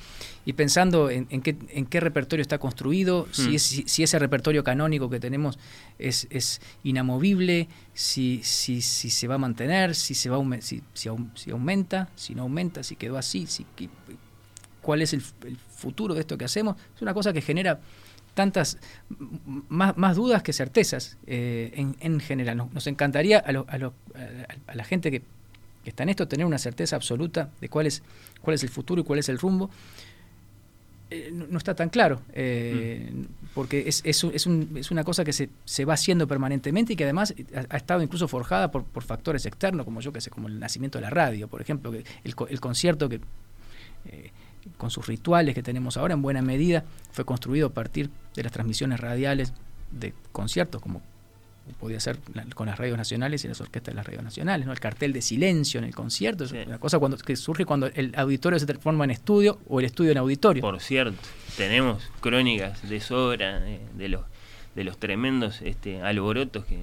y 0.46 0.52
pensando 0.52 1.10
en, 1.10 1.26
qué, 1.42 1.56
en 1.70 1.86
qué 1.86 2.00
repertorio 2.00 2.40
está 2.40 2.58
construido, 2.58 3.26
si, 3.32 3.56
hmm. 3.56 3.86
si, 3.86 4.02
ese 4.02 4.18
repertorio 4.18 4.62
canónico 4.62 5.10
que 5.10 5.20
tenemos 5.20 5.58
es, 5.98 6.28
es 6.30 6.60
inamovible, 6.84 7.68
si, 7.92 8.40
si, 8.44 8.80
se 8.80 9.26
va 9.26 9.34
a 9.34 9.38
mantener, 9.38 9.94
si, 9.94 10.14
se 10.14 10.30
va 10.30 10.38
si, 10.60 10.82
si, 10.94 11.50
aumenta, 11.50 12.08
si 12.14 12.34
no 12.34 12.42
aumenta, 12.42 12.82
si 12.84 12.96
quedó 12.96 13.18
así, 13.18 13.46
si, 13.46 13.66
cuál 14.84 15.02
es 15.02 15.12
el, 15.14 15.22
futuro 15.22 16.14
de 16.14 16.20
esto 16.20 16.38
que 16.38 16.44
hacemos, 16.44 16.76
es 16.94 17.02
una 17.02 17.12
cosa 17.12 17.32
que 17.32 17.40
genera 17.40 17.80
tantas 18.34 18.78
más, 19.68 20.16
dudas 20.16 20.42
que 20.42 20.52
certezas 20.52 21.18
eh, 21.26 21.72
en, 22.00 22.20
general. 22.20 22.68
Nos, 22.72 22.86
encantaría 22.86 23.38
a, 23.38 23.50
a, 23.50 24.74
la 24.74 24.84
gente 24.84 25.10
que, 25.10 25.22
está 25.84 26.02
en 26.02 26.08
esto 26.08 26.26
tener 26.26 26.46
una 26.46 26.58
certeza 26.58 26.96
absoluta 26.96 27.50
de 27.60 27.68
cuál 27.68 27.86
es, 27.86 28.02
cuál 28.40 28.54
es 28.54 28.62
el 28.62 28.70
futuro 28.70 29.02
y 29.02 29.04
cuál 29.04 29.18
es 29.18 29.28
el 29.28 29.38
rumbo. 29.38 29.70
Eh, 31.10 31.30
no, 31.32 31.58
está 31.58 31.74
tan 31.74 31.90
claro, 31.90 32.22
eh, 32.32 33.10
mm. 33.12 33.24
porque 33.54 33.84
es, 33.86 34.00
es, 34.04 34.24
es, 34.24 34.46
un, 34.46 34.70
es, 34.74 34.90
una 34.90 35.04
cosa 35.04 35.22
que 35.22 35.34
se, 35.34 35.50
se, 35.66 35.84
va 35.84 35.94
haciendo 35.94 36.26
permanentemente 36.26 36.94
y 36.94 36.96
que 36.96 37.04
además 37.04 37.34
ha, 37.68 37.76
estado 37.76 38.02
incluso 38.02 38.26
forjada 38.26 38.70
por, 38.70 38.84
por, 38.84 39.02
factores 39.04 39.44
externos, 39.44 39.84
como 39.84 40.00
yo 40.00 40.12
que 40.12 40.22
sé, 40.22 40.30
como 40.30 40.48
el 40.48 40.58
nacimiento 40.58 40.98
de 40.98 41.02
la 41.02 41.10
radio, 41.10 41.46
por 41.46 41.60
ejemplo, 41.60 41.92
el, 41.92 42.04
el 42.24 42.60
concierto 42.60 43.08
que 43.08 43.20
con 44.76 44.90
sus 44.90 45.06
rituales 45.06 45.54
que 45.54 45.62
tenemos 45.62 45.96
ahora, 45.96 46.14
en 46.14 46.22
buena 46.22 46.42
medida 46.42 46.84
fue 47.12 47.24
construido 47.24 47.68
a 47.68 47.70
partir 47.70 48.10
de 48.34 48.42
las 48.42 48.52
transmisiones 48.52 49.00
radiales 49.00 49.52
de 49.90 50.14
conciertos, 50.32 50.80
como 50.80 51.02
podía 51.80 51.98
ser 51.98 52.18
con 52.54 52.66
las 52.66 52.78
radios 52.78 52.98
nacionales 52.98 53.44
y 53.44 53.48
las 53.48 53.60
orquestas 53.60 53.92
de 53.92 53.96
las 53.96 54.06
radios 54.06 54.22
nacionales, 54.22 54.66
¿no? 54.66 54.72
El 54.72 54.80
cartel 54.80 55.12
de 55.12 55.22
silencio 55.22 55.78
en 55.78 55.84
el 55.84 55.94
concierto, 55.94 56.44
es 56.44 56.52
una 56.52 56.78
cosa 56.78 56.98
cuando, 56.98 57.16
que 57.16 57.36
surge 57.36 57.64
cuando 57.64 57.86
el 57.86 58.12
auditorio 58.16 58.58
se 58.58 58.66
transforma 58.66 59.04
en 59.04 59.12
estudio 59.12 59.58
o 59.68 59.80
el 59.80 59.86
estudio 59.86 60.12
en 60.12 60.18
auditorio. 60.18 60.60
Por 60.60 60.80
cierto, 60.80 61.16
tenemos 61.56 62.02
crónicas 62.20 62.86
de 62.88 63.00
sobra 63.00 63.60
de, 63.60 64.08
los 64.08 64.22
de 64.74 64.84
los 64.84 64.98
tremendos 64.98 65.62
este, 65.62 66.02
alborotos 66.02 66.66
que, 66.66 66.80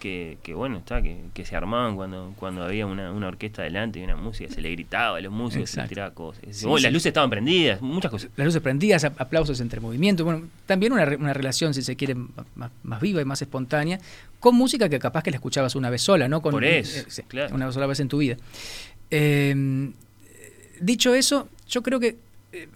que, 0.00 0.54
bueno, 0.54 0.78
está, 0.78 1.02
que, 1.02 1.44
se 1.44 1.54
armaban 1.54 1.94
cuando, 1.94 2.32
cuando 2.36 2.64
había 2.64 2.86
una, 2.86 3.10
orquesta 3.26 3.62
delante 3.62 4.00
y 4.00 4.02
una 4.02 4.16
música, 4.16 4.52
se 4.52 4.60
le 4.60 4.70
gritaba 4.72 5.18
a 5.18 5.20
los 5.20 5.32
músicos, 5.32 5.70
se 5.70 5.82
tiraba 5.82 6.12
cosas. 6.12 6.42
las 6.44 6.92
luces 6.92 7.06
estaban 7.06 7.30
prendidas, 7.30 7.80
muchas 7.80 8.10
cosas. 8.10 8.30
Las 8.36 8.46
luces 8.46 8.62
prendidas, 8.62 9.04
aplausos 9.04 9.60
entre 9.60 9.80
movimientos, 9.80 10.24
bueno, 10.24 10.48
también 10.66 10.92
una, 10.92 11.04
una 11.04 11.32
relación, 11.34 11.74
si 11.74 11.82
se 11.82 11.94
quiere, 11.96 12.16
más, 12.54 13.00
viva 13.00 13.20
y 13.20 13.24
más 13.24 13.42
espontánea, 13.42 14.00
con 14.40 14.56
música 14.56 14.88
que 14.88 14.98
capaz 14.98 15.22
que 15.22 15.30
la 15.30 15.36
escuchabas 15.36 15.74
una 15.76 15.90
vez 15.90 16.02
sola, 16.02 16.28
¿no? 16.28 16.40
Con, 16.40 16.52
Por 16.52 16.64
eso, 16.64 17.06
eh, 17.20 17.48
Una 17.52 17.70
sola 17.70 17.86
vez 17.86 18.00
en 18.00 18.08
tu 18.08 18.18
vida. 18.18 18.36
Eh, 19.10 19.92
dicho 20.80 21.14
eso, 21.14 21.48
yo 21.68 21.82
creo 21.82 22.00
que 22.00 22.16
eh, 22.52 22.68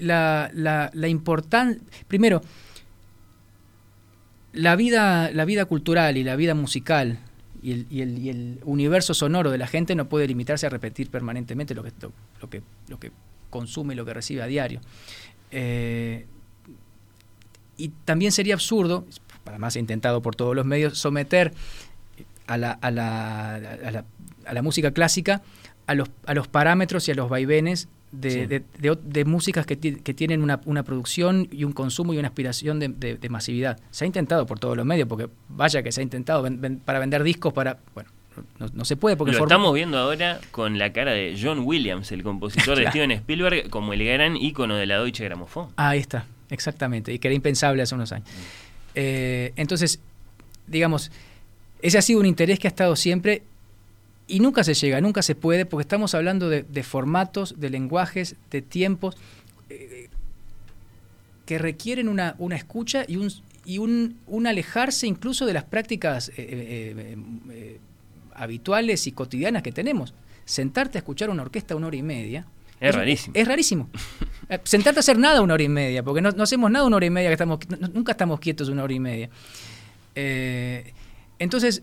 la, 0.00 0.50
la, 0.52 0.90
la 0.92 1.08
importancia, 1.08 1.80
primero, 2.08 2.42
la 4.54 4.76
vida, 4.76 5.30
la 5.32 5.44
vida 5.44 5.64
cultural 5.64 6.16
y 6.16 6.24
la 6.24 6.36
vida 6.36 6.54
musical 6.54 7.18
y 7.62 7.72
el, 7.72 7.86
y, 7.90 8.28
el, 8.28 8.60
universo 8.64 9.14
sonoro 9.14 9.50
de 9.50 9.58
la 9.58 9.66
gente 9.66 9.94
no 9.94 10.08
puede 10.08 10.26
limitarse 10.28 10.66
a 10.66 10.70
repetir 10.70 11.10
permanentemente 11.10 11.74
lo 11.74 11.82
que, 11.82 11.92
lo, 12.40 12.50
que, 12.50 12.62
lo 12.88 12.98
que 12.98 13.10
consume 13.50 13.94
y 13.94 13.96
lo 13.96 14.04
que 14.04 14.14
recibe 14.14 14.42
a 14.42 14.46
diario. 14.46 14.80
Eh, 15.50 16.26
y 17.76 17.88
también 18.04 18.32
sería 18.32 18.54
absurdo, 18.54 19.06
además 19.44 19.76
he 19.76 19.80
intentado 19.80 20.22
por 20.22 20.36
todos 20.36 20.54
los 20.54 20.66
medios, 20.66 20.98
someter 20.98 21.52
a 22.46 22.56
la, 22.56 22.72
a 22.72 22.90
la, 22.90 23.54
a 23.54 23.90
la, 23.90 24.04
a 24.46 24.54
la 24.54 24.62
música 24.62 24.92
clásica 24.92 25.42
a 25.86 25.94
los, 25.94 26.10
a 26.26 26.34
los 26.34 26.48
parámetros 26.48 27.08
y 27.08 27.12
a 27.12 27.14
los 27.14 27.28
vaivenes 27.28 27.88
de, 28.20 28.30
Sí. 28.30 28.46
de- 28.46 28.62
de- 28.78 28.98
de 29.02 29.24
músicas 29.24 29.66
que, 29.66 29.78
que 29.78 30.14
tienen 30.14 30.42
una, 30.42 30.60
una 30.64 30.82
producción 30.82 31.48
y 31.50 31.64
un 31.64 31.72
consumo 31.72 32.14
y 32.14 32.18
una 32.18 32.28
aspiración 32.28 32.78
de, 32.80 33.28
masividad. 33.28 33.78
Se 33.90 34.04
ha 34.04 34.06
intentado 34.06 34.46
por 34.46 34.58
todos 34.58 34.76
los 34.76 34.86
medios, 34.86 35.08
porque 35.08 35.28
vaya 35.48 35.82
que 35.82 35.92
se 35.92 36.00
ha 36.00 36.04
intentado 36.04 36.42
ven- 36.42 36.60
ven- 36.60 36.78
para 36.78 36.98
vender 36.98 37.22
discos, 37.22 37.52
para... 37.52 37.78
Bueno, 37.94 38.10
no, 38.58 38.66
no 38.72 38.84
se 38.84 38.96
puede 38.96 39.16
porque... 39.16 39.32
Lo 39.32 39.38
forma- 39.38 39.54
estamos 39.54 39.74
viendo 39.74 39.98
ahora 39.98 40.40
con 40.50 40.78
la 40.78 40.92
cara 40.92 41.12
de 41.12 41.38
John 41.40 41.60
Williams, 41.64 42.10
el 42.12 42.22
compositor 42.22 42.76
de. 42.78 42.86
Steven 42.90 43.10
Spielberg, 43.12 43.70
como 43.70 43.92
el 43.92 44.04
gran 44.04 44.36
ícono 44.36 44.74
de 44.76 44.86
la 44.86 44.96
Deutsche 44.98 45.24
Grammophon. 45.24 45.68
Ah, 45.76 45.90
ahí 45.90 46.00
está, 46.00 46.26
exactamente, 46.50 47.12
y 47.12 47.18
que 47.18 47.28
era 47.28 47.34
impensable 47.34 47.82
hace 47.82 47.94
unos 47.94 48.10
años. 48.12 48.28
Eh, 48.94 49.52
entonces, 49.56 50.00
digamos, 50.66 51.10
ese 51.82 51.98
ha 51.98 52.02
sido 52.02 52.20
un 52.20 52.26
interés 52.26 52.58
que 52.58 52.66
ha 52.66 52.70
estado 52.70 52.96
siempre 52.96 53.42
y 54.26 54.40
nunca 54.40 54.64
se 54.64 54.74
llega, 54.74 55.00
nunca 55.00 55.22
se 55.22 55.34
puede, 55.34 55.66
porque 55.66 55.82
estamos 55.82 56.14
hablando 56.14 56.48
de, 56.48 56.62
de 56.62 56.82
formatos, 56.82 57.54
de 57.58 57.70
lenguajes, 57.70 58.36
de 58.50 58.62
tiempos 58.62 59.16
eh, 59.70 60.08
que 61.46 61.58
requieren 61.58 62.08
una, 62.08 62.34
una 62.38 62.56
escucha 62.56 63.04
y 63.06 63.16
un, 63.16 63.30
y 63.66 63.78
un, 63.78 64.18
un 64.26 64.46
alejarse 64.46 65.06
incluso 65.06 65.44
de 65.44 65.52
las 65.52 65.64
prácticas 65.64 66.30
eh, 66.30 66.34
eh, 67.50 67.78
habituales 68.34 69.06
y 69.06 69.12
cotidianas 69.12 69.62
que 69.62 69.72
tenemos. 69.72 70.14
Sentarte 70.46 70.98
a 70.98 71.00
escuchar 71.00 71.28
una 71.30 71.42
orquesta 71.42 71.76
una 71.76 71.86
hora 71.88 71.96
y 71.96 72.02
media. 72.02 72.46
Es 72.80 72.94
rarísimo. 72.94 73.32
Es 73.36 73.46
rarísimo. 73.48 73.88
Sentarte 74.64 74.98
a 74.98 75.00
hacer 75.00 75.18
nada 75.18 75.40
una 75.42 75.54
hora 75.54 75.62
y 75.62 75.68
media, 75.68 76.02
porque 76.02 76.20
no, 76.20 76.30
no 76.32 76.42
hacemos 76.42 76.70
nada 76.70 76.86
una 76.86 76.96
hora 76.96 77.06
y 77.06 77.10
media, 77.10 77.28
que 77.28 77.34
estamos, 77.34 77.58
no- 77.80 77.88
nunca 77.88 78.12
estamos 78.12 78.40
quietos 78.40 78.68
una 78.68 78.82
hora 78.84 78.92
y 78.92 79.00
media. 79.00 79.30
Entonces, 81.38 81.82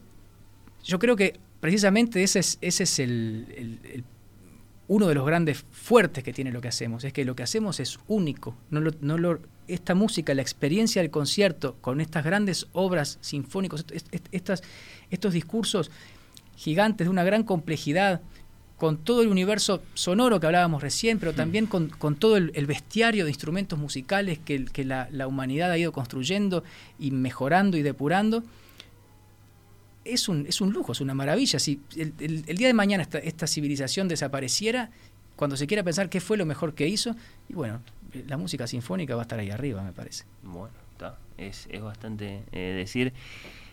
yo 0.83 0.99
creo 0.99 1.15
que 1.15 1.39
precisamente 1.61 2.21
ese 2.23 2.39
es, 2.39 2.57
ese 2.59 2.83
es 2.83 2.99
el, 2.99 3.45
el- 3.55 3.79
el- 3.93 4.03
uno 4.87 5.07
de 5.07 5.15
los 5.15 5.25
grandes 5.25 5.63
fuertes 5.71 6.21
que 6.21 6.33
tiene 6.33 6.51
lo 6.51 6.59
que 6.59 6.67
hacemos, 6.67 7.05
es 7.05 7.13
que 7.13 7.23
lo 7.23 7.33
que 7.33 7.43
hacemos 7.43 7.79
es 7.79 7.97
único. 8.09 8.57
No 8.71 8.81
lo- 8.81 8.91
no 8.99 9.17
lo- 9.17 9.39
esta 9.69 9.95
música, 9.95 10.33
la 10.33 10.41
experiencia 10.41 11.01
del 11.01 11.11
concierto 11.11 11.77
con 11.79 12.01
estas 12.01 12.25
grandes 12.25 12.67
obras 12.73 13.17
sinfónicas, 13.21 13.85
est- 13.93 14.13
est- 14.13 14.27
estas, 14.33 14.63
estos 15.09 15.31
discursos 15.31 15.91
gigantes 16.57 17.05
de 17.05 17.09
una 17.09 17.23
gran 17.23 17.43
complejidad, 17.43 18.19
con 18.77 18.97
todo 18.97 19.21
el 19.21 19.27
universo 19.29 19.81
sonoro 19.93 20.39
que 20.39 20.47
hablábamos 20.47 20.81
recién, 20.81 21.19
pero 21.19 21.33
también 21.33 21.67
con, 21.67 21.87
con 21.89 22.15
todo 22.15 22.35
el, 22.35 22.51
el 22.55 22.65
bestiario 22.65 23.23
de 23.25 23.29
instrumentos 23.29 23.77
musicales 23.79 24.39
que 24.39 24.83
la, 24.83 25.07
la 25.11 25.27
humanidad 25.27 25.71
ha 25.71 25.77
ido 25.77 25.91
construyendo 25.91 26.63
y 26.99 27.11
mejorando 27.11 27.77
y 27.77 27.83
depurando, 27.83 28.43
es 30.05 30.29
un, 30.29 30.45
es 30.47 30.61
un 30.61 30.71
lujo, 30.71 30.91
es 30.91 31.01
una 31.01 31.13
maravilla. 31.13 31.59
Si 31.59 31.79
el, 31.95 32.43
día 32.45 32.67
de 32.67 32.73
mañana 32.73 33.03
esta, 33.03 33.19
esta 33.19 33.47
civilización 33.47 34.07
desapareciera, 34.07 34.89
cuando 35.35 35.57
se 35.57 35.67
quiera 35.67 35.83
pensar 35.83 36.09
qué 36.09 36.19
fue 36.19 36.37
lo 36.37 36.45
mejor 36.45 36.73
que 36.73 36.87
hizo, 36.87 37.15
y 37.49 37.53
bueno, 37.53 37.81
la 38.27 38.37
música 38.37 38.67
sinfónica 38.67 39.15
va 39.15 39.21
a 39.21 39.23
estar 39.23 39.39
ahí 39.39 39.49
arriba, 39.49 39.83
me 39.83 39.91
parece. 39.91 40.25
Bueno, 40.43 40.73
está. 40.93 41.17
Es, 41.37 41.67
es 41.71 41.81
bastante 41.81 42.43
eh, 42.51 42.73
decir. 42.77 43.13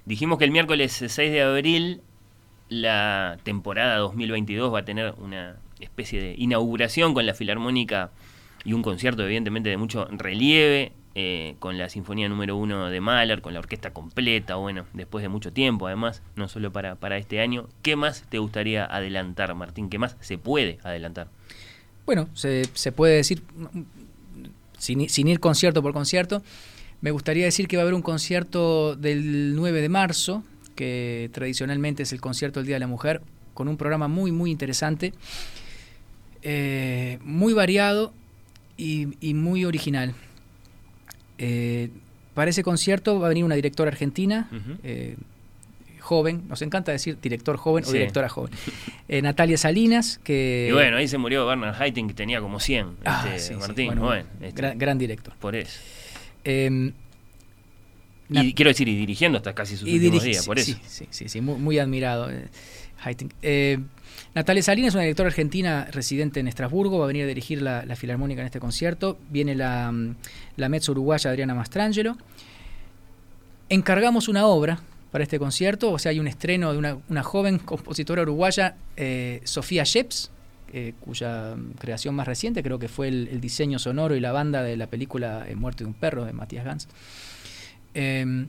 Dijimos 0.05 0.39
que 0.39 0.45
el 0.45 0.51
miércoles 0.51 1.05
6 1.07 1.33
de 1.33 1.43
abril 1.43 2.01
la 2.69 3.39
temporada 3.43 3.97
2022 3.97 4.73
va 4.73 4.81
a 4.81 4.85
tener 4.85 5.15
una 5.19 5.57
especie 5.81 6.21
de 6.21 6.35
inauguración 6.37 7.15
con 7.15 7.27
la 7.27 7.35
Filarmónica 7.35 8.11
y 8.65 8.73
un 8.73 8.83
concierto 8.83 9.25
evidentemente 9.25 9.69
de 9.71 9.77
mucho 9.77 10.07
relieve, 10.11 10.93
eh, 11.15 11.57
con 11.59 11.79
la 11.79 11.89
Sinfonía 11.89 12.29
número 12.29 12.57
1 12.57 12.91
de 12.91 13.01
Mahler, 13.01 13.41
con 13.41 13.53
la 13.55 13.61
orquesta 13.61 13.93
completa, 13.93 14.57
bueno, 14.57 14.85
después 14.93 15.23
de 15.23 15.29
mucho 15.29 15.53
tiempo 15.53 15.87
además, 15.87 16.23
no 16.37 16.49
solo 16.49 16.71
para, 16.71 16.95
para 16.97 17.17
este 17.17 17.41
año. 17.41 17.67
¿Qué 17.83 17.97
más 17.97 18.23
te 18.29 18.39
gustaría 18.39 18.85
adelantar, 18.85 19.55
Martín? 19.55 19.89
¿Qué 19.89 19.99
más 19.99 20.17
se 20.21 20.39
puede 20.39 20.79
adelantar? 20.85 21.29
Bueno, 22.07 22.29
se, 22.35 22.65
se 22.75 22.93
puede 22.93 23.17
decir, 23.17 23.43
sin, 24.79 25.09
sin 25.09 25.29
ir 25.29 25.41
concierto 25.41 25.83
por 25.83 25.93
concierto, 25.93 26.43
me 27.01 27.11
gustaría 27.11 27.45
decir 27.45 27.69
que 27.69 27.77
va 27.77 27.83
a 27.83 27.85
haber 27.85 27.95
un 27.95 28.03
concierto 28.03 28.95
del 28.95 29.57
9 29.57 29.81
de 29.81 29.89
marzo, 29.89 30.45
que 30.75 31.31
tradicionalmente 31.33 32.05
es 32.05 32.13
el 32.13 32.21
concierto 32.21 32.61
del 32.61 32.67
Día 32.67 32.77
de 32.77 32.81
la 32.81 32.87
Mujer, 32.87 33.23
con 33.55 33.69
un 33.69 33.77
programa 33.77 34.09
muy, 34.09 34.31
muy 34.31 34.51
interesante, 34.51 35.13
eh, 36.43 37.19
muy 37.23 37.55
variado 37.55 38.13
y 38.77 39.35
muy 39.35 39.65
original. 39.65 40.15
Eh, 41.39 41.89
para 42.35 42.51
ese 42.51 42.63
concierto 42.63 43.19
va 43.21 43.27
a 43.27 43.29
venir 43.31 43.45
una 43.45 43.55
directora 43.55 43.91
argentina, 43.91 44.49
eh, 44.83 45.17
joven, 46.01 46.43
nos 46.49 46.63
encanta 46.63 46.93
decir 46.93 47.19
director 47.21 47.57
joven 47.57 47.85
o 47.85 47.87
Sí. 47.87 47.95
directora 47.95 48.29
joven, 48.29 48.51
Eh, 49.09 49.21
Natalia 49.23 49.57
Salinas, 49.59 50.19
que... 50.23 50.67
y 50.71 50.73
bueno, 50.73 50.97
ahí 50.97 51.07
se 51.09 51.19
murió 51.19 51.47
Bernard 51.47 51.75
Haitink, 51.81 52.09
que 52.09 52.15
tenía 52.15 52.41
como 52.41 52.61
100, 52.61 52.97
Ah, 53.05 53.25
este, 53.27 53.41
sí, 53.41 53.55
sí, 53.55 53.61
Martín. 53.61 53.87
bueno, 53.87 54.03
bueno, 54.03 54.29
este, 54.41 54.53
gran, 54.61 54.79
gran 54.79 54.99
director. 54.99 55.35
por 55.39 55.55
eso. 55.57 55.79
Eh, 56.45 56.93
Y 58.31 58.53
quiero 58.53 58.69
decir, 58.71 58.87
y 58.89 58.95
dirigiendo 58.97 59.39
hasta 59.39 59.55
casi 59.55 59.77
sus 59.77 59.89
últimos 59.89 60.23
días, 60.23 60.45
por 60.47 60.59
sí, 60.61 60.73
eso. 60.73 60.81
Sí, 60.87 61.07
sí, 61.11 61.29
sí, 61.29 61.41
muy, 61.41 61.57
muy 61.59 61.79
admirado. 61.79 62.29
Haitink. 63.03 63.33
Natalia 64.35 64.63
Salinas 64.63 64.95
una 64.95 65.03
directora 65.03 65.29
argentina 65.29 65.89
residente 65.91 66.41
en 66.41 66.49
Estrasburgo, 66.49 66.99
va 66.99 67.05
a 67.05 67.09
venir 67.09 67.25
a 67.25 67.27
dirigir 67.27 67.63
la, 67.63 67.85
la 67.85 67.97
filarmónica 67.97 68.41
en 68.41 68.47
este 68.47 68.61
concierto. 68.61 69.19
Viene 69.31 69.55
la, 69.55 69.91
mm, 69.91 70.17
la 70.57 70.69
mezzo 70.69 70.93
uruguaya 70.93 71.31
Adriana 71.31 71.55
Mastrangelo. 71.55 72.17
Encargamos 73.69 74.29
una 74.29 74.47
obra 74.47 74.81
para 75.11 75.25
este 75.25 75.39
concierto, 75.39 75.93
o 75.93 75.99
sea, 75.99 76.11
hay 76.11 76.21
un 76.21 76.27
estreno 76.27 76.73
de 76.73 76.79
una, 76.79 77.23
joven 77.23 77.59
compositora 77.59 78.23
uruguaya, 78.23 78.77
eh, 78.97 79.41
Sofía 79.45 79.85
Sheps, 79.85 80.31
eh, 80.73 80.93
cuya 81.01 81.55
mm, 81.57 81.73
creación 81.79 82.15
más 82.15 82.27
reciente 82.27 82.63
creo 82.63 82.79
que 82.79 82.89
fue 82.89 83.09
el, 83.09 83.41
diseño 83.41 83.79
sonoro 83.79 84.17
y 84.17 84.21
la 84.21 84.33
banda 84.33 84.63
de 84.63 84.77
la 84.77 84.87
película 84.87 85.47
eh, 85.49 85.55
Muerte 85.55 85.85
de 85.85 85.89
un 85.89 85.95
perro 85.95 86.25
de 86.25 86.33
Matías 86.33 86.65
Gans. 86.65 86.89
Eh, 87.95 88.47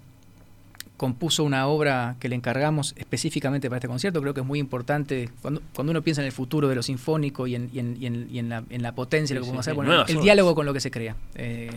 compuso 0.99 1.43
una 1.45 1.65
obra 1.67 2.17
que 2.19 2.27
le 2.29 2.35
encargamos 2.35 2.93
específicamente 2.97 3.69
para 3.69 3.77
este 3.77 3.87
concierto. 3.87 4.21
Creo 4.21 4.33
que 4.33 4.41
es 4.41 4.45
muy 4.45 4.59
importante 4.59 5.29
cuando, 5.41 5.61
cuando 5.73 5.91
uno 5.91 6.01
piensa 6.01 6.21
en 6.21 6.25
el 6.27 6.33
futuro 6.33 6.67
de 6.67 6.75
lo 6.75 6.83
sinfónico 6.83 7.47
y 7.47 7.55
en, 7.55 7.69
y 7.73 7.79
en- 7.79 7.97
y 7.99 8.05
en- 8.05 8.27
y 8.29 8.37
en 8.39 8.49
la, 8.49 8.63
en 8.69 8.81
la 8.83 8.93
potencia 8.93 9.33
de 9.33 9.39
lo 9.39 9.45
que 9.45 9.47
podemos 9.47 9.63
sí, 9.65 9.71
hacer, 9.71 9.75
bueno, 9.75 10.05
el 10.05 10.19
diálogo 10.21 10.53
con 10.53 10.65
lo 10.65 10.73
que 10.73 10.81
se 10.81 10.91
crea. 10.91 11.15
Eh, 11.35 11.71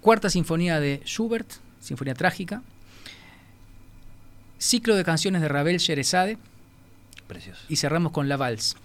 cuarta 0.00 0.30
sinfonía 0.30 0.80
de 0.80 1.02
Schubert, 1.04 1.48
sinfonía 1.80 2.14
trágica. 2.14 2.62
Ciclo 4.58 4.94
de 4.96 5.04
canciones 5.04 5.40
de 5.42 5.48
Ravel 5.48 5.78
Sherezade 5.78 6.36
Precioso. 7.26 7.60
y 7.68 7.76
cerramos 7.76 8.12
con 8.12 8.28
La 8.28 8.36
Vals. 8.36 8.76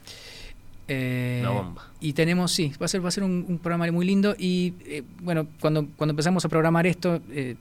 Eh, 0.88 1.40
Una 1.42 1.50
bomba. 1.50 1.92
Y 2.00 2.14
tenemos, 2.14 2.52
sí, 2.52 2.72
va 2.80 2.86
a 2.86 2.88
ser, 2.88 3.04
va 3.04 3.08
a 3.08 3.12
ser 3.12 3.24
un, 3.24 3.44
un 3.48 3.58
programa 3.58 3.92
muy 3.92 4.06
lindo. 4.06 4.36
Y 4.38 4.74
eh, 4.86 5.04
bueno, 5.22 5.48
cuando, 5.60 5.88
cuando 5.98 6.12
empezamos 6.12 6.46
a 6.46 6.50
programar 6.50 6.86
esto, 6.86 7.22
eh, 7.32 7.56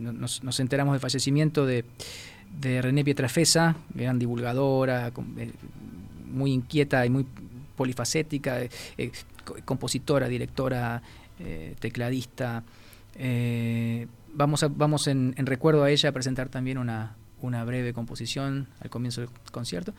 nos, 0.00 0.42
nos 0.42 0.58
enteramos 0.60 0.94
del 0.94 1.00
fallecimiento 1.00 1.66
de, 1.66 1.84
de 2.60 2.80
René 2.80 3.04
Pietrafesa, 3.04 3.76
gran 3.94 4.18
divulgadora, 4.18 5.12
muy 6.32 6.52
inquieta 6.52 7.04
y 7.04 7.10
muy 7.10 7.26
polifacética, 7.76 8.60
co- 9.44 9.56
compositora, 9.64 10.28
directora, 10.28 11.02
tecladista. 11.78 12.62
Vamos 14.34 14.62
a, 14.62 14.68
vamos 14.68 15.08
en, 15.08 15.34
en 15.36 15.44
recuerdo 15.44 15.84
a 15.84 15.90
ella 15.90 16.08
a 16.08 16.12
presentar 16.12 16.48
también 16.48 16.78
una, 16.78 17.16
una 17.42 17.64
breve 17.64 17.92
composición 17.92 18.66
al 18.80 18.88
comienzo 18.88 19.20
del 19.20 19.30
concierto. 19.50 19.92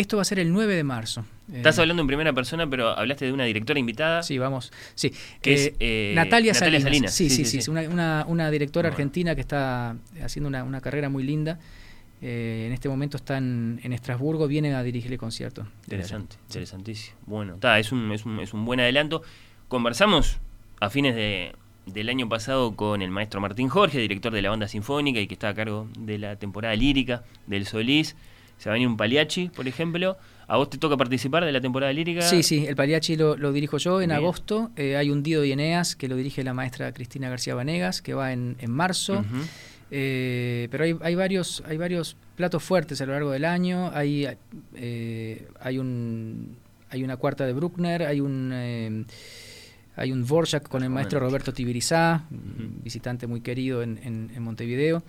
Esto 0.00 0.16
va 0.16 0.22
a 0.22 0.24
ser 0.24 0.38
el 0.38 0.52
9 0.52 0.74
de 0.74 0.84
marzo. 0.84 1.24
Estás 1.52 1.78
Eh, 1.78 1.80
hablando 1.82 2.00
en 2.02 2.06
primera 2.06 2.32
persona, 2.32 2.68
pero 2.68 2.88
hablaste 2.96 3.26
de 3.26 3.32
una 3.32 3.44
directora 3.44 3.78
invitada. 3.78 4.22
Sí, 4.22 4.38
vamos. 4.38 4.72
Sí. 4.94 5.12
Que 5.42 5.54
es, 5.54 5.66
Eh, 5.66 5.74
eh, 5.80 6.12
Natalia, 6.14 6.52
Natalia 6.52 6.80
Salinas. 6.80 6.82
Salinas. 6.82 7.14
Sí, 7.14 7.28
Sí, 7.30 7.44
sí, 7.44 7.60
sí, 7.62 7.70
Una, 7.70 7.82
una, 7.82 8.24
una 8.28 8.50
directora 8.50 8.88
Bueno. 8.88 8.94
argentina 8.96 9.34
que 9.34 9.40
está 9.40 9.96
haciendo 10.22 10.48
una, 10.48 10.64
una 10.64 10.80
carrera 10.80 11.08
muy 11.08 11.22
linda. 11.22 11.58
Eh, 12.22 12.64
en 12.66 12.72
este 12.72 12.88
momento 12.88 13.16
está 13.16 13.38
en, 13.38 13.80
en 13.82 13.92
Estrasburgo, 13.92 14.46
viene 14.46 14.74
a 14.74 14.82
dirigir 14.82 15.10
el 15.12 15.18
concierto. 15.18 15.66
Interesante, 15.84 16.36
interesantísimo. 16.48 17.16
Bueno, 17.26 17.54
está, 17.54 17.78
es 17.78 17.92
un, 17.92 18.12
es, 18.12 18.24
un, 18.26 18.40
es 18.40 18.52
un 18.52 18.64
buen 18.64 18.78
adelanto. 18.80 19.22
Conversamos 19.68 20.38
a 20.80 20.90
fines 20.90 21.14
de, 21.14 21.52
del 21.86 22.08
año 22.10 22.28
pasado 22.28 22.76
con 22.76 23.00
el 23.02 23.10
maestro 23.10 23.40
Martín 23.40 23.68
Jorge, 23.68 23.98
director 23.98 24.32
de 24.32 24.42
la 24.42 24.50
banda 24.50 24.68
sinfónica 24.68 25.18
y 25.20 25.26
que 25.26 25.34
está 25.34 25.48
a 25.48 25.54
cargo 25.54 25.88
de 25.98 26.18
la 26.18 26.36
temporada 26.36 26.74
lírica 26.76 27.22
del 27.46 27.66
Solís. 27.66 28.16
Se 28.60 28.68
va 28.68 28.74
a 28.74 28.76
venir 28.76 28.88
un 28.88 28.98
Paliachi, 28.98 29.48
por 29.48 29.66
ejemplo. 29.66 30.18
¿A 30.46 30.58
vos 30.58 30.68
te 30.68 30.76
toca 30.76 30.94
participar 30.98 31.46
de 31.46 31.50
la 31.50 31.62
temporada 31.62 31.90
lírica? 31.94 32.20
Sí, 32.20 32.42
sí, 32.42 32.66
el 32.66 32.76
Paliachi 32.76 33.16
lo, 33.16 33.34
lo 33.34 33.52
dirijo 33.52 33.78
yo 33.78 34.02
en 34.02 34.08
Bien. 34.08 34.18
agosto. 34.18 34.70
Eh, 34.76 34.98
hay 34.98 35.08
un 35.08 35.22
Dido 35.22 35.46
y 35.46 35.52
Eneas 35.52 35.96
que 35.96 36.08
lo 36.08 36.16
dirige 36.16 36.44
la 36.44 36.52
maestra 36.52 36.92
Cristina 36.92 37.30
García 37.30 37.54
Vanegas, 37.54 38.02
que 38.02 38.12
va 38.12 38.34
en, 38.34 38.56
en 38.60 38.70
marzo. 38.70 39.24
Eh, 39.90 40.68
pero 40.70 40.84
hay, 40.84 40.94
hay, 41.00 41.14
varios, 41.14 41.62
hay 41.66 41.78
varios 41.78 42.18
platos 42.36 42.62
fuertes 42.62 43.00
a 43.00 43.06
lo 43.06 43.12
largo 43.12 43.30
del 43.30 43.46
año. 43.46 43.92
Hay, 43.94 44.28
eh, 44.74 45.48
hay, 45.58 45.78
un, 45.78 46.58
hay 46.90 47.02
una 47.02 47.16
cuarta 47.16 47.46
de 47.46 47.54
Bruckner, 47.54 48.02
hay 48.02 48.20
un, 48.20 49.06
hay 49.96 50.12
un 50.12 50.26
Dvorak 50.26 50.68
con 50.68 50.82
el 50.82 50.90
maestro 50.90 51.18
Roberto 51.18 51.54
Tibirizá, 51.54 52.24
visitante 52.28 53.26
muy 53.26 53.40
querido 53.40 53.82
en, 53.82 53.98
en, 54.02 54.42
Montevideo. 54.42 55.02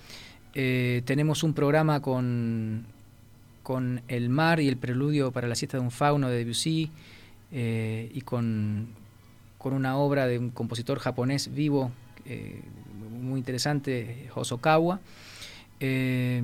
tenemos 0.54 1.43
un 1.43 1.54
programa 1.54 2.02
con, 2.02 2.86
con 3.64 4.01
El 4.07 4.30
mar 4.30 4.59
y 4.59 4.68
el 4.68 4.78
preludio 4.78 5.32
para 5.32 5.47
la 5.47 5.55
siesta 5.55 5.78
de 5.78 5.84
un 5.84 5.91
fauno 5.91 6.30
de 6.30 6.38
Debussy 6.38 6.91
y 7.51 8.22
con, 8.22 8.88
con 9.57 9.74
una 9.74 9.97
obra 9.97 10.28
de 10.28 10.39
un 10.39 10.49
compositor 10.49 10.99
japonés 10.99 11.53
vivo 11.53 11.91
muy 13.22 13.39
interesante, 13.39 14.30
Hosokawa. 14.36 14.99
Eh, 15.80 16.41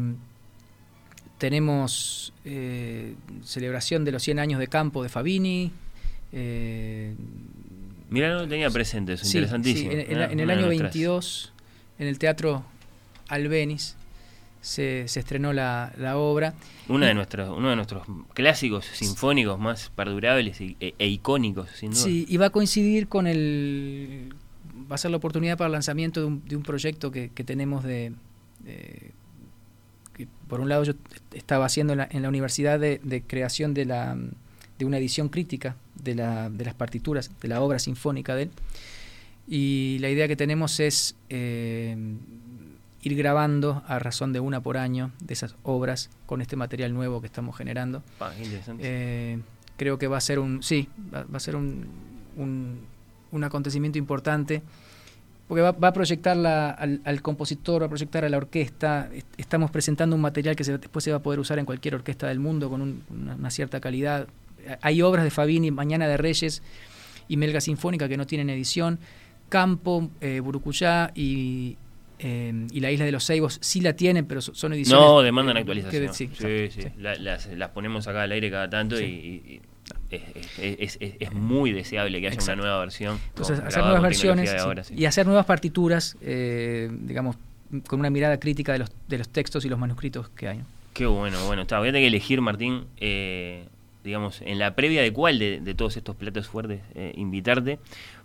tenemos 1.37 2.33
eh, 2.45 3.13
celebración 3.43 4.05
de 4.05 4.11
los 4.11 4.23
100 4.23 4.39
años 4.39 4.59
de 4.59 4.67
campo 4.67 5.03
de 5.03 5.09
Fabini. 5.09 5.71
Eh, 6.31 7.13
Mira, 8.09 8.29
no 8.29 8.41
lo 8.41 8.47
tenía 8.47 8.69
presente, 8.69 9.13
es 9.13 9.25
interesantísimo. 9.25 9.91
en, 9.91 10.39
el 10.39 10.49
año 10.49 10.67
22, 10.69 11.53
en 11.99 12.07
el 12.07 12.17
Teatro 12.17 12.63
Albeniz, 13.27 13.95
se, 14.67 15.03
estrenó 15.03 15.53
la, 15.53 15.93
obra. 16.15 16.53
Uno 16.89 17.05
de, 17.05 17.13
nuestros, 17.13 17.57
uno 17.57 17.69
de 17.69 17.75
nuestros 17.75 18.05
clásicos 18.33 18.85
sinfónicos 18.85 19.57
más 19.57 19.89
perdurables 19.95 20.59
e, 20.59 20.75
e, 20.79 21.07
icónicos, 21.07 21.69
sin 21.71 21.91
duda. 21.91 22.03
Sí, 22.03 22.25
y 22.27 22.37
va 22.37 22.47
a 22.47 22.49
coincidir 22.49 23.07
con 23.07 23.27
el, 23.27 24.33
va 24.91 24.95
a 24.95 24.97
ser 24.97 25.11
la 25.11 25.17
oportunidad 25.17 25.57
para 25.57 25.67
el 25.67 25.71
lanzamiento 25.71 26.19
de 26.19 26.25
un, 26.25 26.45
de 26.45 26.57
un 26.57 26.63
proyecto 26.63 27.11
que, 27.11 27.29
tenemos 27.29 27.83
de, 27.85 28.13
por 30.49 30.59
un 30.59 30.67
lado 30.67 30.83
yo 30.83 30.93
estaba 31.33 31.65
haciendo 31.65 31.93
en 31.93 31.99
la, 31.99 32.07
en 32.11 32.21
la 32.21 32.29
universidad 32.29 32.77
de, 32.77 33.23
creación 33.25 33.73
de, 33.73 33.85
la, 33.85 34.17
de 34.77 34.85
una 34.85 34.97
edición 34.97 35.29
crítica 35.29 35.77
de, 35.95 36.15
la, 36.15 36.49
de 36.49 36.65
las 36.65 36.73
partituras, 36.73 37.31
de 37.39 37.47
la 37.47 37.61
obra 37.61 37.79
sinfónica 37.79 38.35
de 38.35 38.43
él. 38.43 38.51
Y 39.47 39.97
la 40.01 40.09
idea 40.09 40.27
que 40.27 40.35
tenemos 40.35 40.81
es 40.81 41.15
eh, 41.29 41.95
ir 43.01 43.15
grabando 43.15 43.83
a 43.87 43.99
razón 43.99 44.33
de 44.33 44.39
una 44.39 44.61
por 44.61 44.77
año 44.77 45.11
de 45.19 45.33
esas 45.33 45.55
obras 45.63 46.09
con 46.25 46.41
este 46.41 46.55
material 46.55 46.93
nuevo 46.93 47.21
que 47.21 47.27
estamos 47.27 47.55
generando. 47.55 48.03
Ah, 48.19 48.31
eh, 48.79 49.39
creo 49.77 49.97
que 49.97 50.07
va 50.07 50.17
a 50.17 50.21
ser 50.21 50.39
un, 50.39 50.63
sí, 50.63 50.89
va, 51.13 51.25
a 51.31 51.39
ser 51.39 51.55
un 51.55 51.87
un 53.31 53.43
acontecimiento 53.43 53.97
importante, 53.97 54.61
porque 55.47 55.61
va, 55.61 55.69
a 55.69 55.93
proyectar 55.93 56.37
al, 56.45 57.21
compositor, 57.21 57.81
va 57.81 57.85
a 57.85 57.89
proyectar 57.89 58.25
a 58.25 58.29
la 58.29 58.37
orquesta. 58.37 59.09
Estamos 59.37 59.71
presentando 59.71 60.15
un 60.15 60.21
material 60.21 60.57
que 60.57 60.63
después 60.63 61.05
se 61.05 61.11
va 61.11 61.17
a 61.17 61.23
poder 61.23 61.39
usar 61.39 61.57
en 61.57 61.65
cualquier 61.65 61.95
orquesta 61.95 62.27
del 62.27 62.39
mundo 62.39 62.69
con 62.69 63.01
una, 63.09 63.49
cierta 63.49 63.79
calidad. 63.79 64.27
Hay 64.81 65.01
obras 65.01 65.23
de 65.23 65.31
Fabini, 65.31 65.71
Mañana 65.71 66.07
de 66.07 66.17
Reyes 66.17 66.61
y 67.29 67.37
Melga 67.37 67.61
Sinfónica 67.61 68.09
que 68.09 68.17
no 68.17 68.27
tienen 68.27 68.49
edición. 68.49 68.99
Campo, 69.47 70.09
eh, 70.19 70.41
Burucuyá 70.41 71.11
y, 71.15 71.77
eh, 72.19 72.67
y 72.71 72.79
la 72.79 72.91
Isla 72.91 73.05
de 73.05 73.11
los 73.11 73.25
Ceibos 73.25 73.59
sí 73.61 73.81
la 73.81 73.93
tienen, 73.93 74.25
pero 74.25 74.41
son 74.41 74.73
ediciones. 74.73 75.05
No, 75.05 75.21
demandan 75.21 75.57
actualización. 75.57 76.13
sí, 76.13 76.29
sí, 76.33 76.69
sí. 76.69 76.87
las, 76.97 77.69
ponemos 77.73 78.07
acá 78.07 78.23
al 78.23 78.31
aire 78.31 78.49
cada 78.49 78.69
tanto 78.69 78.99
y 78.99 79.61
es, 80.09 80.97
es, 80.99 81.33
muy 81.33 81.71
deseable 81.71 82.21
que 82.21 82.27
haya 82.27 82.43
una 82.43 82.55
nueva 82.55 82.79
versión. 82.79 83.19
Entonces, 83.29 83.59
hacer 83.59 83.83
nuevas 83.83 84.01
versiones 84.01 84.55
y 84.95 85.05
hacer 85.05 85.25
nuevas 85.25 85.45
partituras, 85.45 86.17
eh, 86.21 86.89
digamos, 86.91 87.37
con 87.87 87.99
una 87.99 88.09
mirada 88.09 88.39
crítica 88.39 88.73
de 88.73 88.79
los, 88.79 88.91
de 89.07 89.17
los 89.17 89.29
textos 89.29 89.65
y 89.65 89.69
los 89.69 89.79
manuscritos 89.79 90.29
que 90.29 90.47
hay. 90.47 90.61
Qué 90.93 91.05
bueno, 91.05 91.45
bueno. 91.45 91.63
Está, 91.63 91.79
voy 91.79 91.89
a 91.89 91.91
tener 91.91 92.03
que 92.03 92.07
elegir, 92.07 92.41
Martín, 92.41 92.85
eh, 92.97 93.65
digamos, 94.03 94.41
en 94.41 94.59
la 94.59 94.75
previa 94.75 95.01
de 95.01 95.11
cuál 95.11 95.39
de, 95.39 95.75
todos 95.75 95.97
estos 95.97 96.15
platos 96.15 96.47
fuertes 96.47 96.81
eh, 96.95 97.11
invitarte, 97.15 97.79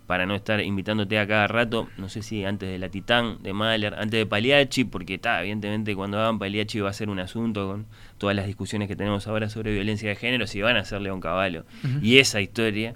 para 0.07 0.25
no 0.25 0.35
estar 0.35 0.59
invitándote 0.61 1.17
a 1.17 1.25
cada 1.27 1.47
rato, 1.47 1.87
no 1.97 2.09
sé 2.09 2.21
si 2.21 2.43
antes 2.43 2.69
de 2.69 2.77
la 2.77 2.89
Titán, 2.89 3.41
de 3.41 3.53
Mahler, 3.53 3.93
antes 3.95 4.19
de 4.19 4.25
Pagliacci, 4.25 4.83
porque 4.83 5.15
está, 5.15 5.39
evidentemente 5.41 5.95
cuando 5.95 6.19
hagan 6.19 6.39
Pagliacci 6.39 6.79
va 6.81 6.89
a 6.89 6.93
ser 6.93 7.09
un 7.09 7.19
asunto 7.19 7.67
con 7.67 7.85
todas 8.17 8.35
las 8.35 8.45
discusiones 8.45 8.87
que 8.87 8.95
tenemos 8.95 9.27
ahora 9.27 9.49
sobre 9.49 9.73
violencia 9.73 10.09
de 10.09 10.15
género, 10.15 10.45
si 10.47 10.61
van 10.61 10.77
a 10.77 10.85
ser 10.85 11.01
León 11.01 11.21
Caballo. 11.21 11.65
Y 12.01 12.17
esa 12.17 12.41
historia, 12.41 12.95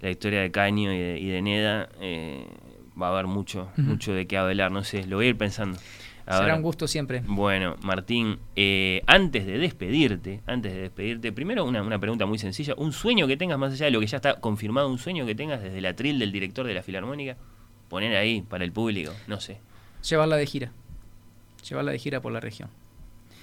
la 0.00 0.10
historia 0.10 0.42
de 0.42 0.50
Caño 0.50 0.92
y 0.92 1.26
de, 1.26 1.42
Neda, 1.42 1.88
eh, 2.00 2.46
va 3.00 3.08
a 3.08 3.10
haber 3.10 3.26
mucho, 3.26 3.70
mucho 3.76 4.12
de 4.12 4.26
qué 4.26 4.36
hablar, 4.36 4.70
no 4.70 4.84
sé, 4.84 5.06
lo 5.06 5.16
voy 5.16 5.26
a 5.26 5.28
ir 5.30 5.36
pensando. 5.36 5.78
Será 6.26 6.54
un 6.56 6.62
gusto 6.62 6.88
siempre. 6.88 7.22
Bueno, 7.26 7.76
Martín, 7.82 8.38
eh, 8.56 9.02
antes 9.06 9.44
de 9.44 9.58
despedirte, 9.58 10.40
antes 10.46 10.72
de 10.72 10.80
despedirte, 10.80 11.32
primero 11.32 11.64
una, 11.64 11.82
una, 11.82 11.98
pregunta 11.98 12.24
muy 12.24 12.38
sencilla. 12.38 12.74
¿Un 12.78 12.92
sueño 12.92 13.26
que 13.26 13.36
tengas 13.36 13.58
más 13.58 13.74
allá 13.74 13.86
de 13.86 13.90
lo 13.90 14.00
que 14.00 14.06
ya 14.06 14.16
está 14.16 14.40
confirmado, 14.40 14.88
un 14.88 14.98
sueño 14.98 15.26
que 15.26 15.34
tengas 15.34 15.62
desde 15.62 15.78
el 15.78 15.86
atril 15.86 16.18
del 16.18 16.32
director 16.32 16.66
de 16.66 16.72
la 16.72 16.82
Filarmónica? 16.82 17.36
Poner 17.90 18.16
ahí 18.16 18.40
para 18.40 18.64
el 18.64 18.72
público, 18.72 19.12
no 19.26 19.38
sé. 19.38 19.58
Llevarla 20.08 20.36
de 20.36 20.46
gira. 20.46 20.72
Llevarla 21.68 21.92
de 21.92 21.98
gira 21.98 22.22
por 22.22 22.32
la 22.32 22.40
región. 22.40 22.70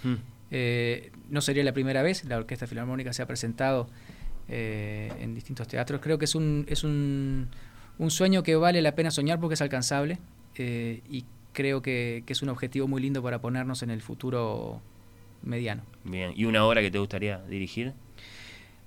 Hmm. 0.03 0.15
Eh, 0.49 1.11
no 1.29 1.41
sería 1.41 1.63
la 1.63 1.73
primera 1.73 2.01
vez, 2.01 2.25
la 2.25 2.37
Orquesta 2.37 2.65
Filarmónica 2.65 3.13
se 3.13 3.21
ha 3.21 3.27
presentado 3.27 3.89
eh, 4.49 5.11
en 5.19 5.35
distintos 5.35 5.67
teatros. 5.67 6.01
Creo 6.01 6.17
que 6.17 6.25
es 6.25 6.33
un, 6.33 6.65
es 6.67 6.83
un, 6.83 7.47
un, 7.99 8.09
sueño 8.11 8.41
que 8.41 8.55
vale 8.55 8.81
la 8.81 8.95
pena 8.95 9.11
soñar 9.11 9.39
porque 9.39 9.53
es 9.53 9.61
alcanzable 9.61 10.17
y 10.57 11.23
creo 11.53 11.81
que, 11.81 12.23
es 12.27 12.41
un 12.41 12.49
objetivo 12.49 12.87
muy 12.87 13.01
lindo 13.01 13.21
para 13.21 13.39
ponernos 13.39 13.83
en 13.83 13.91
el 13.91 14.01
futuro 14.01 14.81
mediano. 15.43 15.83
Bien, 16.03 16.33
¿y 16.35 16.45
una 16.45 16.65
obra 16.65 16.81
que 16.81 16.91
te 16.91 16.99
gustaría 16.99 17.39
dirigir? 17.39 17.93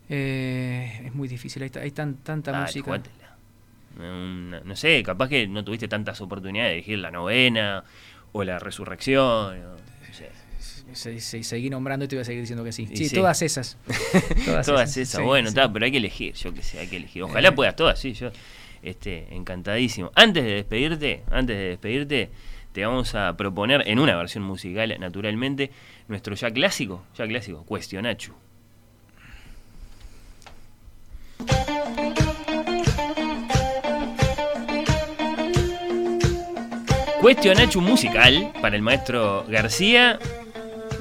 Eh, 0.09 1.03
es 1.07 1.15
muy 1.15 1.29
difícil, 1.29 1.63
hay, 1.63 1.91
tan, 1.91 2.17
tanta 2.17 2.61
música. 2.61 3.03
no 3.97 4.77
sé, 4.77 5.03
capaz 5.03 5.29
que 5.29 5.47
no 5.47 5.65
tuviste 5.65 5.89
tantas 5.89 6.21
oportunidades 6.21 6.71
de 6.71 6.75
dirigir 6.77 6.99
la 6.99 7.11
novena 7.11 7.85
o 8.33 8.45
la 8.45 8.59
resurrección. 8.59 9.57
seguí 10.93 11.71
nombrando 11.71 12.05
y 12.05 12.09
te 12.09 12.17
voy 12.17 12.23
a 12.23 12.25
seguir 12.25 12.43
diciendo 12.43 12.65
que 12.65 12.73
sí. 12.73 12.87
Sí, 12.95 13.09
todas 13.15 13.41
esas. 13.43 13.79
todas, 14.45 14.97
esas. 14.97 15.23
bueno, 15.23 15.51
pero 15.73 15.85
hay 15.85 15.91
que 15.91 15.99
elegir, 15.99 16.35
yo 16.35 16.53
que 16.53 16.63
sé, 16.63 16.81
hay 16.81 16.89
que 16.89 16.97
elegir. 16.97 17.23
Ojalá 17.23 17.49
eh. 17.49 17.53
puedas 17.53 17.77
todas, 17.77 17.99
sí, 17.99 18.13
yo 18.13 18.31
este, 18.85 19.35
encantadísimo. 19.35 20.13
Antes 20.15 20.45
de 20.45 20.51
despedirte, 20.55 21.23
antes 21.31 21.57
de 21.57 21.65
despedirte, 21.71 22.31
te 22.75 22.85
vamos 22.85 23.15
a 23.15 23.37
proponer 23.37 23.85
en 23.87 24.01
una 24.01 24.17
versión 24.17 24.43
musical, 24.43 24.97
naturalmente, 24.99 25.71
nuestro 26.09 26.35
ya 26.35 26.51
clásico, 26.51 27.05
ya 27.17 27.25
clásico, 27.25 27.65
Cuestionachu. 27.65 28.35
Cuestionachu 37.21 37.81
musical 37.81 38.53
para 38.61 38.75
el 38.75 38.83
maestro 38.83 39.45
García, 39.49 40.19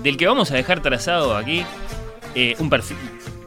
del 0.04 0.16
que 0.16 0.28
vamos 0.28 0.52
a 0.52 0.56
dejar 0.56 0.84
trazado 0.84 1.36
aquí 1.36 1.66
eh, 2.36 2.56
un 2.60 2.70
perfil 2.70 2.98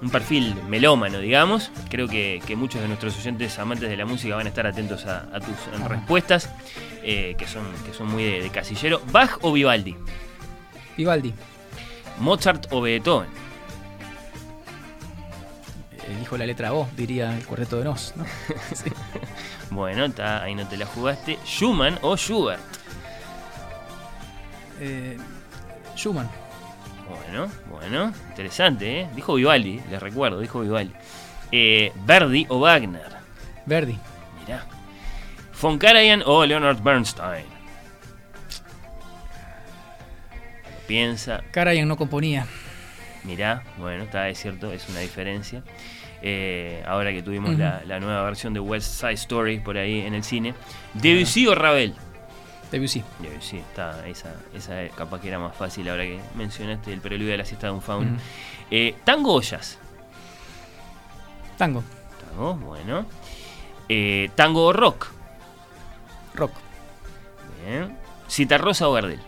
un 0.03 0.11
perfil 0.11 0.55
melómano, 0.69 1.19
digamos. 1.19 1.71
Creo 1.89 2.09
que, 2.09 2.41
muchos 2.57 2.81
de 2.81 2.89
nuestros 2.89 3.17
oyentes 3.19 3.59
amantes 3.59 3.89
de 3.89 3.97
la 3.97 4.07
música 4.07 4.37
van 4.37 4.47
a 4.47 4.49
estar 4.49 4.67
atentos 4.67 5.07
a, 5.07 5.41
tus 5.41 5.89
respuestas, 5.89 6.51
eh, 7.03 7.35
que, 7.39 7.47
son, 7.47 7.65
que 7.85 7.93
son 7.93 8.09
muy 8.09 8.25
de, 8.25 8.51
casillero. 8.51 9.01
¿Bach 9.13 9.39
o 9.43 9.53
Vivaldi? 9.53 9.97
Vivaldi. 10.97 11.35
¿Mozart 12.19 12.67
o 12.71 12.81
Beethoven? 12.81 13.29
Elijo 16.09 16.37
la 16.37 16.47
letra 16.47 16.73
O, 16.73 16.89
diría 16.97 17.37
el 17.37 17.45
cuarteto 17.45 17.79
de 17.79 17.85
Nos. 17.85 18.15
bueno, 19.71 20.07
ahí 20.23 20.55
no 20.55 20.67
te 20.69 20.77
la 20.77 20.87
jugaste. 20.87 21.39
¿Schumann 21.45 21.99
o 22.03 22.17
Schubert? 22.17 22.61
Eh, 24.81 25.17
Schumann. 25.97 26.46
Bueno, 27.09 27.49
bueno, 27.71 28.13
interesante, 28.31 29.01
¿eh? 29.01 29.09
Dijo 29.15 29.35
Vivaldi, 29.35 29.81
les 29.91 30.03
recuerdo, 30.03 30.41
dijo 30.41 30.61
Vivaldi. 30.61 30.95
Eh, 31.53 31.93
¿Verdi 32.05 32.47
o 32.49 32.59
Wagner? 32.61 33.17
Verdi. 33.65 33.99
Mirá. 34.41 34.67
¿Von 35.61 35.79
Karajan 35.79 36.23
o 36.27 36.45
Leonard 36.45 36.83
Bernstein? 36.83 37.57
piensa. 40.87 41.43
Karajan 41.51 41.89
no 41.89 41.97
componía. 41.97 42.47
Mirá, 43.25 43.65
bueno, 43.79 44.05
está 44.05 44.29
es 44.29 44.39
cierto, 44.39 44.73
es 44.73 44.89
una 44.89 45.01
diferencia. 45.01 45.63
Eh, 46.23 46.83
ahora 46.87 47.13
que 47.13 47.23
tuvimos 47.23 47.59
la, 47.59 48.01
nueva 48.01 48.23
versión 48.23 48.55
de 48.55 48.61
West 48.61 49.01
Side 49.01 49.13
Story 49.13 49.59
por 49.59 49.77
ahí 49.77 50.01
en 50.01 50.15
el 50.15 50.23
cine. 50.23 50.55
¿Debussy 50.95 51.47
o 51.47 51.55
Ravel? 51.55 51.95
Debussy. 52.71 53.03
Debussy, 53.21 53.59
está, 53.59 54.07
esa, 54.09 54.35
esa 54.55 54.89
capaz 54.97 55.21
que 55.21 55.29
era 55.29 55.39
más 55.39 55.55
fácil 55.55 55.89
ahora 55.89 56.03
que 56.03 56.21
mencionaste 56.35 56.93
el 56.93 57.01
preludio 57.01 57.31
de 57.31 57.39
la 57.39 57.45
siesta 57.45 57.69
de 57.69 57.73
un 57.73 57.83
faun. 57.83 58.19
Eh, 58.71 58.95
¿Tango 59.05 59.35
o 59.35 59.41
jazz? 59.41 59.79
Tango. 61.57 61.83
Tango, 62.21 62.55
bueno. 62.55 63.07
Eh, 63.89 64.31
¿Tango 64.35 64.67
o 64.67 64.73
rock? 64.73 65.09
Rock. 66.35 66.53
Bien. 67.65 67.97
¿Citarrosa 68.29 68.89
o 68.89 68.93
Gardel? 68.93 69.21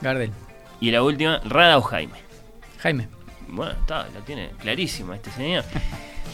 Gardel. 0.00 0.32
Y 0.80 0.90
la 0.90 1.02
última, 1.02 1.40
Rada 1.44 1.78
o 1.78 1.82
Jaime. 1.82 2.18
Jaime. 2.78 3.08
Bueno, 3.48 3.72
está, 3.72 4.08
la 4.14 4.20
tiene 4.24 4.50
clarísima 4.60 5.16
este 5.16 5.30
señor. 5.32 5.64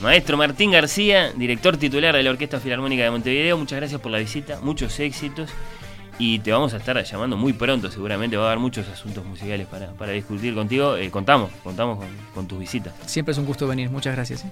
Maestro 0.00 0.36
Martín 0.36 0.70
García, 0.70 1.32
director 1.32 1.76
titular 1.76 2.14
de 2.14 2.22
la 2.22 2.30
Orquesta 2.30 2.60
Filarmónica 2.60 3.02
de 3.02 3.10
Montevideo, 3.10 3.58
muchas 3.58 3.78
gracias 3.78 4.00
por 4.00 4.12
la 4.12 4.18
visita, 4.18 4.60
muchos 4.62 5.00
éxitos 5.00 5.50
y 6.18 6.40
te 6.40 6.50
vamos 6.50 6.74
a 6.74 6.78
estar 6.78 7.02
llamando 7.02 7.36
muy 7.36 7.52
pronto, 7.52 7.90
seguramente 7.90 8.36
va 8.36 8.44
a 8.44 8.46
haber 8.48 8.58
muchos 8.58 8.88
asuntos 8.88 9.24
musicales 9.24 9.66
para, 9.66 9.92
para 9.92 10.12
discutir 10.12 10.54
contigo. 10.54 10.96
Eh, 10.96 11.10
contamos, 11.10 11.50
contamos 11.62 11.98
con, 11.98 12.08
con 12.34 12.48
tus 12.48 12.58
visitas. 12.58 12.92
Siempre 13.06 13.32
es 13.32 13.38
un 13.38 13.46
gusto 13.46 13.66
venir, 13.68 13.88
muchas 13.90 14.14
gracias. 14.14 14.44
¿eh? 14.44 14.50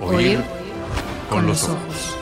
Oír 0.00 0.40
con 1.28 1.46
los 1.46 1.68
ojos. 1.68 2.16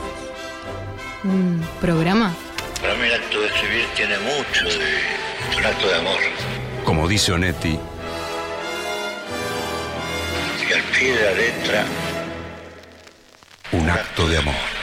Un 1.23 1.61
programa 1.81 2.33
Para 2.81 2.93
mí 2.95 3.07
el 3.07 3.13
acto 3.13 3.41
de 3.41 3.47
escribir 3.47 3.85
tiene 3.95 4.17
mucho 4.19 4.65
de... 4.65 5.57
un 5.57 5.65
acto 5.65 5.87
de 5.87 5.95
amor. 5.95 6.19
Como 6.85 7.07
dice 7.07 7.33
Onetti, 7.33 7.77
Y 10.69 10.73
al 10.73 10.81
pie 10.83 11.13
de 11.13 11.23
la 11.23 11.31
letra, 11.31 11.85
un 13.73 13.89
acto 13.89 14.27
de 14.27 14.37
amor. 14.37 14.78